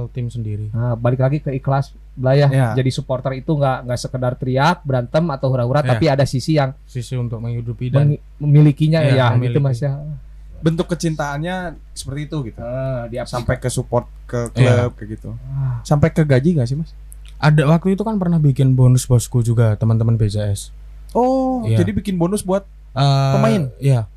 tim 0.08 0.26
sendiri 0.28 0.70
Nah, 0.70 0.94
balik 0.94 1.20
lagi 1.20 1.38
ke 1.40 1.50
ikhlas 1.52 1.90
lah 2.16 2.34
ya. 2.34 2.48
Ya. 2.48 2.68
Jadi 2.74 2.90
supporter 2.90 3.34
itu 3.36 3.50
nggak 3.52 3.86
nggak 3.86 4.00
sekedar 4.00 4.34
teriak, 4.36 4.82
berantem 4.82 5.26
atau 5.28 5.50
hura-hura, 5.50 5.80
Ya. 5.80 5.90
tapi 5.92 6.06
ada 6.08 6.24
sisi 6.24 6.56
yang 6.56 6.74
sisi 6.84 7.14
untuk 7.14 7.38
menghidupi 7.40 7.90
dan 7.90 8.14
memilikinya 8.38 9.02
Ya, 9.02 9.10
ya, 9.12 9.26
memiliki. 9.32 9.52
gitu 9.52 9.60
Mas 9.60 9.78
ya. 9.80 10.00
Bentuk 10.66 10.90
kecintaannya 10.90 11.56
seperti 11.92 12.26
itu 12.26 12.38
gitu. 12.44 12.58
Ah, 12.58 13.06
dia 13.06 13.22
Sampai 13.24 13.56
ke 13.56 13.70
support 13.70 14.10
ke 14.26 14.50
Iya. 14.52 14.82
klub 14.82 14.94
kayak 14.96 15.10
gitu. 15.14 15.30
Ah, 15.46 15.78
Sampai 15.82 16.10
ke 16.10 16.26
gaji 16.26 16.58
gak 16.58 16.66
sih 16.66 16.76
mas? 16.76 16.90
ada 17.36 17.68
waktu 17.68 17.94
itu 17.94 18.02
kan 18.02 18.16
pernah 18.16 18.40
bikin 18.40 18.74
bonus 18.74 19.04
bosku 19.04 19.44
juga 19.44 19.76
teman-teman 19.76 20.16
BCS 20.16 20.72
Oh, 21.12 21.62
Iya. 21.64 21.78
jadi 21.78 21.92
bikin 21.94 22.16
bonus 22.16 22.42
buat 22.42 22.64
Eh, 22.92 23.34
Pemain? 23.34 23.62
Iya. 23.78 24.08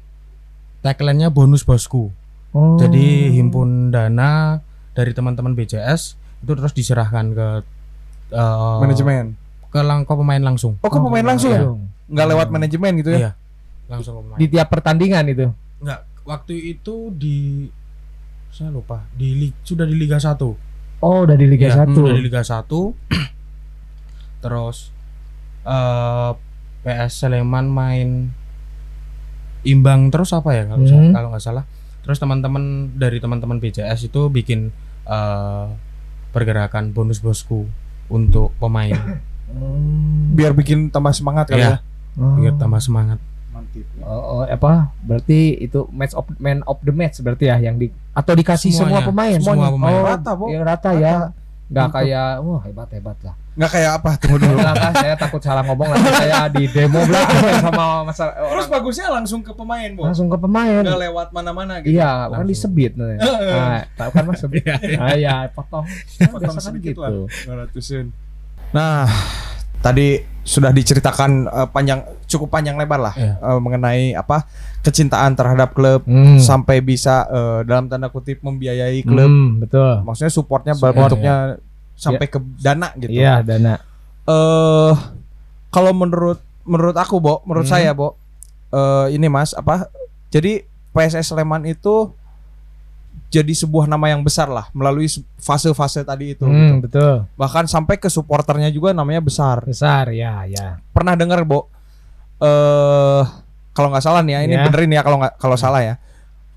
Tagline-nya 0.80 1.28
bonus 1.28 1.62
bosku. 1.62 2.14
oh. 2.48 2.78
Jadi 2.78 3.34
himpun 3.34 3.90
dana 3.90 4.62
dari 4.94 5.10
teman-teman 5.10 5.52
BCS 5.52 6.14
itu 6.38 6.52
terus 6.54 6.70
diserahkan 6.70 7.26
ke 7.28 7.48
eh, 8.30 8.78
manajemen. 8.78 9.34
ke 9.66 9.80
lang 9.80 10.00
ke 10.02 10.14
pemain 10.14 10.40
langsung. 10.40 10.78
Oh, 10.78 10.86
ke 10.86 10.96
pemain 10.96 11.26
langsung 11.26 11.50
ya? 11.50 11.60
Nggak 12.06 12.26
lewat 12.28 12.46
Hmm. 12.46 12.54
manajemen 12.54 12.92
gitu 12.96 13.10
ya? 13.10 13.18
Iya. 13.18 13.30
Langsung 13.86 14.12
ke 14.14 14.20
pemain. 14.22 14.38
di 14.38 14.46
tiap 14.46 14.68
pertandingan 14.68 15.24
itu. 15.26 15.46
Enggak, 15.78 16.00
waktu 16.28 16.76
itu 16.76 17.08
di 17.10 17.64
saya 18.48 18.68
lupa, 18.68 19.08
di 19.12 19.48
sudah 19.62 19.84
di 19.84 19.96
Liga 19.96 20.20
1. 20.20 20.36
Oh, 21.00 21.24
udah 21.24 21.34
di 21.34 21.46
Liga 21.46 21.68
Iya, 21.70 21.88
1. 21.88 21.96
Sudah 21.96 22.12
di 22.12 22.22
Liga 22.22 22.42
1. 22.42 22.92
terus 24.38 24.94
eh 25.64 26.30
PS 26.78 27.10
Sleman 27.18 27.66
main 27.66 28.30
imbang 29.62 30.08
terus 30.08 30.30
apa 30.30 30.54
ya 30.54 30.64
kalau 30.66 30.84
Hmm. 30.84 31.10
kalau 31.10 31.28
nggak 31.32 31.42
salah. 31.42 31.64
Terus 32.00 32.16
teman-teman 32.16 32.64
dari 32.94 33.18
teman-teman 33.18 33.58
BCS 33.58 34.06
itu 34.06 34.28
bikin 34.28 34.70
eh 35.04 35.66
pergerakan 36.28 36.92
bonus 36.92 37.18
bosku 37.18 37.64
untuk 38.08 38.52
pemain 38.56 38.94
Hmm. 39.48 40.32
Biar 40.38 40.52
bikin 40.52 40.88
tambah 40.88 41.10
semangat 41.10 41.48
kali 41.48 41.60
Iya. 41.60 41.72
ya. 41.74 41.78
Oh. 42.16 42.34
biar 42.36 42.54
tambah 42.54 42.78
semangat. 42.78 43.16
Mantip. 43.58 43.84
Oh, 44.00 44.22
oh, 44.32 44.42
apa? 44.42 44.72
Berarti 45.00 45.38
itu 45.58 45.90
match 45.90 46.14
of 46.14 46.26
man 46.38 46.62
of 46.62 46.78
the 46.80 46.90
match 46.90 47.18
berarti 47.18 47.44
ya 47.46 47.58
yang 47.58 47.74
di 47.74 47.90
atau 48.12 48.32
dikasih 48.32 48.70
semua 48.70 49.02
Semuanya, 49.02 49.08
pemain. 49.08 49.38
semua 49.38 49.68
pemain. 49.68 49.94
Oh, 49.94 50.06
Rata, 50.06 50.32
Bu. 50.32 50.44
yang 50.48 50.62
rata 50.62 50.90
ya. 50.94 51.14
Nggak 51.68 51.84
Untuk- 51.84 51.96
kayak 52.00 52.26
wah 52.40 52.60
hebat 52.64 52.88
hebat 52.90 53.18
lah. 53.20 53.34
Nggak 53.52 53.70
kayak 53.74 53.90
apa? 53.92 54.10
Tunggu 54.16 54.36
dulu. 54.38 54.56
Enggak, 54.56 54.92
saya 54.94 55.14
takut 55.18 55.40
salah 55.42 55.60
ngomong 55.60 55.88
nanti 55.90 56.10
saya 56.16 56.46
di 56.48 56.64
demo 56.64 57.02
belakang 57.02 57.58
sama 57.60 57.84
masalah 58.06 58.32
Terus 58.38 58.48
orang. 58.48 58.68
bagusnya 58.72 59.06
langsung 59.10 59.40
ke 59.42 59.52
pemain, 59.52 59.90
Bu. 59.92 60.00
Langsung 60.06 60.28
ke 60.30 60.38
pemain. 60.38 60.80
Nggak 60.80 61.00
lewat 61.04 61.28
mana-mana 61.28 61.74
gitu. 61.82 61.92
Iya, 61.92 62.08
kan 62.24 62.40
Langsung. 62.40 62.48
disebit 62.48 62.92
nih. 62.94 63.18
Nah, 63.58 63.82
tahu 63.92 64.10
kan 64.14 64.24
Mas 64.24 64.38
sebit. 64.38 64.64
Ah 64.96 65.12
iya, 65.12 65.34
potong. 65.50 65.84
Potong 66.30 66.54
kan 66.56 66.62
sedikit 66.62 66.94
gitu. 66.94 67.02
lah. 67.02 67.10
200-an. 67.68 68.06
Nah, 68.70 69.04
tadi 69.78 70.08
sudah 70.48 70.72
diceritakan 70.72 71.44
eh, 71.44 71.68
panjang 71.68 72.00
cukup 72.24 72.48
panjang 72.50 72.74
lebar 72.74 72.96
lah 72.98 73.12
Iya. 73.12 73.36
eh, 73.36 73.60
mengenai 73.60 74.04
apa 74.12 74.48
kecintaan 74.80 75.34
terhadap 75.34 75.70
klub 75.70 76.00
Hmm. 76.02 76.40
sampai 76.40 76.80
bisa 76.80 77.28
eh, 77.28 77.60
dalam 77.62 77.84
tanda 77.86 78.08
kutip 78.08 78.40
membiayai 78.40 79.04
klub. 79.04 79.28
Hmm, 79.28 79.60
betul. 79.60 80.00
Maksudnya 80.00 80.32
supportnya 80.32 80.72
Support, 80.72 80.96
bentuknya 80.96 81.60
sampai 81.92 82.26
ke 82.26 82.40
dana 82.56 82.88
gitu. 82.94 83.12
Iya, 83.12 83.42
dana. 83.42 83.76
eh 84.24 84.92
kalau 85.68 85.92
menurut 85.92 86.40
menurut 86.62 86.94
aku, 86.94 87.16
Bo, 87.18 87.40
menurut 87.42 87.64
Hmm. 87.64 87.74
saya, 87.74 87.90
Bo, 87.92 88.16
eh 88.70 89.12
ini 89.12 89.26
Mas, 89.26 89.52
apa? 89.52 89.88
Jadi 90.28 90.64
PSS 90.90 91.28
Sleman 91.28 91.64
itu 91.64 92.12
jadi 93.26 93.52
sebuah 93.52 93.84
nama 93.84 94.08
yang 94.08 94.20
besar 94.20 94.46
lah 94.46 94.70
melalui 94.70 95.06
se- 95.06 95.22
fase-fase 95.36 96.00
tadi 96.00 96.32
itu. 96.32 96.42
gitu. 96.42 96.48
Hmm, 96.48 96.78
betul. 96.78 97.26
Bahkan 97.34 97.64
sampai 97.64 97.96
ke 97.96 98.06
supporternya 98.06 98.68
juga 98.68 98.90
namanya 98.90 99.18
besar. 99.18 99.62
Besar 99.62 100.08
ya, 100.10 100.42
ya. 100.44 100.78
Pernah 100.90 101.14
dengar, 101.14 101.42
Bo? 101.42 101.66
Eh 102.38 103.22
kalau 103.72 103.88
nggak 103.88 104.02
salah 104.02 104.22
nih 104.22 104.32
ya, 104.32 104.40
ini 104.42 104.54
Ya. 104.54 104.64
benerin 104.64 104.90
ya 104.90 105.02
kalau 105.02 105.18
nggak 105.18 105.34
kalau 105.36 105.54
salah 105.54 105.82
ya. 105.82 105.94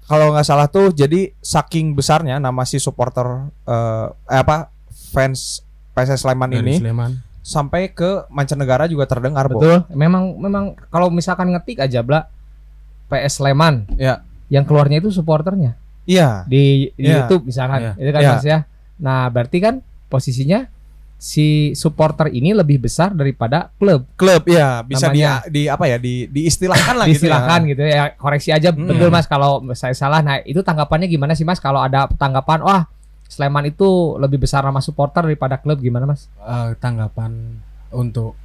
Kalau 0.03 0.31
nggak 0.31 0.43
salah 0.43 0.67
tuh 0.67 0.91
jadi 0.91 1.31
saking 1.37 1.93
besarnya 1.93 2.35
nama 2.35 2.61
si 2.63 2.77
supporter 2.77 3.25
eh 3.63 4.07
eh, 4.27 4.37
apa 4.37 4.69
fans 5.09 5.61
PSS 5.91 6.23
Sleman 6.23 6.49
dari 6.49 6.61
ini 6.61 6.75
Sleman. 6.79 7.11
sampai 7.41 7.89
ke 7.89 8.25
mancanegara 8.27 8.85
juga 8.85 9.03
terdengar, 9.05 9.47
Bo. 9.47 9.59
Betul. 9.59 9.83
Memang 9.91 10.37
memang 10.37 10.63
kalau 10.87 11.09
misalkan 11.09 11.49
ngetik 11.49 11.79
aja, 11.79 11.99
Bla. 12.01 12.29
PS 13.07 13.39
Sleman. 13.39 13.89
Ya. 13.95 14.23
Yang 14.47 14.67
keluarnya 14.67 14.99
itu 14.99 15.09
supporternya 15.09 15.79
Iya. 16.03 16.43
di, 16.45 16.89
di 16.93 17.05
Iya. 17.05 17.23
YouTube 17.23 17.45
misalkan. 17.45 17.79
Iya. 17.79 17.91
Itu 17.95 18.09
kan 18.09 18.21
Iya. 18.21 18.31
Mas 18.31 18.45
ya. 18.45 18.59
Nah, 18.97 19.21
berarti 19.27 19.57
kan 19.57 19.75
posisinya 20.07 20.65
si 21.15 21.47
supporter 21.73 22.27
ini 22.27 22.49
lebih 22.51 22.81
besar 22.81 23.13
daripada 23.13 23.69
klub. 23.75 24.09
klub 24.15 24.41
ya 24.45 24.81
bisa 24.81 25.07
Namanya- 25.07 25.45
di, 25.45 25.53
di 25.53 25.63
apa 25.65 25.85
ya 25.85 25.97
di 25.97 26.25
diistilahkan 26.25 26.95
lah 26.95 27.05
gitu 27.07 27.21
Disilahkan 27.21 27.59
ya. 27.61 27.69
gitu 27.69 27.83
ya. 27.83 28.03
Koreksi 28.15 28.49
aja 28.49 28.69
Hmm. 28.69 28.89
betul 28.89 29.09
Mas 29.09 29.25
kalau 29.25 29.61
saya 29.71 29.93
salah. 29.93 30.19
Nah, 30.19 30.41
itu 30.41 30.59
tanggapannya 30.59 31.05
gimana 31.05 31.31
sih 31.31 31.43
Mas 31.43 31.57
kalau 31.57 31.77
ada 31.77 32.09
tanggapan 32.11 32.61
wah 32.61 32.83
Sleman 33.25 33.63
itu 33.65 33.87
lebih 34.17 34.41
besar 34.41 34.59
nama 34.59 34.81
supporter 34.81 35.23
daripada 35.23 35.55
klub 35.55 35.79
gimana 35.79 36.03
Mas? 36.05 36.27
Eh, 36.37 36.75
tanggapan 36.75 37.61
untuk 37.89 38.35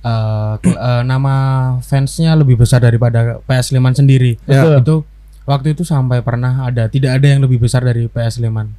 eh, 0.00 0.54
kl- 0.58 0.76
eh, 0.76 1.02
nama 1.02 1.34
fansnya 1.78 2.32
lebih 2.34 2.56
besar 2.56 2.80
daripada 2.80 3.38
PS 3.40 3.70
Sleman 3.70 3.92
sendiri. 3.92 4.36
Ya. 4.44 4.76
Itu 4.76 5.04
waktu 5.44 5.72
itu 5.72 5.82
sampai 5.82 6.20
pernah 6.20 6.64
ada 6.64 6.86
tidak 6.86 7.16
ada 7.16 7.26
yang 7.26 7.40
lebih 7.40 7.58
besar 7.58 7.80
dari 7.80 8.06
PS 8.06 8.38
Sleman 8.38 8.70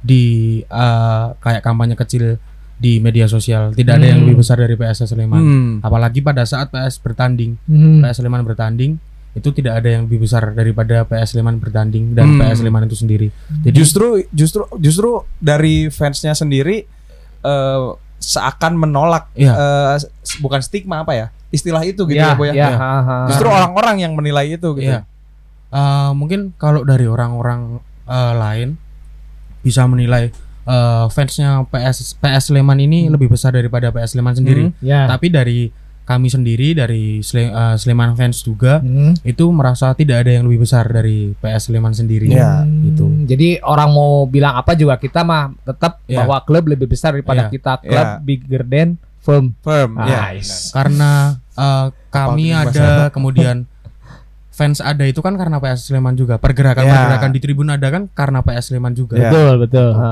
di 0.00 0.24
eh, 0.60 1.26
kayak 1.36 1.60
kampanye 1.60 1.94
kecil 1.94 2.40
di 2.76 2.96
media 2.96 3.28
sosial. 3.28 3.70
Tidak 3.70 3.92
ada 3.92 4.06
yang 4.06 4.18
Hmm. 4.18 4.26
lebih 4.26 4.40
besar 4.40 4.56
dari 4.56 4.72
PS 4.72 5.04
Sleman. 5.04 5.36
Hmm. 5.38 5.72
Apalagi 5.80 6.20
pada 6.20 6.42
saat 6.42 6.68
PS 6.68 6.96
bertanding, 6.98 7.60
Hmm. 7.62 8.00
PS 8.00 8.18
Sleman 8.18 8.40
bertanding 8.40 8.96
itu 9.30 9.48
tidak 9.52 9.78
ada 9.78 9.88
yang 9.90 10.08
lebih 10.08 10.24
besar 10.24 10.50
daripada 10.50 11.04
PS 11.04 11.36
Sleman 11.36 11.60
bertanding 11.60 12.16
dan 12.16 12.34
Hmm. 12.34 12.40
PS 12.40 12.58
Sleman 12.58 12.82
itu 12.82 12.96
sendiri. 12.96 13.28
Jadi 13.60 13.76
Justru 13.76 14.06
justru 14.30 14.64
justru 14.76 15.10
dari 15.36 15.86
fansnya 15.86 16.32
sendiri 16.32 16.88
eh, 17.40 17.80
seakan 18.16 18.76
menolak 18.76 19.32
Iya. 19.32 19.52
eh, 19.52 19.94
s- 19.96 20.08
bukan 20.38 20.60
stigma 20.60 21.00
apa 21.00 21.12
ya 21.12 21.26
istilah 21.48 21.80
itu 21.82 22.04
gitu 22.04 22.14
ya, 22.16 22.32
ya, 22.32 22.36
ya. 22.38 22.52
ya, 22.52 22.54
Iya. 22.54 22.68
ha, 22.70 22.92
ha. 23.00 23.16
Justru 23.26 23.48
orang-orang 23.48 23.96
yang 23.98 24.12
menilai 24.12 24.54
itu 24.54 24.68
gitu. 24.72 24.86
Iya. 24.86 25.08
Eh, 25.70 26.10
mungkin 26.12 26.50
kalau 26.54 26.82
dari 26.82 27.06
orang-orang 27.06 27.78
eh, 28.04 28.34
lain 28.34 28.68
bisa 29.60 29.84
menilai 29.84 30.34
eh, 30.62 31.06
fansnya 31.08 31.62
PS 31.64 32.16
PS 32.16 32.50
Sleman 32.50 32.78
ini 32.78 33.06
Hmm. 33.06 33.14
lebih 33.14 33.28
besar 33.28 33.50
daripada 33.50 33.88
PS 33.88 34.12
Sleman 34.12 34.34
sendiri. 34.34 34.64
Hmm. 34.68 34.76
ya. 34.80 35.06
Tapi 35.06 35.26
dari 35.28 35.60
kami 36.02 36.26
sendiri 36.26 36.74
dari 36.74 37.22
Sle- 37.22 37.48
eh, 37.48 37.76
Sleman 37.76 38.12
fans 38.12 38.42
juga 38.42 38.82
Hmm. 38.82 39.14
itu 39.22 39.46
merasa 39.48 39.94
tidak 39.94 40.26
ada 40.26 40.32
yang 40.32 40.44
lebih 40.44 40.66
besar 40.66 40.82
dari 40.84 41.32
PS 41.34 41.70
Sleman 41.70 41.94
sendiri. 41.94 42.28
Iya. 42.28 42.66
gitu. 42.84 43.06
Hmm, 43.06 43.24
Jadi 43.24 43.62
orang 43.62 43.90
mau 43.90 44.26
bilang 44.26 44.54
apa 44.54 44.74
juga 44.74 44.96
kita 44.96 45.22
mah 45.22 45.54
tetap 45.60 46.02
Iya. 46.04 46.18
bahwa 46.18 46.42
klub 46.42 46.66
lebih 46.66 46.90
besar 46.90 47.14
daripada 47.14 47.46
Iya. 47.46 47.50
kita. 47.52 47.72
Klub 47.80 48.06
Iya. 48.10 48.18
bigger 48.20 48.62
than 48.64 48.88
firm. 49.20 49.54
Firm. 49.62 50.02
ya. 50.02 50.34
Nice. 50.34 50.74
Karena 50.74 51.38
eh, 51.54 51.86
kami 52.10 52.50
ada 52.50 53.06
kemudian 53.08 53.66
fans 54.60 54.78
ada 54.78 55.00
itu 55.02 55.18
kan 55.18 55.32
karena 55.34 55.56
PS 55.56 55.88
Sleman 55.88 56.12
juga. 56.12 56.36
Pergerakan-pergerakan 56.36 57.24
Iya. 57.26 57.34
di 57.34 57.40
tribun 57.40 57.72
ada 57.72 57.88
kan 57.88 58.02
karena 58.12 58.44
PS 58.44 58.64
Sleman 58.68 58.92
juga. 58.92 59.16
Iya. 59.16 59.32
Betul, 59.32 59.52
betul. 59.64 59.88
Ha, 59.96 60.08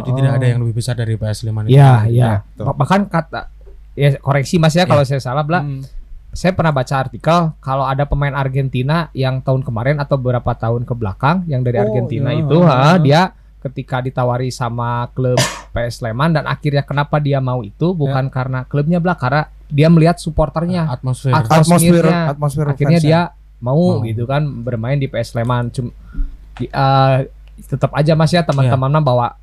Jadi 0.00 0.08
oh. 0.08 0.16
tidak 0.16 0.32
ada 0.40 0.46
yang 0.48 0.58
lebih 0.64 0.74
besar 0.74 0.96
dari 0.96 1.14
PS 1.14 1.44
Sleman 1.44 1.68
itu. 1.68 1.76
Iya, 1.76 1.92
iya. 2.08 2.30
Bahkan 2.56 3.00
kata 3.06 3.52
ya 3.92 4.16
koreksi 4.16 4.56
Mas 4.56 4.72
ya 4.72 4.88
kalau 4.88 5.04
saya 5.04 5.20
salah, 5.20 5.44
Bla. 5.44 5.60
Hmm. 5.60 5.84
Saya 6.30 6.54
pernah 6.54 6.70
baca 6.70 6.94
artikel 6.96 7.38
kalau 7.58 7.84
ada 7.84 8.06
pemain 8.06 8.30
Argentina 8.32 9.10
yang 9.12 9.42
tahun 9.42 9.60
kemarin 9.60 9.98
atau 9.98 10.14
beberapa 10.14 10.54
tahun 10.54 10.86
ke 10.86 10.94
belakang 10.94 11.42
yang 11.44 11.60
dari 11.60 11.76
Oh, 11.76 11.84
Argentina 11.84 12.30
iya. 12.30 12.38
itu, 12.40 12.58
ha, 12.62 12.94
dia 12.96 13.20
ketika 13.60 13.98
ditawari 13.98 14.48
sama 14.48 15.10
klub 15.10 15.36
PS 15.74 16.00
Sleman 16.00 16.32
dan 16.32 16.46
akhirnya 16.46 16.80
kenapa 16.80 17.18
dia 17.18 17.42
mau 17.42 17.60
itu 17.60 17.92
bukan 17.92 18.30
karena 18.30 18.62
klubnya 18.64 19.02
Bla, 19.02 19.18
karena 19.18 19.50
dia 19.66 19.90
melihat 19.90 20.16
supporternya. 20.16 20.86
Atmosfer. 20.88 21.34
At- 21.34 21.50
Atmosfer 21.50 21.82
Atmosfernya. 21.82 22.18
atmosfer 22.30 22.64
akhirnya 22.64 22.98
fansnya. 23.02 23.10
dia 23.10 23.20
mau 23.60 24.00
Mau. 24.00 24.02
gitu 24.02 24.24
kan 24.24 24.40
bermain 24.60 24.96
di 24.96 25.04
PS 25.04 25.32
Sleman 25.32 25.68
cum 25.68 25.92
di- 26.56 26.66
eh, 26.66 27.16
tetap 27.62 27.92
aja 27.92 28.12
Mas 28.12 28.30
ya 28.30 28.40
teman-teman 28.40 28.98
bawa 28.98 29.36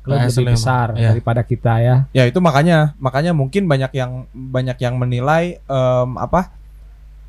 klub 0.00 0.16
PS 0.16 0.30
lebih 0.32 0.34
Sleman, 0.38 0.54
besar 0.54 0.86
iya. 0.94 1.10
daripada 1.10 1.42
kita 1.42 1.74
ya. 1.78 1.96
Ya 2.10 2.24
itu 2.24 2.38
makanya 2.38 2.94
makanya 2.96 3.30
mungkin 3.30 3.66
banyak 3.66 3.92
yang 3.92 4.12
banyak 4.30 4.78
yang 4.78 4.94
menilai 4.94 5.58
em, 5.60 6.10
apa 6.16 6.54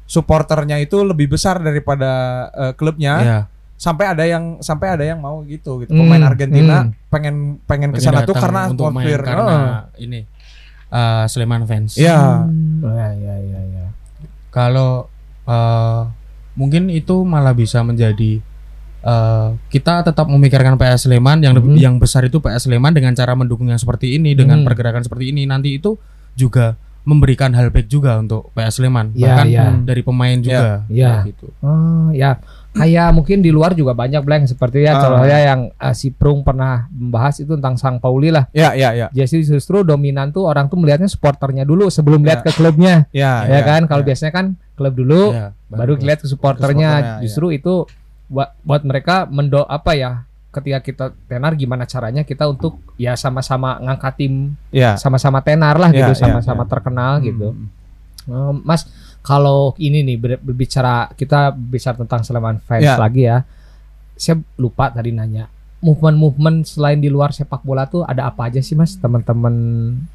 supporternya 0.06 0.78
itu 0.78 1.02
lebih 1.04 1.30
besar 1.30 1.60
daripada 1.60 2.12
eh, 2.52 2.74
klubnya 2.74 3.14
Iya. 3.20 3.40
sampai 3.76 4.06
ada 4.08 4.24
yang 4.24 4.58
sampai 4.60 4.88
ada 4.92 5.04
yang 5.04 5.18
mau 5.18 5.42
gitu 5.44 5.82
gitu 5.82 5.92
Hmm, 5.92 6.02
pemain 6.04 6.24
Argentina 6.26 6.78
hmm. 6.84 6.92
pengen 7.08 7.36
pengen 7.64 7.90
Pengen 7.90 7.92
ke 7.92 8.02
sana 8.02 8.22
tuh 8.22 8.34
karena 8.34 8.68
untuk 8.68 8.90
main 8.90 9.06
atmosfer 9.06 9.22
karena 9.24 9.46
Heeh. 9.50 9.80
ini 10.00 10.20
eh, 10.90 11.26
Sleman 11.26 11.64
fans. 11.64 11.94
Iya. 11.96 12.18
Hmm, 12.44 12.82
ya 12.82 13.08
ya 13.14 13.36
ya 13.40 13.62
ya. 13.68 13.86
Kalau 14.50 15.06
eh, 15.46 16.02
mungkin 16.60 16.92
itu 16.92 17.24
malah 17.24 17.56
bisa 17.56 17.80
menjadi 17.82 18.44
eh, 19.00 19.48
kita 19.72 20.04
tetap 20.04 20.28
memikirkan 20.28 20.76
PS 20.76 21.08
Sleman 21.08 21.40
yang 21.40 21.56
Hmm. 21.56 21.80
yang 21.80 21.96
besar 21.96 22.28
itu 22.28 22.44
PS 22.44 22.68
Sleman 22.68 22.92
dengan 22.92 23.16
cara 23.16 23.32
mendukung 23.32 23.72
yang 23.72 23.80
seperti 23.80 24.20
ini 24.20 24.36
dengan 24.36 24.60
Hmm. 24.60 24.68
pergerakan 24.68 25.08
seperti 25.08 25.32
ini 25.32 25.48
nanti 25.48 25.80
itu 25.80 25.96
juga 26.36 26.76
memberikan 27.08 27.56
hal 27.56 27.72
baik 27.72 27.88
juga 27.88 28.20
untuk 28.20 28.52
PS 28.52 28.84
Sleman 28.84 29.16
Iya, 29.16 29.24
bahkan 29.26 29.48
iya. 29.48 29.66
dari 29.82 30.04
pemain 30.04 30.36
juga 30.36 30.84
Iya. 30.92 31.24
gitu. 31.26 31.48
Oh 31.64 32.12
ya 32.12 32.44
kayak 32.70 33.10
mungkin 33.12 33.42
di 33.42 33.50
luar 33.50 33.74
juga 33.74 33.92
banyak 33.92 34.22
blank 34.22 34.44
seperti 34.48 34.86
ya 34.86 34.94
Ah. 34.94 35.02
contohnya 35.02 35.40
yang 35.44 35.60
eh, 35.72 35.94
si 35.94 36.10
Prung 36.10 36.42
pernah 36.42 36.86
membahas 36.90 37.38
itu 37.38 37.54
tentang 37.54 37.76
Sang 37.76 37.98
Pauli 37.98 38.30
lah. 38.30 38.46
ya 38.52 38.72
ya 38.74 38.94
ya 38.94 39.08
Jadi 39.10 39.42
justru 39.44 39.82
dominan 39.82 40.30
tuh 40.30 40.46
orang 40.46 40.66
tuh 40.66 40.78
melihatnya 40.78 41.08
supporternya 41.08 41.64
dulu 41.64 41.90
sebelum 41.90 42.22
lihat 42.22 42.42
Ya. 42.42 42.46
ke 42.46 42.52
klubnya, 42.52 42.96
ya 43.10 43.44
ya, 43.44 43.60
kan? 43.64 43.82
Kalau 43.86 44.02
ya. 44.02 44.08
biasanya 44.08 44.32
kan 44.32 44.46
klub 44.74 44.94
dulu 44.94 45.34
Iya, 45.34 45.52
baru 45.68 45.98
lihat 45.98 46.20
ke 46.22 46.28
supporternya. 46.28 46.90
supporternya, 46.90 47.22
Justru 47.26 47.46
itu 47.52 47.74
buat 48.28 48.54
buat 48.62 48.82
mereka 48.84 49.26
mendo 49.26 49.66
apa 49.66 49.94
ya? 49.94 50.12
Ketika 50.50 50.80
kita 50.80 51.06
tenar 51.26 51.54
gimana 51.54 51.86
caranya 51.86 52.22
kita 52.22 52.46
untuk 52.46 52.78
ya 52.96 53.14
sama-sama 53.14 53.78
ngangkat 53.78 54.14
tim 54.16 54.34
ya 54.70 54.94
sama-sama 54.96 55.42
tenar 55.42 55.76
lah 55.76 55.90
gitu, 55.90 56.10
ya, 56.10 56.18
sama-sama 56.18 56.66
terkenal 56.66 57.18
gitu. 57.20 57.54
Hmm. 57.54 57.70
Eh, 58.30 58.54
Mas, 58.62 58.86
kalau 59.22 59.76
ini 59.78 60.02
nih 60.02 60.18
ber- 60.18 60.40
berbicara 60.40 61.12
kita 61.12 61.52
bicara 61.52 61.96
tentang 61.98 62.22
Sleman 62.22 62.60
fans 62.60 62.82
Ya. 62.82 62.96
lagi 62.96 63.24
ya. 63.24 63.44
Saya 64.14 64.40
lupa 64.56 64.90
tadi 64.90 65.10
nanya. 65.10 65.48
Movement-movement 65.80 66.68
selain 66.68 67.00
di 67.00 67.08
luar 67.08 67.32
sepak 67.32 67.64
bola 67.64 67.88
tuh 67.88 68.04
ada 68.04 68.28
apa 68.28 68.46
aja 68.46 68.60
sih 68.60 68.76
Mas 68.76 68.94
teman-teman 68.94 69.56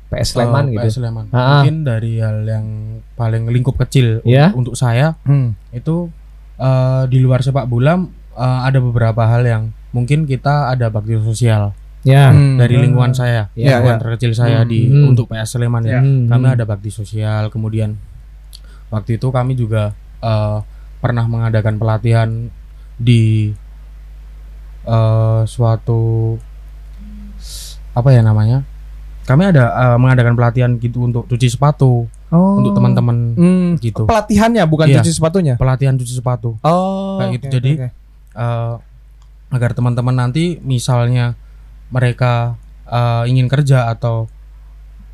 PS 0.07 0.37
Sleman 0.37 0.65
Oh, 0.67 0.71
gitu? 0.71 0.85
PS 0.85 0.95
Sleman. 0.95 1.25
Ah. 1.31 1.65
Mungkin 1.65 1.77
dari 1.83 2.21
hal 2.21 2.45
yang 2.45 2.67
paling 3.15 3.49
lingkup 3.49 3.77
kecil 3.79 4.19
un- 4.19 4.29
Iya. 4.29 4.53
untuk 4.53 4.75
saya 4.75 5.17
Hmm. 5.23 5.57
itu 5.71 6.13
eh, 6.55 7.03
di 7.09 7.19
luar 7.19 7.41
sepak 7.41 7.65
bola 7.65 7.99
eh, 8.31 8.61
ada 8.63 8.79
beberapa 8.79 9.25
hal 9.25 9.43
yang 9.43 9.63
mungkin 9.91 10.23
kita 10.23 10.69
ada 10.69 10.87
bakti 10.87 11.17
sosial 11.17 11.73
Ya. 12.03 12.29
Hmm. 12.29 12.55
dari 12.55 12.77
lingkungan 12.77 13.11
saya, 13.11 13.49
Ya, 13.55 13.81
lingkungan 13.81 13.97
ya. 13.97 14.03
terkecil 14.05 14.33
saya 14.35 14.61
Hmm. 14.61 14.69
di 14.69 14.81
Hmm. 14.85 15.09
untuk 15.09 15.27
PS 15.27 15.57
Sleman 15.57 15.83
ya. 15.83 15.99
Hmm, 15.99 16.29
Kami 16.29 16.45
hmm. 16.45 16.55
ada 16.55 16.65
bakti 16.65 16.91
sosial, 16.91 17.49
kemudian 17.49 17.97
waktu 18.95 19.19
itu 19.19 19.27
kami 19.29 19.53
juga 19.53 19.91
eh, 20.21 20.59
pernah 20.99 21.27
mengadakan 21.27 21.77
pelatihan 21.77 22.31
di 22.97 23.51
eh, 24.85 25.41
suatu 25.45 26.37
apa 27.91 28.09
ya 28.11 28.21
namanya? 28.21 28.63
Kami 29.25 29.43
ada 29.47 29.65
eh, 29.73 29.97
mengadakan 29.97 30.35
pelatihan 30.35 30.71
gitu 30.77 31.05
untuk 31.05 31.27
cuci 31.27 31.49
sepatu 31.51 32.07
Oh. 32.29 32.59
untuk 32.59 32.75
teman-teman 32.75 33.39
Hmm. 33.39 33.71
gitu. 33.79 34.11
pelatihannya 34.11 34.67
bukan 34.67 34.91
Iya. 34.91 34.99
cuci 34.99 35.13
sepatunya 35.13 35.55
Pelatihan 35.55 35.95
cuci 35.95 36.19
sepatu. 36.19 36.59
oh 36.59 37.23
Kayak 37.23 37.31
gitu. 37.33 37.47
oke, 37.47 37.53
Jadi, 37.53 37.73
oke. 37.77 37.89
eh, 38.35 38.75
agar 39.51 39.71
teman-teman 39.73 40.17
nanti 40.17 40.59
misalnya 40.59 41.39
mereka 41.89 42.59
eh, 42.85 43.23
ingin 43.27 43.47
kerja 43.47 43.87
atau 43.87 44.27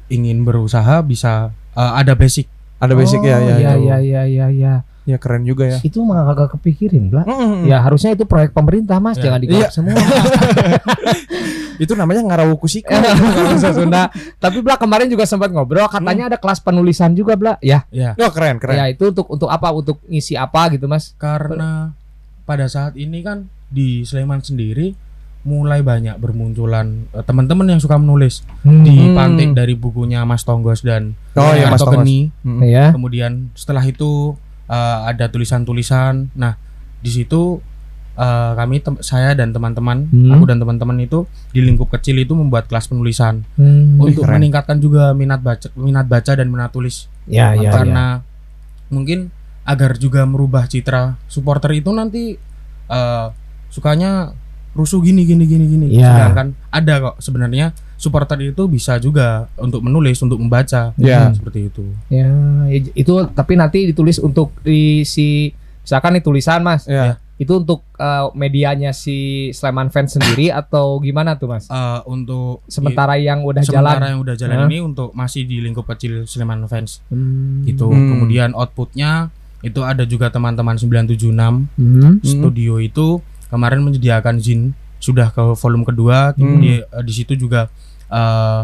ingin 0.09 0.43
berusaha 0.43 1.03
bisa 1.03 1.53
eh, 1.71 1.93
ada 1.95 2.17
basic. 2.17 2.49
Ada 2.81 2.93
basic 2.93 3.21
ya, 3.21 3.37
ya, 3.37 3.37
Oh, 3.37 3.45
ya. 3.45 3.57
iya 3.57 3.73
iya 3.77 3.97
iya 4.01 4.23
iya 4.25 4.47
iya. 4.51 4.75
Ya 5.05 5.17
keren 5.17 5.43
juga 5.43 5.65
ya. 5.67 5.79
Itu 5.81 6.01
mah 6.01 6.25
agak 6.25 6.55
kepikirin, 6.55 7.09
Bla. 7.09 7.25
Mm-mm. 7.25 7.67
Ya 7.67 7.81
harusnya 7.81 8.11
itu 8.11 8.25
proyek 8.25 8.51
pemerintah, 8.51 8.97
Mas. 8.99 9.17
Ya. 9.17 9.29
Jangan 9.29 9.41
digarap 9.41 9.61
Iya. 9.61 9.69
semua. 9.71 9.97
Itu 11.83 11.97
namanya 11.97 12.21
ngarawukusiko. 12.23 12.87
Kalau 12.87 13.33
bahasa 13.49 13.73
Sunda. 13.73 14.13
Tapi 14.37 14.61
Bla 14.61 14.77
kemarin 14.77 15.09
juga 15.09 15.25
sempat 15.25 15.49
ngobrol 15.49 15.89
katanya 15.89 16.29
ada 16.29 16.37
kelas 16.37 16.61
penulisan 16.61 17.13
juga, 17.13 17.35
Bla. 17.35 17.57
Ya. 17.61 17.89
Ya, 17.89 18.13
Oh, 18.17 18.29
keren, 18.29 18.61
keren. 18.61 18.77
Ya, 18.77 18.85
itu 18.87 19.09
untuk 19.09 19.27
untuk 19.31 19.49
apa? 19.49 19.73
Untuk 19.73 20.01
ngisi 20.05 20.37
apa 20.37 20.69
gitu, 20.71 20.85
Mas? 20.85 21.17
karena 21.17 21.97
pada 22.45 22.67
saat 22.67 22.93
ini 22.95 23.23
kan 23.23 23.47
di 23.67 24.03
Sleman 24.03 24.43
sendiri 24.43 24.93
mulai 25.41 25.81
banyak 25.81 26.17
bermunculan 26.17 27.09
eh, 27.11 27.25
teman-teman 27.25 27.65
yang 27.67 27.81
suka 27.81 27.97
menulis 27.97 28.45
dipantik 28.61 29.57
dari 29.57 29.73
bukunya 29.73 30.21
Mas 30.23 30.45
Tonggos 30.45 30.81
dan 30.81 31.17
Oh 31.33 31.53
iya, 31.53 31.73
Mas 31.73 31.81
Tonggos. 31.81 32.05
Geni. 32.05 32.29
Mm. 32.45 32.61
ya. 32.63 32.87
Kemudian 32.93 33.33
setelah 33.55 33.81
itu 33.83 34.37
eh, 34.67 34.99
ada 35.07 35.27
tulisan-tulisan. 35.27 36.29
Nah, 36.35 36.61
di 37.01 37.09
situ 37.09 37.59
eh, 38.13 38.53
kami 38.53 38.85
saya 39.01 39.33
dan 39.33 39.51
teman-teman, 39.51 40.05
Hmm. 40.07 40.29
aku 40.31 40.45
dan 40.45 40.61
teman-teman 40.61 41.01
itu 41.01 41.25
di 41.51 41.65
lingkup 41.65 41.89
kecil 41.91 42.21
itu 42.21 42.37
membuat 42.37 42.69
kelas 42.69 42.85
penulisan 42.87 43.41
Hmm. 43.57 43.97
untuk 43.97 44.29
keren. 44.29 44.37
meningkatkan 44.37 44.77
juga 44.77 45.11
minat 45.11 45.41
baca 45.41 45.73
minat 45.73 46.05
baca 46.05 46.37
dan 46.37 46.47
minat 46.47 46.69
tulis. 46.69 47.09
Ya, 47.25 47.57
ya, 47.57 47.65
ya. 47.65 47.71
Karena 47.73 48.21
mungkin 48.89 49.33
agar 49.65 49.97
juga 49.97 50.23
merubah 50.23 50.67
citra 50.67 51.17
supporter 51.27 51.73
itu 51.73 51.89
nanti 51.91 52.37
eh, 52.87 53.27
sukanya 53.69 54.35
rusuh 54.73 55.01
gini 55.01 55.23
gini 55.23 55.45
gini 55.45 55.65
gini. 55.67 55.87
Ya. 55.93 56.15
Sedangkan 56.29 56.47
ada 56.69 56.95
kok 57.03 57.17
sebenarnya 57.19 57.71
supporter 57.95 58.41
itu 58.41 58.65
bisa 58.65 58.97
juga 58.97 59.51
untuk 59.55 59.81
menulis, 59.81 60.17
untuk 60.19 60.37
membaca. 60.37 60.95
Ya. 60.97 61.29
Seperti 61.31 61.69
itu. 61.69 61.85
Ya, 62.09 62.31
i- 62.67 62.93
itu 62.95 63.13
tapi 63.29 63.55
nanti 63.55 63.85
ditulis 63.85 64.17
untuk 64.17 64.55
di 64.61 65.03
si 65.05 65.51
misalkan 65.81 66.15
nih 66.15 66.23
tulisan 66.23 66.61
Mas. 66.61 66.85
Ya. 66.85 67.19
Itu 67.35 67.57
untuk 67.59 67.81
uh, 67.97 68.29
medianya 68.33 68.93
si 68.93 69.49
Sleman 69.51 69.89
fans 69.89 70.13
sendiri 70.13 70.49
atau 70.51 71.01
gimana 71.01 71.35
tuh 71.35 71.49
Mas? 71.49 71.65
Eh, 71.67 72.01
untuk 72.05 72.61
Sementara 72.69 73.17
yang 73.17 73.41
udah 73.41 73.65
sementara 73.65 73.97
jalan. 73.97 74.11
yang 74.11 74.21
udah 74.21 74.35
jalan 74.37 74.57
ini 74.67 74.79
untuk 74.79 75.09
masih 75.13 75.45
di 75.45 75.57
lingkup 75.59 75.89
kecil 75.89 76.25
Sleman 76.25 76.69
fans 76.69 77.01
Hmm. 77.09 77.65
gitu. 77.65 77.89
Hmm. 77.89 78.13
Kemudian 78.13 78.53
outputnya 78.53 79.33
itu 79.61 79.81
ada 79.81 80.05
juga 80.05 80.29
teman-teman 80.29 80.77
976 80.77 81.65
Hmm. 81.75 82.21
studio 82.21 82.77
itu 82.77 83.25
kemarin 83.51 83.83
menyediakan 83.83 84.39
zin 84.39 84.73
sudah 84.99 85.29
ke 85.29 85.43
volume 85.55 85.83
kedua 85.83 86.33
Hmm. 86.33 86.59
di, 86.59 86.79
eh, 86.79 87.03
di 87.03 87.13
situ 87.13 87.35
juga 87.35 87.67
eh, 88.07 88.63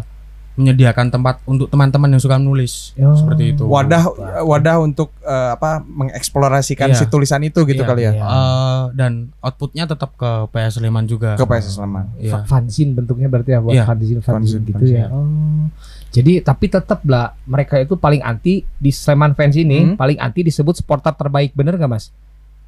menyediakan 0.55 1.09
tempat 1.09 1.45
untuk 1.45 1.69
teman-teman 1.69 2.09
yang 2.09 2.19
suka 2.19 2.35
menulis 2.35 2.97
Oh. 2.97 3.13
seperti 3.13 3.53
itu 3.53 3.63
Wadah 3.63 4.09
wadah 4.43 4.81
untuk 4.81 5.13
eh, 5.21 5.51
apa 5.53 5.85
mengeksplorasikan 5.85 6.91
Iya. 6.91 6.97
si 6.97 7.05
tulisan 7.07 7.39
itu 7.41 7.61
gitu 7.63 7.79
Iya, 7.79 7.87
kali 7.87 8.03
ya. 8.03 8.13
iya. 8.15 8.25
Eh, 8.25 8.83
dan 8.95 9.13
outputnya 9.39 9.85
tetap 9.85 10.15
ke 10.15 10.31
PS 10.49 10.81
Sleman 10.81 11.05
juga 11.05 11.37
Ke 11.37 11.45
PS 11.45 11.77
Sleman. 11.77 12.09
Iya. 12.17 12.41
Fa- 12.41 12.59
fanzine 12.59 12.91
bentuknya 12.91 13.29
berarti 13.29 13.53
ya 13.53 13.61
buat 13.61 13.71
Iya. 13.71 13.85
fanzine 13.85 14.19
fanzine 14.19 14.33
Fanzine, 14.41 14.65
gitu 14.65 14.79
fanzine. 14.81 14.99
ya. 14.99 15.09
Oh. 15.13 15.69
Jadi 16.09 16.33
tapi 16.41 16.67
tetap 16.67 17.05
lah 17.05 17.37
mereka 17.45 17.77
itu 17.77 17.93
paling 17.95 18.25
anti 18.25 18.65
di 18.75 18.91
Sleman 18.91 19.37
fans 19.37 19.53
ini 19.55 19.93
Hmm. 19.93 19.95
paling 19.95 20.17
anti 20.17 20.41
disebut 20.41 20.73
supporter 20.75 21.13
terbaik 21.13 21.53
bener 21.53 21.77
gak 21.77 21.87
Mas? 21.87 22.09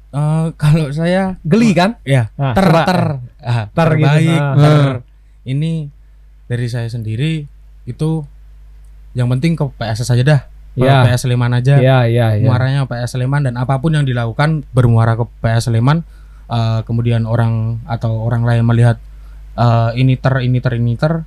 Eh, 0.09 0.47
kalau 0.57 0.89
saya 0.89 1.37
Geli 1.45 1.69
kan? 1.71 2.01
ya 2.01 2.33
Nah, 2.33 2.57
ter 2.57 2.65
ter 2.65 3.01
ah, 3.39 3.69
Ter 3.69 3.89
gitu. 3.93 4.09
terbaik 4.09 4.41
Ah. 4.41 4.55
ter. 4.57 4.81
ini 5.45 5.93
dari 6.45 6.65
saya 6.65 6.89
sendiri 6.89 7.45
itu 7.85 8.09
yang 9.13 9.29
penting 9.29 9.53
ke 9.53 9.69
PS 9.71 10.01
saja 10.03 10.23
dah 10.23 10.41
Ke 10.71 10.81
Ya. 10.81 11.01
PS 11.03 11.25
Sleman 11.25 11.53
aja 11.53 11.77
Iya 11.77 12.05
iya 12.05 12.27
iya. 12.33 12.45
muaranya 12.45 12.85
PS 12.85 13.13
Sleman 13.13 13.43
dan 13.43 13.53
apa 13.53 13.77
pun 13.77 13.91
yang 13.91 14.01
dilakukan 14.01 14.65
bermuara 14.71 15.13
ke 15.13 15.29
PS 15.41 15.69
Sleman 15.69 16.01
eh, 16.47 16.79
kemudian 16.83 17.25
orang 17.25 17.77
atau 17.85 18.25
orang 18.25 18.41
lain 18.41 18.65
melihat 18.65 18.97
eh, 19.55 19.89
ini 19.93 20.17
ter 20.17 20.41
ini 20.41 20.57
ter 20.57 20.73
ini 20.73 20.93
ter 20.93 21.21
ter- 21.21 21.25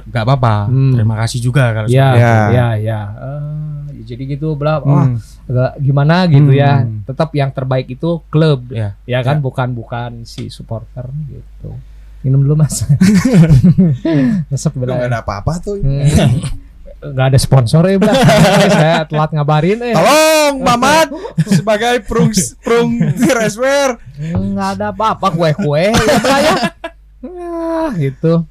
nggak 0.00 0.24
apa-apa 0.24 0.56
Hmm. 0.66 0.92
terima 0.92 1.14
kasih 1.18 1.38
juga 1.38 1.68
kalau 1.70 1.86
Ya, 1.86 2.08
Ya. 2.14 2.36
ya, 2.48 2.66
ya. 2.74 3.00
Eh, 3.12 4.02
jadi 4.02 4.22
gitu 4.30 4.54
bla, 4.54 4.80
Hmm. 4.80 5.20
agak 5.44 5.72
gimana 5.78 6.24
gitu 6.26 6.50
ya. 6.50 6.82
Hmm. 6.82 7.04
Tetap 7.04 7.30
yang 7.32 7.50
terbaik 7.50 7.86
itu 7.86 8.24
klub, 8.26 8.66
Ya. 8.68 8.96
ya 9.04 9.20
kan, 9.20 9.38
bukan 9.38 9.70
bukan 9.72 10.24
si 10.24 10.48
supporter 10.48 11.06
gitu. 11.28 11.76
Minum 12.22 12.40
dulu 12.40 12.54
mas. 12.56 12.82
Udah 14.48 14.70
bela. 14.72 14.92
nggak 14.96 15.08
ada 15.08 15.20
apa-apa 15.20 15.52
tuh. 15.58 15.76
Hmm. 15.78 16.06
Nggak 17.02 17.26
ada 17.34 17.38
sponsor 17.38 17.82
ya 17.84 17.98
bla. 17.98 18.14
Saya 18.68 19.02
telat 19.04 19.30
ngabarin 19.32 19.82
eh. 19.82 19.90
Tolong 19.90 20.54
Mamat 20.62 21.08
sebagai 21.48 21.98
prung 22.06 22.30
prung 22.62 22.94
reswer. 23.18 23.98
Nggak 24.22 24.68
ada 24.78 24.86
apa-apa 24.90 25.30
kue-kue 25.30 25.90
ya 25.90 26.16
bla 26.18 26.38
ya. 26.40 26.54
Ah, 27.22 27.94
gitu. 27.94 28.42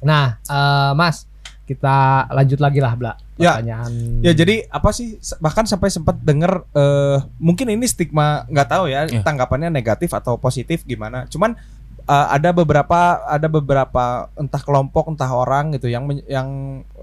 Nah, 0.00 0.36
eh, 0.40 0.92
Mas, 0.92 1.24
kita 1.64 1.96
lanjut 2.30 2.58
lagi 2.58 2.78
lah, 2.78 2.94
Bla. 2.94 3.12
Ya. 3.36 3.58
Pertanyaan. 3.58 3.92
Ya 4.20 4.32
jadi 4.32 4.64
apa 4.66 4.90
sih 4.90 5.20
bahkan 5.38 5.68
sampai 5.68 5.90
sempat 5.90 6.16
denger 6.16 6.64
eh 6.72 7.18
mungkin 7.36 7.68
ini 7.68 7.84
stigma 7.84 8.48
nggak 8.48 8.64
tahu 8.66 8.88
ya 8.88 9.04
Ya. 9.04 9.20
tanggapannya 9.20 9.68
negatif 9.68 10.08
atau 10.10 10.38
positif 10.38 10.82
gimana. 10.82 11.28
Cuman 11.28 11.52
eh, 12.00 12.26
ada 12.30 12.48
beberapa 12.50 12.96
ada 13.20 13.44
beberapa 13.46 14.30
entah 14.34 14.62
kelompok 14.62 15.10
entah 15.10 15.28
orang 15.28 15.74
gitu 15.74 15.86
yang 15.86 16.06
men- 16.06 16.24
yang 16.24 16.48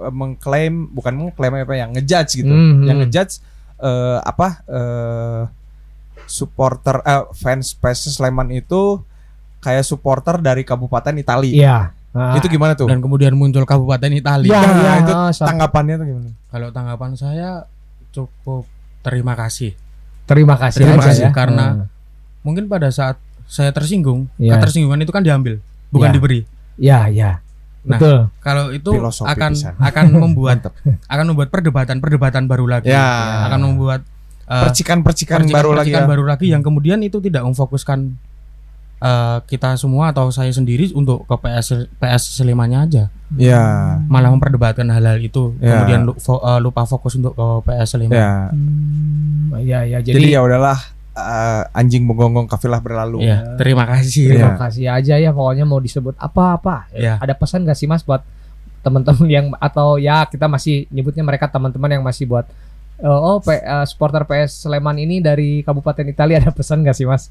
mengklaim 0.10 0.90
bukan 0.90 1.14
mengklaim 1.14 1.54
apa 1.60 1.76
yang 1.76 1.92
ngejudge 1.92 2.32
gitu. 2.40 2.50
Mhm. 2.50 2.88
Yang 2.88 2.98
ngejudge 3.04 3.34
eh 3.78 4.20
apa 4.24 4.48
eh 4.66 5.42
supporter 6.26 7.04
eh, 7.04 7.24
fans 7.36 7.76
PS 7.76 8.10
Sleman 8.10 8.48
itu 8.50 9.04
kayak 9.60 9.84
supporter 9.84 10.40
dari 10.40 10.64
kabupaten 10.64 11.14
Itali. 11.14 11.52
Iya. 11.54 11.92
Ah. 12.14 12.38
Itu 12.38 12.46
gimana 12.46 12.74
tuh? 12.74 12.86
dan 12.86 13.00
kemudian 13.00 13.34
muncul 13.34 13.62
Kabupaten 13.64 14.06
Italia 14.08 14.48
Ya, 14.48 14.62
Nah, 14.62 14.78
ya, 14.78 14.94
itu 15.02 15.14
sam- 15.34 15.50
Tanggapannya 15.50 15.98
tuh 15.98 16.06
gimana? 16.08 16.30
kalau 16.48 16.70
tanggapan 16.70 17.12
saya 17.14 17.66
cukup 18.10 18.70
terima 19.02 19.34
kasih 19.34 19.74
terima 20.24 20.54
kasih 20.54 20.86
Terima 20.86 20.96
aja 20.96 21.10
kasih, 21.10 21.26
ya. 21.26 21.32
karena 21.32 21.66
Hmm. 21.74 21.86
mungkin 22.42 22.66
pada 22.66 22.88
saat 22.88 23.18
saya 23.46 23.70
tersinggung 23.70 24.30
Ya. 24.36 24.56
ketersinggungan 24.56 25.00
itu 25.00 25.10
kan 25.10 25.22
diambil 25.22 25.58
bukan 25.90 26.10
Ya. 26.10 26.14
diberi 26.14 26.40
ya, 26.76 27.00
ya. 27.08 27.32
Nah, 27.84 27.98
Betul. 27.98 28.18
kalau 28.40 28.72
itu 28.72 28.90
Filosofi 28.90 29.28
akan 29.28 29.52
pisan. 29.52 29.74
akan 29.76 30.06
membuat 30.24 30.58
akan 31.04 31.26
membuat 31.28 31.50
perdebatan 31.50 31.98
perdebatan 31.98 32.46
baru 32.46 32.70
lagi 32.70 32.88
Ya. 32.88 33.44
akan 33.44 33.60
membuat 33.66 34.06
eh, 34.44 34.62
Percikan-percikan 34.62 35.44
baru 35.46 35.74
lagi 35.74 35.90
percikan 35.90 36.04
ya. 36.04 36.08
baru 36.08 36.24
lagi 36.26 36.46
yang 36.48 36.62
kemudian 36.62 37.00
itu 37.00 37.18
tidak 37.20 37.44
memfokuskan 37.44 38.16
eh, 39.04 39.38
kita 39.44 39.76
semua 39.76 40.10
atau 40.10 40.32
saya 40.32 40.48
sendiri 40.50 40.88
untuk 40.94 41.24
ke 41.24 41.36
PS 41.36 41.68
PS 41.94 42.24
Slemannya 42.34 42.80
aja 42.82 43.04
Ya. 43.34 43.98
malah 44.06 44.30
memperdebatkan 44.30 44.88
hal-hal 44.88 45.20
itu 45.20 45.58
Ya. 45.58 45.84
kemudian 45.84 46.08
eh, 46.08 46.60
lupa 46.60 46.86
fokus 46.86 47.14
untuk 47.14 47.34
ke 47.34 47.46
PS 47.66 47.90
Sleman 47.92 48.16
Ya. 48.16 48.32
Hmm, 48.48 49.60
ya, 49.60 49.80
ya. 49.84 50.00
Jadi, 50.00 50.16
Jadi, 50.16 50.28
ya 50.30 50.40
udahlah 50.40 50.80
eh, 51.14 51.64
anjing 51.74 52.04
menggonggong 52.04 52.48
kafilah 52.48 52.80
berlalu. 52.80 53.22
ya 53.24 53.44
terima 53.56 53.84
kasih 53.86 54.32
terima 54.32 54.54
Ya. 54.54 54.58
kasih 54.58 54.86
aja 54.88 55.16
ya. 55.20 55.30
Pokoknya 55.30 55.64
mau 55.64 55.78
disebut 55.78 56.16
apa-apa. 56.16 56.88
Ya. 56.92 57.20
Ada 57.20 57.34
pesan 57.34 57.64
gak 57.64 57.76
sih 57.76 57.86
Mas 57.86 58.02
buat 58.02 58.24
teman-teman 58.82 59.28
yang 59.28 59.48
atau 59.58 59.96
ya 59.96 60.24
kita 60.26 60.44
masih 60.46 60.88
nyebutnya 60.90 61.22
mereka 61.22 61.48
teman-teman 61.48 61.88
yang 61.90 62.04
masih 62.04 62.26
buat 62.26 62.48
eh, 62.96 63.08
oh 63.10 63.40
P- 63.40 63.56
eh, 63.58 63.86
supporter 63.86 64.24
PS 64.24 64.64
Sleman 64.64 64.96
ini 64.96 65.20
dari 65.20 65.60
Kabupaten 65.62 66.06
Italia 66.06 66.38
ada 66.38 66.52
pesan 66.52 66.82
gak 66.82 66.94
sih 66.94 67.06
Mas? 67.06 67.28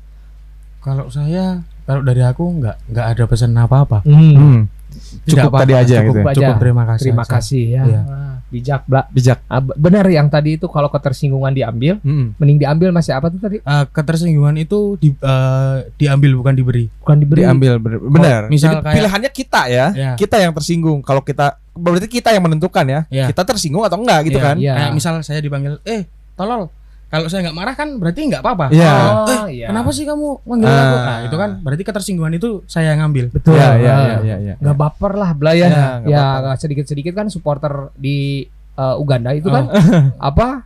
Kalau 0.83 1.07
saya 1.09 1.45
kalau 1.83 2.03
dari 2.03 2.21
aku 2.21 2.45
nggak 2.59 2.77
nggak 2.89 3.07
ada 3.09 3.23
pesan 3.25 3.55
apa-apa 3.55 4.03
Hmm. 4.03 4.67
Tidak 4.93 5.25
Cukup 5.41 5.49
apa-apa, 5.49 5.65
tadi 5.65 5.73
aja 5.75 5.97
cukup, 5.99 6.05
gitu. 6.05 6.21
aja. 6.21 6.37
cukup 6.37 6.55
terima 6.61 6.83
kasih 6.85 7.03
Terima 7.03 7.23
aja. 7.23 7.33
kasih 7.33 7.65
ya. 7.65 7.83
Iya. 7.83 8.01
Ah, 8.05 8.35
bijak, 8.47 8.81
Bla. 8.85 9.01
Bijak. 9.09 9.39
Ah, 9.47 9.61
be- 9.63 9.73
benar 9.75 10.05
yang 10.07 10.29
tadi 10.29 10.51
itu 10.53 10.69
kalau 10.69 10.93
ketersinggungan 10.93 11.49
diambil, 11.51 11.97
Hmm. 11.99 12.37
mending 12.37 12.61
diambil 12.61 12.93
masih 12.93 13.17
apa 13.17 13.33
tuh 13.33 13.41
tadi? 13.41 13.57
Eh, 13.59 13.85
ketersinggungan 13.89 14.53
itu 14.55 15.01
di, 15.01 15.09
eh, 15.11 15.77
diambil 15.97 16.37
bukan 16.37 16.53
diberi 16.53 16.93
Bukan 17.01 17.17
diberi. 17.19 17.41
Diambil 17.41 17.81
benar. 18.05 18.53
misal 18.53 18.69
Jadi 18.71 18.85
kayak- 18.85 18.97
pilihannya 19.01 19.31
kita 19.33 19.63
ya. 19.67 19.87
Ya. 19.93 20.13
Kita 20.13 20.37
yang 20.37 20.53
tersinggung. 20.53 21.01
Kalau 21.01 21.25
kita 21.25 21.57
berarti 21.73 22.05
kita 22.07 22.29
yang 22.29 22.45
menentukan 22.45 22.85
ya. 22.85 23.01
Ya. 23.09 23.25
Kita 23.27 23.49
tersinggung 23.49 23.81
atau 23.83 23.97
enggak 23.97 24.29
gitu 24.29 24.37
Iya, 24.37 24.45
kan? 24.45 24.57
Iya. 24.61 24.75
Kayak 24.77 24.93
misal 24.93 25.13
saya 25.23 25.41
dipanggil, 25.41 25.81
eh 25.85 26.05
tolol. 26.35 26.69
Kalau 27.13 27.29
saya 27.29 27.45
nggak 27.45 27.55
marah 27.55 27.75
kan 27.77 27.89
berarti 27.95 28.25
nggak 28.25 28.41
apa-apa. 28.41 28.73
Iya. 28.73 28.93
Oh, 29.21 29.47
iya. 29.47 29.67
Kenapa 29.69 29.93
sih 29.93 30.03
kamu 30.03 30.27
manggil 30.43 30.65
Ah. 30.67 30.81
aku? 30.81 30.97
Nah 30.99 31.19
itu 31.23 31.37
kan 31.37 31.51
berarti 31.61 31.83
ketersinggungan 31.85 32.33
itu 32.33 32.65
saya 32.65 32.91
yang 32.91 33.05
ngambil. 33.05 33.29
Betul. 33.31 33.53
Iya, 33.53 33.69
iya, 33.77 33.93
Ah. 33.93 34.01
iya, 34.01 34.17
iya, 34.19 34.37
iya. 34.41 34.55
nggak 34.57 34.75
baper 34.75 35.13
lah 35.13 35.31
Bla 35.33 35.53
ya. 35.53 35.61
Ya, 35.63 35.69
nggak 36.01 36.09
ya 36.09 36.25
baper. 36.25 36.57
sedikit 36.57 36.87
sedikit 36.87 37.13
kan 37.13 37.29
supporter 37.29 37.93
di 37.95 38.49
eh, 38.73 38.97
Uganda 38.97 39.31
itu 39.31 39.47
kan 39.47 39.69
apa 40.19 40.65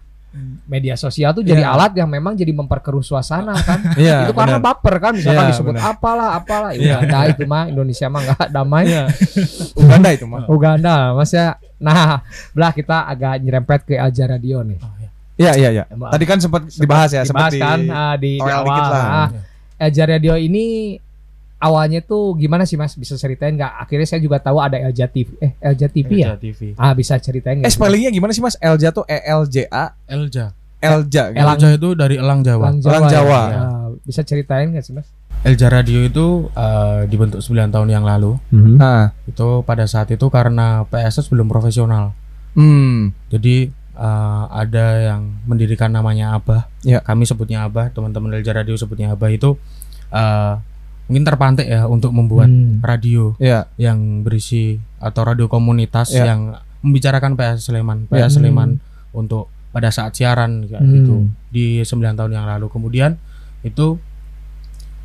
media 0.62 0.94
sosial 0.94 1.32
tuh 1.32 1.40
jadi 1.40 1.58
Iya. 1.58 1.72
alat 1.72 1.92
yang 1.94 2.06
memang 2.06 2.36
jadi 2.36 2.52
memperkeruh 2.52 3.00
suasana 3.00 3.56
kan. 3.56 3.80
Iya, 3.96 4.28
itu 4.28 4.32
karena 4.32 4.60
benar. 4.60 4.66
baper 4.70 4.94
kan 5.00 5.12
misalkan 5.12 5.42
Iya, 5.42 5.50
disebut 5.50 5.74
benar. 5.74 5.90
apalah 5.90 6.28
apalah 6.36 6.70
ya 6.70 6.78
Iya. 6.78 6.94
Uganda 7.00 7.18
itu 7.26 7.42
mah 7.44 7.64
Indonesia 7.66 8.06
mah 8.06 8.20
nggak 8.22 8.46
damai. 8.50 8.84
Uganda 9.82 10.08
itu 10.10 10.24
mah. 10.24 10.44
Uganda 10.46 10.94
mas 11.12 11.32
ya. 11.32 11.46
Nah, 11.76 12.20
belah 12.52 12.70
kita 12.70 13.04
agak 13.04 13.34
nyerempet 13.38 13.80
ke 13.84 13.94
Alja 13.96 14.24
Radio 14.26 14.60
nih. 14.60 14.78
Iya, 15.36 15.52
iya, 15.54 15.68
iya. 15.70 15.84
Tadi 15.86 16.24
kan 16.24 16.38
sempat 16.38 16.64
dibahas 16.66 17.10
ya, 17.10 17.22
sempat 17.22 17.48
Dibahas 17.48 17.52
di 17.52 17.60
kan 17.60 17.80
ah, 17.88 18.14
di, 18.16 18.32
di 18.34 18.42
awal. 18.42 18.64
dikit 18.66 18.84
lah. 18.86 19.04
Ah, 19.06 19.28
Elja 19.78 20.04
Radio 20.06 20.34
ini 20.34 20.96
awalnya 21.58 22.00
tuh 22.00 22.32
gimana 22.34 22.64
sih 22.64 22.74
Mas? 22.74 22.92
Bisa 22.92 23.14
ceritain 23.14 23.52
nggak? 23.52 23.72
Akhirnya 23.78 24.06
saya 24.06 24.18
juga 24.18 24.36
tahu 24.38 24.56
ada 24.58 24.76
Elja 24.78 25.04
TV. 25.04 25.36
Eh, 25.38 25.52
Elja 25.58 25.86
TV 25.86 26.10
ya? 26.16 26.26
Elja 26.30 26.38
TV. 26.38 26.60
Ah, 26.74 26.92
bisa 26.92 27.16
ceritain 27.16 27.56
Eh 27.56 27.60
nggak? 27.62 27.70
spellingnya 27.70 28.08
gimana 28.08 28.32
sih 28.32 28.40
Mas? 28.40 28.56
Elja 28.56 28.88
tuh 28.90 29.04
E 29.04 29.20
L 29.22 29.44
J 29.44 29.68
A 29.68 29.92
Elja. 30.06 30.56
Elja. 30.76 31.22
gitu. 31.28 31.36
Elang- 31.36 31.56
Elja 31.56 31.68
itu 31.70 31.88
dari 31.92 32.16
Elang 32.16 32.40
Jawa. 32.40 32.64
Elang 32.68 32.76
Elang 32.80 33.04
Jawa. 33.06 33.40
ya? 33.46 33.58
Ah, 33.58 33.86
bisa 34.00 34.20
ceritain 34.22 34.68
nggak 34.68 34.82
sih 34.82 34.92
Mas? 34.92 35.08
Elja 35.42 35.68
Radio 35.68 36.00
itu 36.02 36.26
eh, 36.50 37.00
dibentuk 37.06 37.38
9 37.38 37.52
tahun 37.68 37.88
yang 37.88 38.02
lalu. 38.02 38.40
Nah, 38.50 39.12
Itu 39.26 39.60
pada 39.62 39.84
saat 39.84 40.08
itu 40.08 40.26
karena 40.26 40.84
PSS 40.84 41.28
belum 41.28 41.46
profesional. 41.46 42.16
hmm, 42.52 43.12
Jadi 43.28 43.68
eh, 43.96 44.44
ada 44.52 44.84
yang 45.14 45.40
mendirikan 45.44 45.88
namanya 45.88 46.36
Abah. 46.36 46.68
Ya. 46.80 47.00
Kami 47.00 47.24
sebutnya 47.24 47.64
Abah, 47.64 47.88
teman-teman 47.90 48.36
Elja 48.36 48.52
Radio 48.52 48.76
sebutnya 48.76 49.10
Abah 49.10 49.28
itu 49.28 49.56
eh, 50.06 50.54
mungkin 51.06 51.22
terpantik 51.22 51.66
ya 51.66 51.86
untuk 51.86 52.10
membuat 52.10 52.46
Hmm. 52.46 52.78
radio 52.78 53.34
ya, 53.38 53.66
yang 53.74 54.22
berisi 54.22 54.76
atau 54.98 55.22
radio 55.22 55.46
komunitas 55.46 56.10
Ya. 56.10 56.30
yang 56.30 56.54
membicarakan 56.82 57.34
PS 57.34 57.66
Sleman, 57.66 58.06
Ya. 58.10 58.26
PS 58.26 58.38
Sleman 58.38 58.78
untuk 59.10 59.48
pada 59.70 59.90
saat 59.90 60.14
siaran 60.14 60.66
kayak 60.66 60.82
Hmm. 60.82 60.92
gitu 60.92 61.14
di 61.48 61.66
9 61.82 62.14
tahun 62.14 62.32
yang 62.32 62.46
lalu. 62.46 62.66
Kemudian 62.68 63.18
itu 63.62 63.98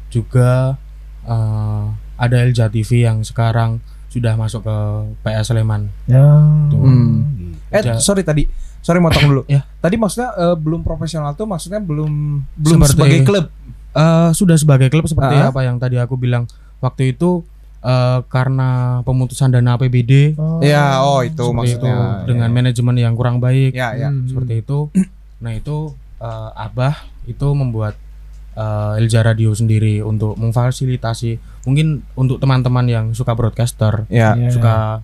juga 0.09 0.77
eh, 1.21 1.85
ada 2.17 2.35
Elja 2.41 2.65
TV 2.65 3.05
yang 3.05 3.21
sekarang 3.21 3.77
sudah 4.09 4.33
masuk 4.35 4.65
ke 4.65 4.77
PS 5.21 5.53
Sleman. 5.53 5.87
Ya. 6.05 6.25
Tuh. 6.67 6.81
Hmm. 6.81 7.53
Eh, 7.69 7.81
sorry 7.97 8.21
tadi. 8.21 8.43
Sorry 8.81 8.97
motong 8.97 9.25
dulu. 9.25 9.41
Ya. 9.51 9.61
Tadi 9.77 9.95
maksudnya 9.95 10.29
eh, 10.33 10.55
belum 10.55 10.81
profesional 10.81 11.33
tuh 11.33 11.45
maksudnya 11.45 11.79
belum 11.79 12.11
belum 12.55 12.79
Seperti- 12.79 12.91
sebagai 12.91 13.19
klub. 13.23 13.45
Eh, 13.91 14.29
sudah 14.31 14.55
sebagai 14.55 14.87
klub 14.87 15.03
seperti 15.03 15.35
Ah. 15.35 15.49
apa 15.49 15.61
yang 15.61 15.75
tadi 15.75 15.95
aku 15.95 16.15
bilang 16.15 16.45
waktu 16.79 17.11
itu 17.11 17.43
eh, 17.79 18.19
karena 18.27 18.69
pemutusan 19.01 19.49
dana 19.49 19.73
APBD 19.73 20.37
Ya, 20.59 20.99
oh 20.99 21.21
itu 21.21 21.49
maksudnya. 21.49 22.21
itu 22.21 22.29
dengan 22.29 22.49
manajemen 22.49 22.95
yang 22.95 23.13
kurang 23.13 23.37
baik 23.37 23.71
Ya, 23.71 23.93
ya. 23.93 24.07
Hmm. 24.07 24.25
seperti 24.25 24.61
itu. 24.61 24.89
Nah 25.41 25.51
itu 25.51 25.89
eh, 26.17 26.49
Abah 26.55 26.93
itu 27.23 27.47
membuat 27.51 27.97
eh, 28.53 28.97
Elja 28.97 29.21
Radio 29.21 29.51
sendiri 29.51 29.99
untuk 29.99 30.37
memfasilitasi 30.37 31.37
mungkin 31.61 32.05
untuk 32.13 32.37
teman-teman 32.37 32.85
yang 32.85 33.05
suka 33.11 33.33
broadcaster, 33.33 34.05
Ya. 34.07 34.33
Ya. 34.35 35.01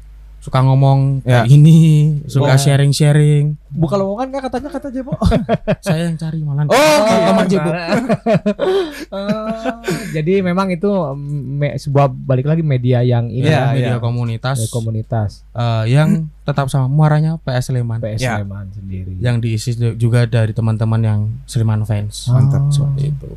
Suka 0.48 0.64
ngomong 0.64 1.20
Ya. 1.22 1.43
kayak 1.43 1.52
gini, 1.52 1.80
suka 2.24 2.56
Oh. 2.56 2.58
sharing-sharing. 2.58 3.60
Buka 3.68 3.93
lowongan 3.93 4.32
kan 4.32 4.48
katanya 4.48 4.70
kata 4.72 4.88
Jebo. 4.89 5.12
Saya 5.84 6.08
yang 6.08 6.16
cari 6.16 6.39
malah. 6.39 6.64
Oh, 6.66 7.00
Oh, 7.36 7.43
Jebo. 7.43 7.68
Oh, 7.68 7.76
jadi 10.16 10.39
memang 10.39 10.68
itu 10.70 10.88
me- 11.14 11.76
sebuah 11.76 12.08
balik 12.08 12.48
lagi 12.48 12.64
media 12.64 13.04
yang 13.04 13.28
ini 13.28 13.43
Iya, 13.43 13.60
ya, 13.60 13.66
media 13.70 13.91
iya. 13.91 14.00
komunitas 14.00 14.56
media 14.58 14.72
komunitas 14.72 15.30
eh, 15.52 15.84
yang 15.89 16.32
tetap 16.41 16.68
sama 16.68 16.88
muaranya 16.88 17.36
PS 17.38 17.70
Sleman. 17.70 18.00
PS 18.00 18.20
Ya. 18.20 18.39
Sleman 18.39 18.72
sendiri. 18.72 19.14
yang 19.20 19.38
diisi 19.38 19.76
juga 19.95 20.24
dari 20.24 20.52
teman-teman 20.52 21.02
yang 21.02 21.20
Sleman 21.43 21.84
fans. 21.84 22.28
Mantap. 22.28 22.64
Oh. 22.64 22.72
Seperti 22.72 23.12
itu. 23.12 23.32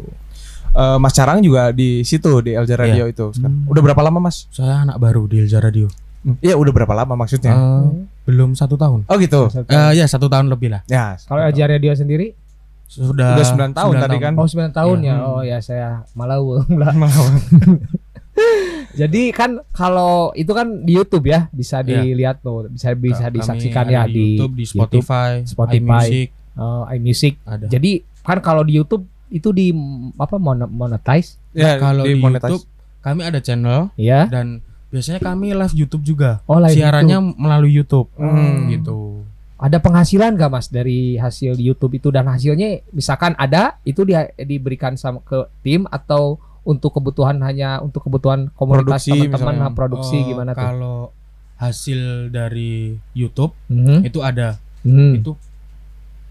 Eh, 0.71 0.97
Mas 0.97 1.11
Carang 1.13 1.43
juga 1.43 1.75
di 1.75 2.07
situ 2.07 2.31
di 2.41 2.55
Elja 2.55 2.79
Radio 2.79 3.05
itu 3.05 3.35
sekarang. 3.35 3.67
Hmm. 3.67 3.67
Udah 3.67 3.83
berapa 3.83 3.99
lama 4.01 4.23
Mas? 4.23 4.47
Saya 4.49 4.81
anak 4.81 4.97
baru 4.97 5.27
di 5.27 5.43
Elja 5.43 5.59
Radio. 5.59 5.91
Iya, 6.39 6.55
udah 6.55 6.69
berapa 6.71 6.93
lama 6.93 7.17
maksudnya? 7.17 7.51
Eh, 7.51 7.85
belum 8.25 8.53
satu 8.53 8.77
tahun. 8.77 9.09
oh 9.09 9.17
gitu. 9.17 9.49
Satu- 9.49 9.69
Eh, 9.69 9.93
ya 9.95 10.05
satu 10.05 10.29
tahun 10.29 10.47
lebih 10.47 10.69
lah. 10.71 10.85
Ya. 10.87 11.17
Kalau 11.19 11.41
Elja 11.41 11.65
Radio 11.65 11.93
sendiri? 11.93 12.37
Sudah 12.85 13.39
Udah 13.39 13.47
9 13.47 13.71
tahun 13.71 13.93
tadi 13.99 14.17
kan? 14.19 14.33
Oh 14.35 14.45
9 14.45 14.69
tahun 14.71 14.99
Iya. 15.01 15.09
ya. 15.09 15.17
Oh 15.23 15.41
ya 15.41 15.59
saya 15.61 15.89
malau 16.13 16.59
lah. 16.81 16.93
Jadi 18.93 19.31
kan 19.31 19.63
kalau 19.71 20.35
itu 20.35 20.51
kan 20.51 20.83
di 20.83 20.93
YouTube 20.95 21.25
ya 21.25 21.47
bisa 21.51 21.81
Iya. 21.81 22.03
dilihat 22.03 22.37
tuh 22.41 22.67
bisa 22.69 22.93
bisa 22.93 23.29
Kami 23.29 23.37
disaksikan 23.39 23.85
ya 23.87 24.03
di 24.05 24.13
di 24.13 24.27
YouTube, 24.35 24.55
di 24.57 24.65
Spotify, 24.67 25.31
Spotify. 25.45 25.79
iMusic 25.79 26.29
oh, 26.57 26.83
iMusic. 26.89 27.35
ada. 27.45 27.67
Jadi 27.67 27.91
kan 28.21 28.39
kalau 28.41 28.61
di 28.61 28.75
YouTube 28.75 29.07
itu 29.31 29.49
di 29.51 29.71
apa 30.17 30.37
monetize 30.37 31.39
Ya, 31.51 31.79
Kalau 31.79 32.03
di, 32.03 32.15
monetize. 32.15 32.51
YouTube 32.51 32.67
kami 33.01 33.21
ada 33.23 33.39
channel 33.39 33.91
ya. 33.95 34.27
dan 34.27 34.61
biasanya 34.91 35.21
kami 35.21 35.51
live 35.51 35.73
YouTube 35.73 36.05
juga. 36.05 36.43
Oh 36.45 36.59
live 36.59 36.75
Siarannya 36.75 37.17
YouTube. 37.17 37.37
melalui 37.37 37.73
YouTube. 37.73 38.09
Hmm. 38.15 38.69
Gitu. 38.69 39.23
ada 39.57 39.77
penghasilan 39.77 40.35
gak 40.35 40.49
mas 40.49 40.67
dari 40.67 41.15
hasil 41.15 41.53
YouTube 41.55 41.93
itu 41.95 42.09
dan 42.09 42.25
hasilnya 42.25 42.81
misalkan 42.91 43.37
ada 43.37 43.77
itu 43.83 44.03
dia 44.03 44.33
diberikan 44.35 44.97
sama 44.97 45.21
ke 45.21 45.37
tim 45.61 45.85
atau 45.87 46.41
untuk 46.63 46.97
kebutuhan 46.97 47.37
hanya 47.41 47.77
untuk 47.79 48.01
kebutuhan 48.03 48.49
komunitas 48.51 49.05
Produksi 49.05 49.11
teman-teman 49.21 49.37
misalnya. 49.53 49.61
nah, 49.61 49.71
produksi 49.71 50.17
Oh, 50.17 50.25
gimana 50.27 50.51
tuh? 50.51 50.65
Kalau 50.65 50.99
hasil 51.57 52.01
dari 52.31 52.73
YouTube 53.13 53.53
Mhm. 53.69 54.01
itu 54.03 54.19
ada 54.21 54.57
Mhm. 54.81 55.21
itu 55.21 55.37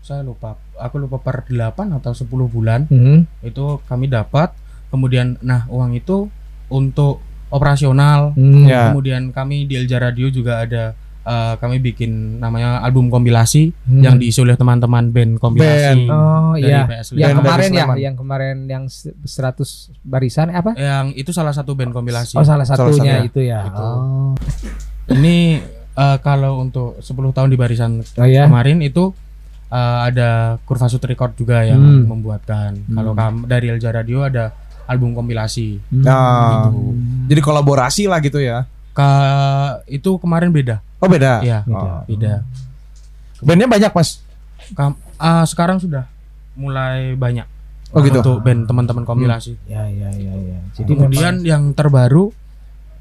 saya 0.02 0.26
lupa. 0.26 0.58
Aku 0.76 0.98
lupa 0.98 1.22
per 1.22 1.46
8 1.46 1.94
atau 1.94 2.18
10 2.18 2.50
bulan 2.50 2.90
Mhm. 2.90 3.46
itu 3.46 3.78
kami 3.86 4.10
dapat 4.10 4.58
kemudian 4.90 5.38
nah 5.40 5.70
uang 5.70 5.94
itu 5.94 6.34
untuk 6.66 7.22
operasional 7.50 8.34
Mhm. 8.34 8.64
Ya. 8.64 8.90
kemudian 8.90 9.30
kami 9.30 9.66
di 9.66 9.76
Elja 9.76 9.98
Radio 10.00 10.30
juga 10.30 10.62
ada 10.62 10.94
eh, 11.22 11.56
kami 11.56 11.78
bikin 11.78 12.40
namanya 12.40 12.80
album 12.80 13.08
kompilasi 13.08 13.70
Mhm. 13.86 14.02
yang 14.02 14.16
diisi 14.18 14.40
oleh 14.40 14.56
teman-teman 14.56 15.10
band 15.10 15.38
kompilasi 15.38 16.08
Oh 16.08 16.56
dari 16.56 16.66
iya. 16.66 16.88
PS 16.88 17.14
Yang 17.14 17.22
Band 17.28 17.38
kemarin 17.40 17.70
ya, 17.70 17.86
yang 18.00 18.16
kemarin 18.16 18.56
yang 18.66 18.84
se- 18.88 19.14
100 19.20 19.94
barisan 20.02 20.50
apa? 20.50 20.74
yang 20.74 21.14
itu 21.14 21.30
salah 21.30 21.52
satu 21.52 21.74
band 21.74 21.92
kompilasi 21.92 22.34
Oh 22.34 22.42
salah 22.42 22.66
Salah 22.66 22.90
satunya 22.90 23.20
satunya. 23.20 23.28
itu 23.28 23.40
ya. 23.44 23.62
Itu. 23.64 23.78
Oh. 23.78 24.32
ini 25.10 25.62
eh, 25.92 26.18
kalau 26.20 26.62
untuk 26.62 26.98
10 26.98 27.14
tahun 27.30 27.50
di 27.50 27.58
barisan 27.58 28.00
Oh 28.16 28.26
ya. 28.26 28.46
kemarin 28.46 28.80
itu 28.80 29.14
eh, 29.68 30.00
ada 30.04 30.58
Kurva 30.64 30.88
Record 30.88 31.34
juga 31.36 31.62
yang 31.62 31.78
Hmm. 31.78 32.10
membuatkan 32.10 32.74
Hmm. 32.80 32.96
kalau 32.96 33.12
dari 33.46 33.70
Elja 33.70 33.92
Radio 33.92 34.24
ada 34.24 34.50
album 34.90 35.14
kompilasi 35.14 35.78
Nah, 35.94 36.66
gitu. 36.66 36.98
jadi 37.30 37.42
kolaborasi 37.42 38.04
lah 38.06 38.18
gitu 38.18 38.42
ya. 38.42 38.66
Ka- 38.90 39.86
itu 39.86 40.18
kemarin 40.18 40.50
beda 40.50 40.82
Oh 40.98 41.06
beda. 41.06 41.40
ya 41.40 41.62
Beda. 41.64 41.78
Oh. 41.78 42.02
beda 42.04 42.34
Bandnya 43.40 43.70
banyak 43.70 43.92
mas. 43.94 44.20
Kam- 44.74 45.00
ah, 45.16 45.46
sekarang 45.46 45.78
sudah 45.78 46.10
mulai 46.54 47.14
banyak 47.14 47.48
Oh 47.90 48.02
gitu. 48.02 48.20
untuk 48.20 48.44
band 48.44 48.66
teman-teman 48.66 49.02
kompilasi. 49.02 49.56
Ya 49.66 49.88
ya 49.88 50.12
ya 50.12 50.34
ya. 50.36 50.60
Jadi 50.74 50.90
Kemudian 50.92 51.42
yang 51.42 51.72
terbaru 51.72 52.36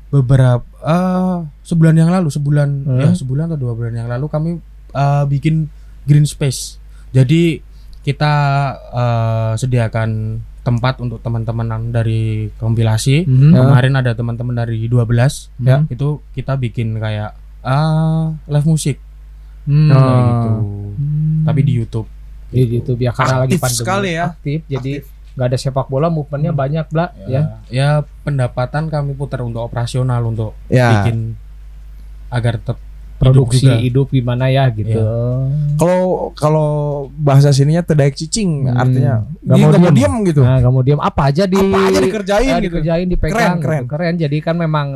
beberapa 0.09 0.63
eh, 0.81 1.37
sebulan 1.63 1.95
yang 1.95 2.09
lalu, 2.09 2.29
sebulan 2.29 2.69
Hmm. 2.87 2.99
ya 2.99 3.09
sebulan 3.13 3.51
atau 3.51 3.59
dua 3.59 3.73
bulan 3.75 3.93
yang 3.95 4.09
lalu 4.09 4.27
kami 4.27 4.51
eh, 4.89 5.25
bikin 5.27 5.69
green 6.05 6.25
space. 6.25 6.79
Jadi 7.11 7.61
kita 8.01 8.35
eh, 8.89 9.53
sediakan 9.59 10.09
tempat 10.61 10.99
untuk 10.99 11.19
teman-teman 11.19 11.65
dari 11.89 12.51
kompilasi. 12.55 13.25
Mhm. 13.25 13.51
Ya. 13.51 13.61
Kemarin 13.63 13.95
ada 13.95 14.13
teman-teman 14.13 14.55
dari 14.55 14.85
12 14.85 15.49
Ya. 15.59 15.85
itu 15.87 16.21
kita 16.33 16.55
bikin 16.55 16.97
kayak 16.97 17.33
ah 17.61 18.35
live 18.45 18.65
musik 18.65 18.97
Hmm. 19.65 19.89
Oh. 19.89 19.99
kayak 19.99 20.23
gitu. 20.25 20.51
Hmm. 20.95 21.45
Tapi 21.45 21.61
di 21.63 21.73
YouTube. 21.75 22.09
di 22.49 22.65
YouTube 22.65 22.97
ya 22.99 23.13
karena 23.13 23.45
lagi 23.45 23.55
Aktif 23.55 23.61
pandemi 23.61 23.77
sekali 23.79 24.11
ya. 24.11 24.25
aktif 24.27 24.59
jadi 24.65 24.93
nggak 25.37 25.47
ada 25.47 25.59
sepak 25.61 25.87
bola 25.87 26.09
movementnya 26.09 26.49
banyak 26.51 26.87
bla 26.89 27.13
ya 27.29 27.61
ya 27.69 27.89
pendapatan 28.25 28.89
kami 28.89 29.13
putar 29.13 29.45
untuk 29.45 29.61
operasional 29.63 30.25
untuk 30.25 30.57
Ya. 30.67 31.05
bikin 31.05 31.37
agar 32.29 32.57
tetap 32.57 32.81
produksi 33.19 33.61
hidup 33.61 33.69
juga. 33.69 33.83
hidup 33.83 34.07
gimana 34.11 34.45
ya 34.47 34.65
gitu 34.71 35.03
Kalau 35.75 36.01
kalau 36.33 36.69
bahasa 37.13 37.51
sininya 37.51 37.81
tedaik 37.81 38.15
cicing 38.15 38.67
Hmm. 38.67 38.79
artinya 38.79 39.15
Nggak 39.41 39.57
mau 39.57 39.71
mau 39.77 39.93
diem 39.93 40.15
gitu. 40.25 40.41
nah 40.41 40.59
kemudian 40.59 40.99
apa 40.99 41.23
aja 41.27 41.45
di 41.45 41.55
Apa 41.55 41.79
aja 41.85 41.99
dikerjain 42.01 42.47
ya, 42.47 42.57
gitu. 42.57 42.65
dikerjain 42.65 43.07
dipegang 43.07 43.59
Keren, 43.59 43.83
gitu. 43.83 43.91
keren 43.91 44.15
jadi 44.17 44.37
kan 44.41 44.55
memang 44.55 44.87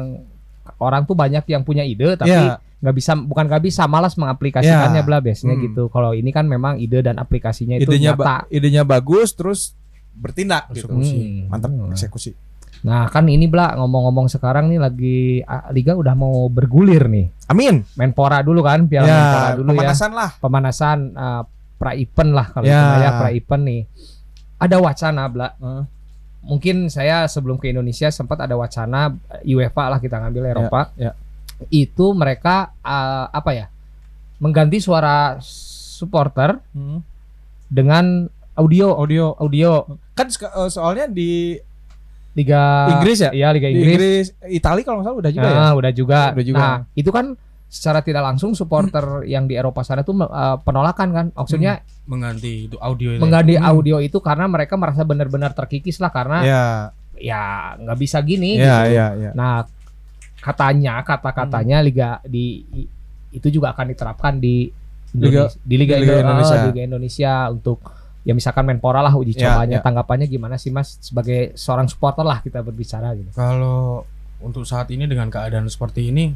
orang 0.78 1.02
tuh 1.02 1.14
banyak 1.14 1.42
yang 1.44 1.62
punya 1.62 1.82
ide 1.82 2.14
tapi 2.14 2.30
Iya. 2.30 2.58
nggak 2.80 2.94
bisa 2.96 3.12
bukan 3.14 3.44
nggak 3.46 3.62
bisa 3.62 3.82
malas 3.84 4.14
mengaplikasikannya 4.14 4.98
Ya. 4.98 5.06
bla 5.06 5.18
biasanya 5.18 5.54
Hmm. 5.54 5.64
gitu 5.64 5.82
kalau 5.88 6.10
ini 6.12 6.30
kan 6.30 6.44
memang 6.44 6.78
ide 6.78 6.98
dan 7.00 7.14
aplikasinya 7.16 7.76
itu 7.76 7.86
idenya 7.88 8.12
nyata 8.12 8.22
ba- 8.22 8.46
idenya 8.48 8.82
bagus 8.82 9.30
terus 9.32 9.74
bertindak 10.12 10.68
gitu. 10.70 10.86
Hmm. 10.86 11.48
Mantap 11.48 11.70
Hmm. 11.70 11.90
eksekusi. 11.90 12.34
Nah 12.82 13.06
kan 13.06 13.26
ini 13.26 13.46
bla 13.46 13.78
ngomong-ngomong 13.78 14.26
sekarang 14.26 14.66
nih 14.66 14.78
lagi 14.78 15.18
liga 15.70 15.94
udah 15.94 16.14
mau 16.14 16.50
bergulir 16.50 17.06
nih 17.06 17.30
Amin. 17.46 17.84
Menpora 17.94 18.40
dulu 18.40 18.64
kan 18.64 18.88
piala 18.88 19.04
Menpora 19.06 19.44
Ya, 19.44 19.54
dulu 19.54 19.68
ya 19.68 19.76
pemanasan 19.76 20.10
lah. 20.10 20.30
pemanasan 20.40 20.98
uh, 21.12 21.42
pra 21.76 21.92
event 21.92 22.30
lah 22.32 22.46
kalau 22.48 22.64
Ya. 22.64 22.80
itu 22.80 22.96
ya 22.98 23.10
pra 23.12 23.28
event 23.30 23.62
nih. 23.62 23.80
Ada 24.56 24.76
wacana 24.78 25.22
bla. 25.28 25.48
Heeh. 25.52 25.82
Mungkin 26.42 26.76
saya 26.88 27.28
sebelum 27.28 27.60
ke 27.60 27.68
Indonesia 27.68 28.08
sempat 28.08 28.40
ada 28.40 28.56
wacana 28.56 29.12
eh, 29.36 29.52
UEFA 29.52 29.84
lah 29.86 29.98
kita 30.00 30.16
ngambil 30.16 30.42
Eropa. 30.48 30.96
ya. 30.96 31.12
Itu 31.68 32.16
mereka 32.16 32.72
eh, 32.80 33.26
apa 33.28 33.50
ya? 33.52 33.66
Mengganti 34.40 34.80
suara 34.80 35.36
supporter 35.42 36.56
Hmm. 36.72 37.04
dengan 37.68 38.26
audio 38.54 38.96
Audio 38.96 39.36
audio 39.36 39.84
kan 40.12 40.28
eh, 40.28 40.68
soalnya 40.68 41.04
di 41.04 41.60
Liga 42.32 42.62
Inggris 42.90 43.18
ya? 43.20 43.30
Iya, 43.30 43.48
Liga 43.50 43.66
di 43.66 43.74
Inggris. 43.74 43.92
Inggris, 43.92 44.26
Italia 44.50 44.82
kalau 44.82 44.96
nggak 44.98 45.06
salah 45.06 45.18
udah 45.20 45.32
juga 45.32 45.46
ya. 45.46 45.56
Nah, 45.58 45.72
udah 45.74 45.92
juga. 45.92 46.20
Udah 46.32 46.44
juga. 46.44 46.58
Nah, 46.58 46.76
itu 46.92 47.10
kan 47.10 47.26
secara 47.66 48.00
tidak 48.00 48.20
langsung 48.22 48.52
supporter 48.52 49.04
yang 49.24 49.44
di 49.44 49.54
Eropa 49.54 49.80
sana 49.80 50.00
tuh 50.00 50.16
eh, 50.18 50.56
penolakan 50.60 51.08
kan. 51.10 51.26
Maksudnya 51.32 51.80
mengganti 52.04 52.66
itu 52.66 52.76
audio 52.76 53.12
itu. 53.12 53.20
mengganti 53.20 53.54
Hmm. 53.54 53.64
audio 53.66 53.96
itu 53.98 54.18
karena 54.18 54.44
mereka 54.44 54.74
merasa 54.74 55.02
benar-benar 55.02 55.52
terkikis 55.52 55.96
lah 55.96 56.08
karena 56.08 56.38
Iya, 56.40 56.64
ya 57.14 57.42
nggak 57.78 57.98
bisa 57.98 58.18
gini 58.20 58.56
iya, 58.56 58.82
gitu. 58.82 58.92
iya, 58.92 59.06
iya. 59.14 59.30
Nah, 59.32 59.62
katanya 60.38 61.00
kata-katanya 61.02 61.78
Hmm. 61.78 61.86
liga 61.86 62.10
di 62.24 62.64
itu 63.30 63.48
juga 63.48 63.72
akan 63.72 63.86
diterapkan 63.88 64.36
di 64.36 64.68
Liga- 65.12 65.46
Indonesia, 65.46 65.60
di 65.62 65.74
Liga, 65.76 65.94
di 65.94 66.00
Liga 66.02 66.12
Indo- 66.12 66.24
Indonesia. 66.24 66.54
ah, 66.54 66.64
Liga 66.66 66.82
Indonesia 66.82 67.32
untuk 67.48 67.78
ya 68.22 68.32
misalkan 68.32 68.62
Menpora 68.64 68.98
lah 68.98 69.12
uji 69.12 69.34
Ya, 69.34 69.52
cobanya 69.52 69.78
ya. 69.78 69.82
tanggapannya 69.82 70.26
gimana 70.26 70.54
sih 70.54 70.68
Mas 70.68 70.94
sebagai 70.98 71.52
seorang 71.54 71.86
supporter 71.86 72.22
lah 72.22 72.38
kita 72.38 72.60
berbicara 72.60 73.12
gitu. 73.12 73.30
Kalau 73.30 74.06
untuk 74.38 74.62
saat 74.62 74.88
ini 74.88 75.04
dengan 75.04 75.26
keadaan 75.26 75.66
seperti 75.66 76.08
ini 76.08 76.30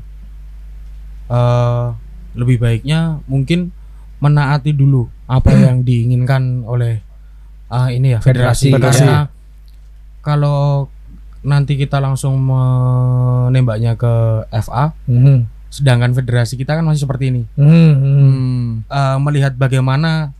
eh 1.26 1.87
lebih 2.32 2.61
baiknya 2.61 3.18
mungkin 3.24 3.72
menaati 4.18 4.70
dulu 4.70 5.09
apa 5.26 5.51
yang 5.66 5.82
diinginkan 5.82 6.62
oleh 6.62 7.03
ah, 7.66 7.89
ini 7.89 8.14
ya 8.14 8.20
Federasi. 8.20 8.70
federasi, 8.70 9.03
karena 9.03 9.18
kalau 10.20 10.87
nanti 11.43 11.74
kita 11.74 11.99
langsung 11.99 12.39
menembaknya 12.41 13.95
ke 13.95 14.14
FA 14.53 14.95
Hmm. 15.07 15.47
sedangkan 15.66 16.12
federasi 16.12 16.55
kita 16.55 16.74
kan 16.74 16.84
masih 16.84 17.05
seperti 17.05 17.24
ini 17.28 17.43
Hmm, 17.55 17.66
hmm. 17.66 17.95
Hmm. 17.97 18.66
Eh, 18.84 19.16
melihat 19.18 19.53
bagaimana 19.55 20.30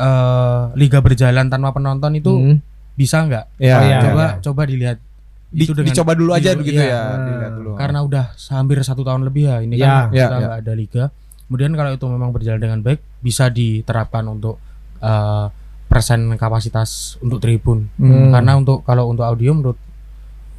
eh, 0.00 0.62
liga 0.74 0.98
berjalan 0.98 1.46
tanpa 1.46 1.70
penonton 1.70 2.12
itu 2.14 2.32
Hmm. 2.32 2.56
bisa 2.94 3.20
nggak 3.20 3.44
Iya, 3.56 3.74
Oh, 3.74 3.82
iya. 3.82 3.98
coba 4.02 4.24
iya. 4.24 4.30
coba 4.40 4.62
dilihat 4.64 4.98
Di- 5.46 5.64
itu 5.64 5.72
dengan 5.72 5.88
dicoba 5.88 6.12
dulu 6.14 6.30
aja 6.32 6.50
di- 6.50 6.58
begitu 6.58 6.78
iya. 6.78 6.90
ya, 6.90 7.02
dilihat 7.20 7.52
dulu. 7.54 7.70
karena 7.74 7.98
udah 8.00 8.24
hampir 8.50 8.76
satu 8.80 9.02
tahun 9.02 9.24
lebih 9.24 9.42
ya 9.44 9.56
ini 9.60 9.74
Ya, 9.74 9.86
kan 10.06 10.10
ya, 10.10 10.24
kita 10.24 10.32
ya. 10.32 10.40
nggak 10.40 10.56
ada 10.58 10.72
liga 10.74 11.04
kemudian 11.44 11.72
kalau 11.74 11.90
itu 11.90 12.06
memang 12.06 12.30
berjalan 12.30 12.58
dengan 12.58 12.80
baik 12.80 13.00
bisa 13.20 13.46
diterapkan 13.48 14.24
untuk 14.26 14.56
eh, 14.98 15.46
persen 15.86 16.30
kapasitas 16.34 17.18
untuk 17.18 17.38
tribun 17.38 17.90
Hmm. 17.94 18.30
karena 18.30 18.54
untuk 18.54 18.80
kalau 18.80 19.06
untuk 19.06 19.24
audio 19.24 19.50
menurut 19.52 19.78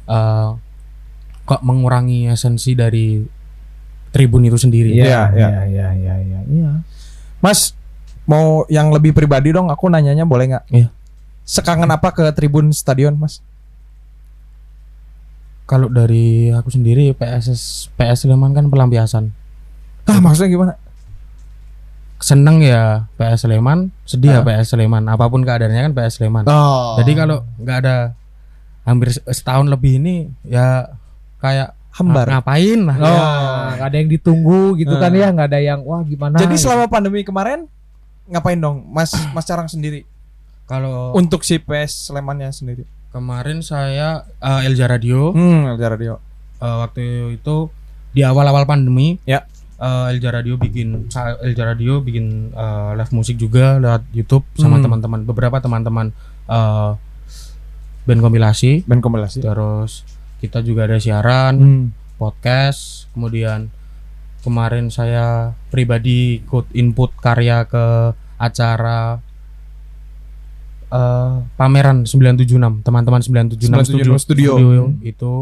eh, 0.04 0.50
kok 1.42 1.60
mengurangi 1.60 2.28
esensi 2.28 2.72
dari 2.72 3.18
tribun 4.10 4.44
itu 4.44 4.54
sendiri 4.56 4.92
Iya, 4.92 5.02
Iya, 5.02 5.20
iya. 5.32 5.48
iya, 5.48 5.60
iya, 5.64 5.88
iya, 5.94 6.14
iya, 6.20 6.40
iya. 6.44 6.70
Mas 7.40 7.72
mau 8.24 8.46
yang 8.66 8.88
lebih 8.88 9.10
pribadi 9.10 9.50
dong, 9.50 9.66
aku 9.66 9.86
nanyanya 9.86 10.22
boleh 10.22 10.46
nggak? 10.48 10.64
Iya. 10.68 10.88
Sekangen 11.42 11.88
apa 11.88 12.10
ke 12.10 12.24
tribun 12.30 12.70
stadion, 12.70 13.14
Mas? 13.14 13.42
kalau 15.62 15.88
dari 15.88 16.50
aku 16.50 16.68
sendiri 16.68 17.14
PSS 17.14 17.88
PS 17.94 18.26
Sleman 18.26 18.52
kan 18.52 18.68
pelampiasan 18.68 19.32
Ah, 20.04 20.18
maksudnya 20.18 20.50
gimana? 20.50 20.74
seneng 22.18 22.60
ya 22.60 23.08
PS 23.16 23.46
Sleman 23.46 23.90
sedih 24.04 24.30
ya 24.30 24.40
Ah. 24.40 24.44
PS 24.44 24.74
Sleman 24.74 25.06
apa 25.06 25.26
pun 25.26 25.40
keadaannya 25.40 25.82
kan 25.82 25.92
PS 25.92 26.20
Sleman 26.20 26.44
Oh. 26.44 26.94
Jadi 26.94 27.12
kalau 27.14 27.42
nggak 27.56 27.76
ada 27.78 27.96
hampir 28.82 29.10
se- 29.10 29.24
setahun 29.24 29.64
lebih 29.64 29.96
ini 29.96 30.14
ya 30.44 30.92
kayak 31.38 31.72
hambar. 31.92 32.26
"Ah, 32.26 32.38
ngapain 32.38 32.80
lah. 32.82 32.96
Oh. 32.96 33.06
Ya, 33.06 33.22
nggak 33.72 33.88
ada 33.88 33.96
yang 33.96 34.10
ditunggu 34.10 34.62
gitu 34.76 34.94
kan 34.94 35.08
Hmm. 35.08 35.18
ya, 35.18 35.26
nggak 35.30 35.48
ada 35.48 35.60
yang 35.62 35.80
wah 35.82 36.02
gimana. 36.02 36.36
Jadi 36.36 36.52
gitu. 36.52 36.62
selama 36.62 36.84
pandemi 36.86 37.22
kemarin 37.22 37.64
ngapain 38.24 38.56
dong, 38.56 38.86
Mas 38.86 39.10
Mas 39.30 39.42
Carang 39.42 39.66
sendiri 39.66 40.06
Kalau 40.64 41.12
untuk 41.12 41.42
si 41.42 41.56
PS 41.56 42.08
Slemannya 42.08 42.48
sendiri? 42.48 42.86
kemarin 43.08 43.60
saya 43.60 44.24
eh, 44.38 44.60
Elja 44.64 44.86
Radio 44.86 45.30
Hmm, 45.30 45.68
Elja 45.68 45.88
Radio. 45.88 46.12
eh, 46.56 46.76
waktu 46.78 47.02
itu 47.34 47.68
di 48.10 48.22
awal-awal 48.22 48.64
pandemi 48.64 49.20
Ya. 49.22 49.44
eh, 49.76 50.06
Elja 50.10 50.32
Radio 50.32 50.56
bikin 50.56 51.12
Elja 51.40 51.64
Radio 51.66 52.00
bikin 52.00 52.50
eh, 52.50 52.90
live 52.94 53.12
musik 53.12 53.36
juga 53.36 53.76
lewat 53.76 54.08
YouTube 54.10 54.46
sama 54.54 54.76
Hmm. 54.76 54.84
teman-teman 54.86 55.20
beberapa 55.22 55.58
teman-teman 55.58 56.14
eh, 56.46 56.92
band 58.02 58.20
kompilasi 58.20 58.82
Band 58.82 58.98
kompilasi. 58.98 59.38
terus 59.40 60.02
kita 60.38 60.58
juga 60.58 60.86
ada 60.86 60.96
siaran 60.96 61.54
Hmm. 61.54 61.84
podcast 62.16 63.06
kemudian 63.10 63.68
kemarin 64.42 64.90
saya 64.90 65.54
pribadi 65.70 66.42
ikut 66.42 66.66
input 66.72 67.14
karya 67.16 67.62
ke 67.64 68.10
acara 68.36 69.22
eh, 70.90 71.32
pameran 71.56 72.04
976 72.04 72.82
teman-teman 72.82 73.20
976 73.22 73.86
studio, 73.86 74.12
976 74.12 74.18
studio. 74.18 74.52
itu 75.00 75.34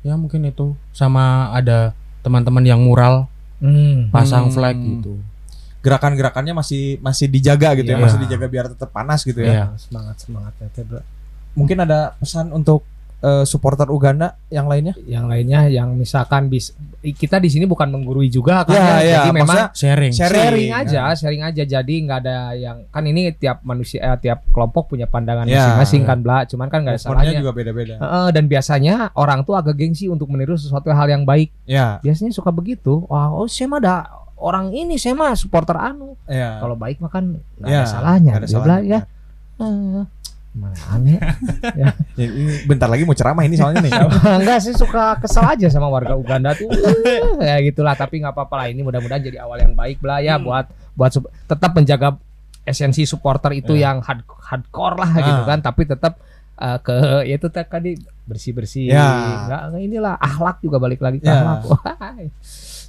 ya 0.00 0.16
mungkin 0.16 0.48
itu 0.48 0.72
sama 0.90 1.52
ada 1.52 1.92
teman-teman 2.22 2.64
yang 2.64 2.80
mural 2.80 3.28
Hmm. 3.60 4.08
pasang 4.08 4.48
Hmm. 4.48 4.54
flag 4.56 4.72
gitu 4.72 5.20
Gerakan-gerakannya 5.80 6.52
masih 6.52 7.00
masih 7.00 7.24
dijaga 7.24 7.72
gitu 7.72 7.88
ya, 7.88 7.96
Iya. 7.96 8.04
masih 8.04 8.20
dijaga 8.20 8.46
biar 8.46 8.66
tetap 8.68 8.92
panas 8.92 9.24
gitu 9.24 9.40
ya. 9.40 9.48
Iya. 9.48 9.64
semangat 9.80 10.16
semangat 10.20 10.52
ya, 10.56 10.68
Teh, 10.68 10.84
bro. 10.84 11.00
Mungkin 11.52 11.80
ada 11.80 12.12
pesan 12.16 12.52
untuk 12.52 12.84
eh, 13.20 13.44
supporter 13.44 13.86
Uganda 13.86 14.36
yang 14.46 14.64
lainnya? 14.64 14.92
Yang 15.02 15.24
lainnya 15.26 15.60
yang 15.66 15.92
misalkan 15.92 16.46
bis 16.46 16.72
kita 17.00 17.36
di 17.36 17.48
sini 17.48 17.64
bukan 17.64 17.88
menggurui 17.88 18.28
juga 18.28 18.60
kan 18.62 18.72
Ya, 18.72 18.80
ya, 18.80 18.96
ya, 19.00 19.16
jadi 19.18 19.30
memang 19.32 19.56
sharing 19.72 20.12
Sharing. 20.12 20.36
sharing, 20.36 20.70
aja, 20.70 21.00
sharing 21.14 21.42
aja. 21.42 21.62
Jadi 21.64 21.94
nggak 22.02 22.18
ada 22.20 22.36
yang 22.52 22.84
kan 22.86 23.02
ini 23.02 23.32
tiap 23.32 23.60
manusia 23.62 24.00
eh, 24.02 24.18
tiap 24.18 24.44
kelompok 24.48 24.90
punya 24.90 25.04
pandangan 25.04 25.44
Ya, 25.44 25.64
masing-masing 25.78 26.02
kan, 26.04 26.18
Bla. 26.20 26.44
Cuman 26.44 26.66
kan 26.66 26.80
nggak 26.82 26.94
ada 26.94 27.02
salahnya. 27.02 27.38
juga 27.38 27.52
beda-beda. 27.52 27.96
Heeh, 27.96 28.28
dan 28.30 28.44
biasanya 28.44 29.12
orang 29.14 29.42
tuh 29.42 29.54
agak 29.54 29.74
gengsi 29.74 30.06
untuk 30.06 30.28
meniru 30.28 30.54
sesuatu 30.54 30.88
hal 30.88 31.06
yang 31.06 31.24
baik. 31.24 31.48
Ya, 31.64 32.00
Biasanya 32.00 32.30
suka 32.30 32.50
begitu. 32.50 33.04
Wah, 33.06 33.30
oh 33.30 33.44
saya 33.44 33.66
mah 33.66 33.78
ada 33.78 33.94
orang 34.36 34.68
ini 34.70 34.96
saya 34.96 35.12
mah 35.12 35.32
supporter 35.32 35.74
anu. 35.74 36.16
ya. 36.26 36.56
Kalau 36.58 36.72
baik 36.74 36.96
mah 36.98 37.08
kan 37.08 37.24
nggak 37.56 37.64
Ya, 37.66 37.80
ada 37.80 37.88
salahnya. 37.90 38.32
ada 38.34 38.46
salahnya. 38.46 38.60
bilang, 38.60 38.82
ya. 38.86 39.00
Eh, 39.58 40.02
mana 40.50 40.74
aneh. 40.90 41.18
Ya, 41.80 41.94
ini 42.18 42.64
bentar 42.64 42.84
lagi 42.84 43.02
mau 43.02 43.14
ceramah 43.14 43.42
ini 43.42 43.54
soalnya 43.54 43.80
nih. 43.80 43.92
Enggak 44.40 44.60
sih 44.60 44.74
suka 44.74 45.16
kesel 45.16 45.46
aja 45.46 45.66
sama 45.66 45.86
warga 45.86 46.12
Uganda 46.12 46.52
tuh. 46.52 46.66
ya 47.40 47.56
gitulah 47.60 47.94
tapi 47.94 48.18
nggak 48.18 48.32
apa-apa 48.32 48.54
lah 48.56 48.66
ini 48.66 48.80
mudah-mudahan 48.80 49.22
jadi 49.22 49.40
awal 49.40 49.58
yang 49.58 49.72
baik 49.72 50.00
lah 50.00 50.18
ya 50.18 50.36
buat 50.36 50.66
buat 50.92 51.10
sup- 51.10 51.30
tetap 51.44 51.70
menjaga 51.72 52.18
esensi 52.62 53.02
supporter 53.02 53.54
itu 53.54 53.72
yang 53.72 53.98
hard, 54.00 54.20
hardcore 54.26 54.96
lah 54.96 55.10
gitu 55.14 55.42
Ah. 55.42 55.48
kan 55.48 55.58
tapi 55.60 55.82
tetap 55.84 56.18
eh, 56.56 56.78
ke 56.78 56.94
ya 57.24 57.34
itu 57.34 57.48
tadi 57.48 57.96
bersih-bersih. 58.26 58.90
Ya. 58.90 59.06
Nggak 59.46 59.62
nggak 59.70 59.82
inilah 59.82 60.14
akhlak 60.14 60.60
juga 60.60 60.76
balik 60.76 61.00
lagi 61.00 61.18
ke 61.18 61.26
Ya. 61.26 61.56
akhlak. 61.56 61.82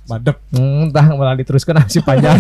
Madep. 0.02 0.38
Hmm, 0.52 0.90
entah 0.90 1.08
malah 1.14 1.38
diteruskan 1.38 1.78
si 1.88 2.02
panjang. 2.02 2.36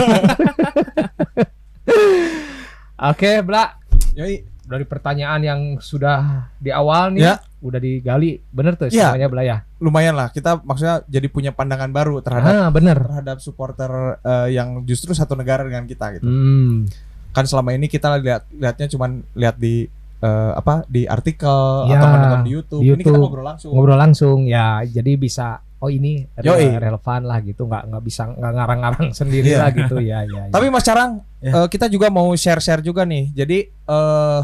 Oke, 3.00 3.42
Bla. 3.42 3.78
Yoi. 4.14 4.51
Dari 4.72 4.84
pertanyaan 4.84 5.42
yang 5.42 5.60
sudah 5.78 6.18
di 6.56 6.72
awal 6.72 7.12
nih, 7.12 7.22
Ya. 7.22 7.36
udah 7.60 7.78
digali, 7.78 8.40
bener 8.48 8.74
tuh 8.74 8.88
Ya. 8.88 9.12
semuanya 9.12 9.28
Bla 9.28 9.44
ya. 9.44 9.58
Lumayan 9.78 10.16
lah 10.16 10.30
kita 10.30 10.58
maksudnya 10.60 11.04
jadi 11.06 11.28
punya 11.28 11.52
pandangan 11.52 11.90
baru 11.90 12.20
terhadap 12.20 12.50
Ah, 12.50 12.70
bener. 12.70 12.96
terhadap 12.98 13.38
supporter 13.38 13.92
eh, 14.18 14.48
yang 14.52 14.82
justru 14.82 15.12
satu 15.12 15.34
negara 15.34 15.62
dengan 15.62 15.84
kita 15.84 16.16
gitu. 16.16 16.24
Hmm. 16.24 16.88
Kan 17.30 17.44
selama 17.44 17.72
ini 17.72 17.86
kita 17.86 18.16
lihat 18.18 18.48
lihatnya 18.50 18.88
cuman 18.88 19.10
lihat 19.34 19.56
di 19.56 19.86
eh, 20.18 20.52
apa 20.54 20.86
di 20.86 21.04
artikel 21.04 21.58
Ya, 21.86 21.98
atau 21.98 22.08
menonton 22.08 22.42
di 22.42 22.52
YouTube. 22.52 22.80
di 22.80 22.88
Ini 22.88 22.96
kita 22.96 23.10
YouTube. 23.10 23.22
ngobrol 23.26 23.46
langsung. 23.46 23.72
ngobrol 23.72 23.98
langsung 23.98 24.38
ya 24.46 24.66
jadi 24.82 25.12
bisa 25.16 25.48
oh 25.76 25.90
ini 25.90 26.30
Yoi. 26.38 26.78
relevan 26.78 27.26
lah 27.26 27.42
gitu 27.42 27.66
nggak 27.66 27.90
nggak 27.90 28.04
bisa 28.04 28.30
nggak 28.30 28.54
ngarang-ngarang 28.54 29.08
sendiri 29.18 29.50
Iya. 29.50 29.60
lah 29.60 29.70
gitu 29.72 29.98
ya 29.98 30.22
ya, 30.24 30.46
ya. 30.46 30.54
Tapi 30.54 30.70
Mas 30.70 30.84
Carang, 30.84 31.26
Ya. 31.38 31.52
eh, 31.56 31.68
kita 31.68 31.90
juga 31.90 32.08
mau 32.08 32.30
share-share 32.32 32.82
juga 32.82 33.02
nih. 33.02 33.34
Jadi 33.34 33.58
eh 33.66 34.42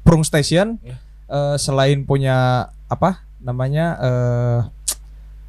Prung 0.00 0.22
Station 0.22 0.78
Ya. 0.80 0.96
eh, 1.26 1.56
selain 1.56 2.02
punya 2.02 2.68
apa 2.86 3.20
namanya 3.38 3.86
eh 3.96 4.60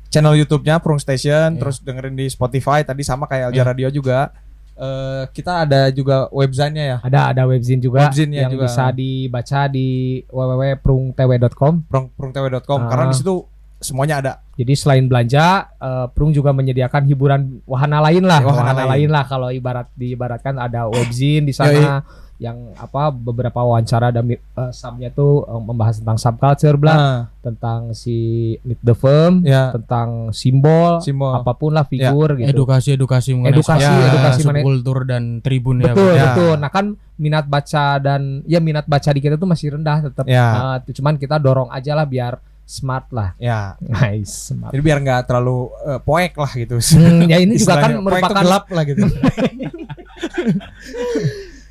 channel 0.08 0.36
YouTube-nya 0.36 0.80
Prung 0.80 0.98
Station, 0.98 1.56
Ya. 1.56 1.58
terus 1.58 1.80
dengerin 1.80 2.14
di 2.14 2.28
Spotify 2.28 2.82
tadi 2.82 3.00
sama 3.02 3.26
kayak 3.26 3.52
Alja 3.52 3.58
Ya. 3.58 3.66
Radio 3.66 3.88
juga. 3.90 4.32
Eh 4.74 5.24
kita 5.32 5.64
ada 5.64 5.88
juga 5.90 6.26
websitenya 6.30 6.84
ya, 6.84 6.98
ada 7.02 7.20
ada 7.30 7.44
webzine 7.46 7.78
juga 7.78 8.04
Webzine-nya 8.04 8.42
yang 8.42 8.52
juga. 8.52 8.66
bisa 8.66 8.90
dibaca 8.90 9.62
di 9.68 9.90
www.prungtw.com 10.28 11.74
prung 11.86 12.08
prungtw.com 12.10 12.80
karena 12.88 13.06
Ah. 13.06 13.10
di 13.10 13.16
situ 13.16 13.36
semuanya 13.78 14.16
ada. 14.20 14.34
Jadi 14.54 14.74
selain 14.76 15.06
belanja, 15.06 15.46
eh, 15.76 16.06
Prung 16.14 16.30
juga 16.30 16.52
menyediakan 16.52 17.02
hiburan 17.04 17.42
wahana 17.66 17.98
lain 18.00 18.22
lah, 18.22 18.38
Wahana 18.40 18.62
wahana, 18.64 18.84
lain. 18.86 19.06
lain. 19.06 19.10
lah 19.10 19.24
kalau 19.26 19.50
ibarat 19.50 19.90
diibaratkan 19.96 20.56
ada 20.56 20.86
webzine 20.88 21.44
di 21.44 21.54
sana 21.54 22.06
yang 22.42 22.74
apa 22.74 23.14
beberapa 23.14 23.62
wawancara 23.62 24.10
dan 24.10 24.26
eh, 24.26 24.42
subnya 24.72 25.08
tuh 25.08 25.46
eh, 25.46 25.62
membahas 25.62 26.02
tentang 26.02 26.18
subculture 26.18 26.74
bla, 26.74 26.90
Nah, 26.92 27.20
tentang 27.40 27.94
si 27.94 28.18
Meet 28.60 28.82
the 28.82 28.98
Firm, 28.98 29.46
ya, 29.46 29.70
tentang 29.70 30.34
simbol, 30.34 30.98
simbol. 31.00 31.30
apa 31.32 31.54
pun 31.54 31.70
lah 31.72 31.86
figur 31.86 32.34
gitu. 32.34 32.50
edukasi-edukasi 32.50 33.38
mengenai 33.38 33.54
Edukasi, 33.54 33.86
bola, 33.86 34.08
edukasi 34.08 34.40
mengenai- 34.42 34.58
subkultur 34.58 35.00
dan 35.06 35.24
tribun 35.40 35.76
ya. 35.80 35.94
Betul. 35.94 36.12
Ya. 36.12 36.24
betul. 36.28 36.54
Nah 36.58 36.70
kan 36.70 36.86
minat 37.16 37.46
baca 37.46 37.86
dan 37.98 38.42
ya 38.44 38.58
minat 38.58 38.90
baca 38.90 39.10
di 39.10 39.22
kita 39.22 39.38
tuh 39.38 39.46
masih 39.46 39.78
rendah 39.78 39.98
tetap. 40.04 40.26
Ya. 40.26 40.82
Eh, 40.82 40.92
cuman 40.92 41.16
kita 41.16 41.38
dorong 41.38 41.70
aja 41.70 41.94
lah 41.94 42.10
biar 42.10 42.42
smart 42.64 43.06
lah. 43.12 43.38
Ya, 43.38 43.78
Nice, 43.78 44.50
smart. 44.50 44.72
jadi 44.72 44.82
biar 44.82 44.98
nggak 45.00 45.22
terlalu 45.26 45.70
eh, 45.84 46.00
poek 46.00 46.34
lah 46.34 46.52
gitu. 46.52 46.82
Hmm, 46.98 47.30
ya 47.30 47.38
ini 47.38 47.54
juga 47.56 47.78
kan 47.80 48.02
merupakan 48.02 48.34
gelap 48.36 48.66
lah 48.66 48.82
gitu. 48.82 49.06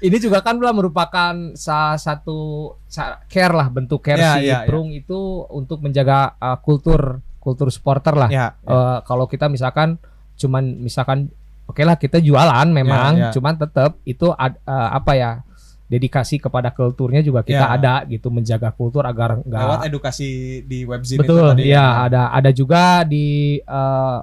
ini 0.01 0.17
juga 0.17 0.41
kan 0.41 0.57
lah 0.57 0.71
merupakan 0.71 1.33
salah 1.55 1.95
satu 1.95 2.39
sa- 2.85 3.21
care 3.25 3.51
lah 3.51 3.69
bentuk 3.69 4.01
care 4.01 4.17
Ya, 4.17 4.33
si 4.35 4.45
ya, 4.45 4.57
ya. 4.57 4.59
Prung 4.65 4.91
itu 4.91 5.17
untuk 5.47 5.81
menjaga 5.81 6.35
uh, 6.35 6.57
kultur 6.57 7.21
kultur 7.37 7.69
supporter 7.69 8.13
lah. 8.15 8.29
ya, 8.29 8.53
Eh, 8.61 8.99
kalau 9.03 9.25
kita 9.25 9.47
misalkan 9.47 9.97
cuman 10.35 10.61
misalkan 10.79 11.29
oke 11.65 11.81
lah 11.81 11.95
kita 11.95 12.17
jualan 12.19 12.67
memang, 12.67 13.13
Ya, 13.15 13.25
ya. 13.27 13.31
cuman 13.31 13.55
tetap 13.55 13.97
itu 14.03 14.29
ad- 14.31 14.57
eh, 14.59 14.89
apa 14.91 15.13
ya 15.15 15.33
dedikasi 15.87 16.39
kepada 16.39 16.71
kulturnya 16.71 17.19
juga 17.19 17.41
kita 17.41 17.67
Ya. 17.67 17.73
ada 17.73 17.95
gitu 18.05 18.29
menjaga 18.29 18.71
kultur 18.71 19.03
agar 19.03 19.41
lewat 19.41 19.49
enggak 19.81 19.89
edukasi 19.89 20.29
di 20.63 20.85
webzine 20.85 21.19
itu 21.19 21.27
betul 21.27 21.51
tadi. 21.53 21.67
ya 21.67 22.05
ada 22.05 22.31
ada 22.31 22.51
juga 22.51 23.03
di 23.03 23.59
eh, 23.59 24.19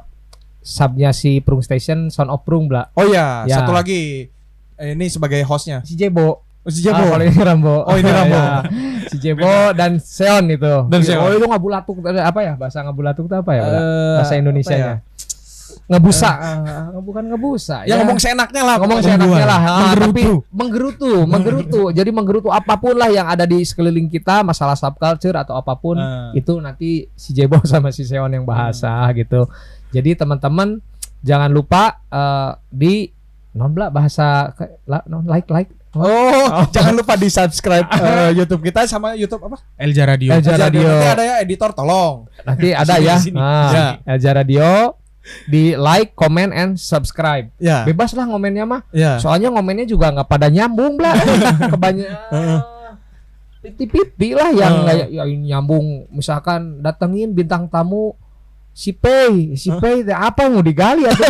subnya 0.59 1.11
si 1.11 1.39
Prung 1.39 1.59
Station 1.59 2.07
Sound 2.07 2.29
of 2.29 2.43
Prung 2.43 2.65
bla 2.65 2.87
Oh 2.93 3.03
iya, 3.03 3.43
Ya. 3.43 3.57
satu 3.57 3.71
lagi. 3.71 4.31
Eh, 4.77 4.93
Ini 4.93 5.05
sebagai 5.07 5.41
hostnya. 5.43 5.81
si 5.81 5.93
Jebo 5.93 6.45
Oh, 6.61 6.69
si 6.69 6.83
Ah, 6.83 6.91
Jabo. 6.91 7.15
kalau 7.15 7.23
ini 7.23 7.39
Rambo. 7.39 7.75
Oh, 7.81 7.95
ini 7.95 8.11
Rambo. 8.11 8.35
Ya. 8.43 8.59
Si 9.07 9.15
Jebo 9.17 9.47
dan 9.71 9.97
Seon 9.97 10.51
itu. 10.51 10.73
Dan 10.85 10.99
Seon. 10.99 11.23
Oh, 11.23 11.31
itu 11.31 11.47
ngabulatuk 11.47 11.95
apa 12.03 12.39
ya? 12.41 12.53
Bahasa 12.53 12.83
ngabulatuk 12.83 13.23
itu 13.25 13.35
apa 13.35 13.51
ya? 13.55 13.63
Eh, 13.63 14.15
Bahasa 14.19 14.35
Indonesianya. 14.35 14.99
Ngebusa. 15.87 16.27
Ah, 16.27 16.99
bukan 16.99 17.23
ngebusa. 17.25 17.87
Ya 17.87 17.95
ngomong 17.95 18.19
seenaknya 18.19 18.61
lah. 18.61 18.75
ngomong 18.77 18.99
seenaknya 18.99 19.47
lah. 19.47 19.59
Ah, 19.59 19.71
Menggerutu. 19.79 20.03
tapi 20.03 20.23
menggerutu, 20.51 21.11
menggerutu. 21.23 21.81
Jadi 21.95 22.09
menggerutu 22.11 22.49
apa 22.51 22.75
pun 22.75 22.91
lah 22.93 23.07
yang 23.07 23.23
ada 23.25 23.47
di 23.47 23.63
sekeliling 23.63 24.11
kita, 24.11 24.43
masalah 24.43 24.75
subculture 24.75 25.39
atau 25.39 25.55
apa 25.55 25.71
pun 25.73 25.95
Eh. 25.95 26.43
itu 26.43 26.59
nanti 26.59 26.89
si 27.15 27.31
Jebo 27.31 27.63
sama 27.63 27.89
si 27.89 28.03
Seon 28.03 28.27
yang 28.29 28.43
bahasa 28.43 28.91
gitu. 29.15 29.47
Jadi 29.89 30.19
teman-teman 30.19 30.83
jangan 31.23 31.47
lupa 31.47 32.03
eh, 32.05 32.51
di 32.67 33.07
non 33.57 33.73
bla 33.73 33.89
bahasa 33.89 34.53
non 35.09 35.25
like 35.25 35.49
like 35.49 35.71
Oh, 35.97 36.61
jangan 36.75 36.93
lupa 36.93 37.17
di 37.17 37.25
subscribe 37.25 37.89
eh, 37.97 38.29
YouTube 38.37 38.61
kita 38.61 38.85
sama 38.85 39.17
YouTube 39.17 39.41
apa? 39.49 39.57
Elja 39.81 40.05
Radio. 40.05 40.29
Elja 40.29 40.53
Radio. 40.53 40.85
Nanti 40.85 41.07
ada 41.09 41.23
ya 41.25 41.35
editor 41.41 41.73
tolong. 41.73 42.29
Nanti 42.45 42.69
ada 42.85 42.93
Sini, 43.01 43.07
ya. 43.07 43.15
sini. 43.17 43.37
Nah, 43.39 43.69
Ya. 43.73 43.85
Elja 44.05 44.31
Radio 44.37 44.67
di 45.49 45.73
like, 45.73 46.13
comment, 46.13 46.53
and 46.53 46.77
subscribe. 46.77 47.49
Ya, 47.57 47.81
Bebas 47.81 48.13
lah 48.13 48.29
ngomennya 48.29 48.69
mah. 48.69 48.85
ya. 48.93 49.17
Soalnya 49.17 49.49
ngomennya 49.49 49.89
juga 49.89 50.13
nggak 50.13 50.29
pada 50.29 50.53
nyambung 50.53 51.01
lah. 51.01 51.17
Kebanyakan 51.65 52.61
pipi-pipi 53.65 54.37
lah 54.37 54.53
yang 54.53 54.73
nggak 54.85 54.97
yang 55.09 55.29
nyambung. 55.49 56.05
Misalkan 56.13 56.79
datengin 56.79 57.33
bintang 57.33 57.65
tamu 57.67 58.13
si 58.69 58.93
Pei, 58.93 59.57
si 59.57 59.73
Pei 59.81 60.05
teh 60.05 60.13
apa 60.13 60.45
mau 60.45 60.61
digali 60.61 61.09
atau 61.09 61.25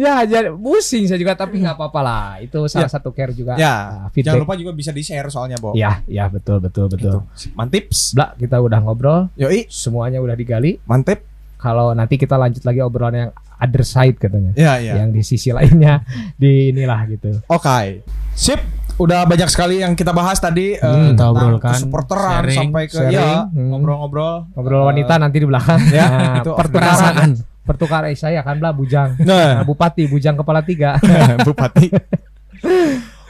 Ya, 0.00 0.24
jadi 0.24 0.48
pusing 0.50 1.04
saya 1.04 1.20
juga 1.20 1.36
tapi 1.36 1.60
nggak 1.60 1.76
apa-apa 1.76 2.00
lah. 2.00 2.24
Itu 2.40 2.64
salah 2.66 2.88
satu 2.88 3.12
care 3.12 3.30
juga. 3.30 3.52
Ya, 3.54 3.68
Ah, 3.68 4.08
feedback. 4.08 4.32
Jangan 4.32 4.40
lupa 4.40 4.54
juga 4.56 4.72
bisa 4.72 4.90
di-share 4.90 5.28
soalnya, 5.28 5.60
Bo. 5.60 5.76
Ya, 5.76 6.00
ya 6.06 6.24
betul 6.26 6.56
betul 6.58 6.88
betul. 6.88 7.20
Mantips. 7.52 8.16
Bla, 8.16 8.32
kita 8.32 8.56
udah 8.58 8.80
ngobrol, 8.80 9.28
Yoi, 9.36 9.68
semuanya 9.68 10.18
udah 10.18 10.32
digali. 10.32 10.80
mantep. 10.82 11.28
Kalau 11.54 11.92
nanti 11.92 12.16
kita 12.16 12.40
lanjut 12.40 12.64
lagi 12.64 12.80
obrolan 12.80 13.12
yang 13.18 13.30
other 13.54 13.84
side 13.84 14.16
katanya. 14.16 14.56
Ya, 14.56 14.80
ya. 14.80 15.04
Yang 15.04 15.08
di 15.12 15.22
sisi 15.22 15.52
lainnya 15.52 16.00
di 16.34 16.72
inilah 16.72 17.04
gitu. 17.06 17.36
Oke. 17.46 18.00
Sip. 18.32 18.56
Udah 18.96 19.24
banyak 19.24 19.48
sekali 19.48 19.80
yang 19.80 19.92
kita 19.92 20.12
bahas 20.12 20.36
tadi 20.36 20.72
eh, 20.72 20.80
Hmm, 20.80 21.12
kita 21.12 21.16
tentang 21.16 21.28
obrolkan, 21.34 21.72
supporteran 21.74 22.44
sharing, 22.44 22.58
sampai 22.68 22.82
ke 22.84 22.92
sharing, 22.94 23.16
ya 23.16 23.28
hmm. 23.46 23.68
ngobrol-ngobrol. 23.72 24.34
Ngobrol 24.52 24.76
Eh, 24.78 24.88
wanita 24.88 25.14
nanti 25.16 25.36
di 25.36 25.46
belakang. 25.46 25.80
ya, 25.90 26.04
Nah, 26.04 26.34
itu 26.36 26.50
pertukaran 26.52 27.30
pertukaran 27.62 28.10
eh, 28.10 28.18
saya 28.18 28.40
kan 28.42 28.56
belah 28.58 28.72
bujang. 28.72 29.14
Nah, 29.22 29.60
Nah, 29.60 29.64
bupati 29.64 30.06
bujang 30.06 30.34
kepala 30.34 30.60
tiga. 30.64 30.96
Bupati. 31.46 31.92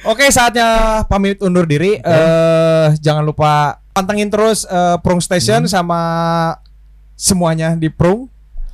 Oke, 0.00 0.32
saatnya 0.32 1.02
pamit 1.06 1.44
undur 1.44 1.68
diri. 1.68 2.00
Eh 2.00 2.86
jangan 2.98 3.20
lupa 3.20 3.78
pantengin 3.92 4.32
terus 4.32 4.64
eh, 4.64 4.96
Prung 5.04 5.20
Station 5.20 5.68
sama 5.68 6.00
semuanya 7.14 7.76
di 7.76 7.92
Prung. 7.92 8.26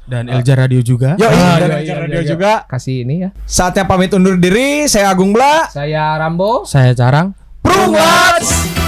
Dan 0.06 0.30
Elja 0.30 0.54
Radio 0.54 0.78
juga. 0.86 1.18
Yo, 1.18 1.26
Ah, 1.26 1.58
dan 1.58 1.66
iya, 1.66 1.78
Elja 1.82 1.94
iya, 1.98 2.02
Radio 2.06 2.20
iya. 2.22 2.28
juga. 2.30 2.52
Kasih 2.70 3.02
ini 3.02 3.26
ya. 3.26 3.34
Saatnya 3.42 3.90
pamit 3.90 4.14
undur 4.14 4.38
diri. 4.38 4.86
Saya 4.86 5.10
Agung 5.10 5.34
Bla. 5.34 5.66
Saya 5.66 6.14
Rambo. 6.14 6.62
Saya 6.62 6.94
Carang. 6.94 7.34
Prung 7.58 7.90
Watch. 7.90 8.85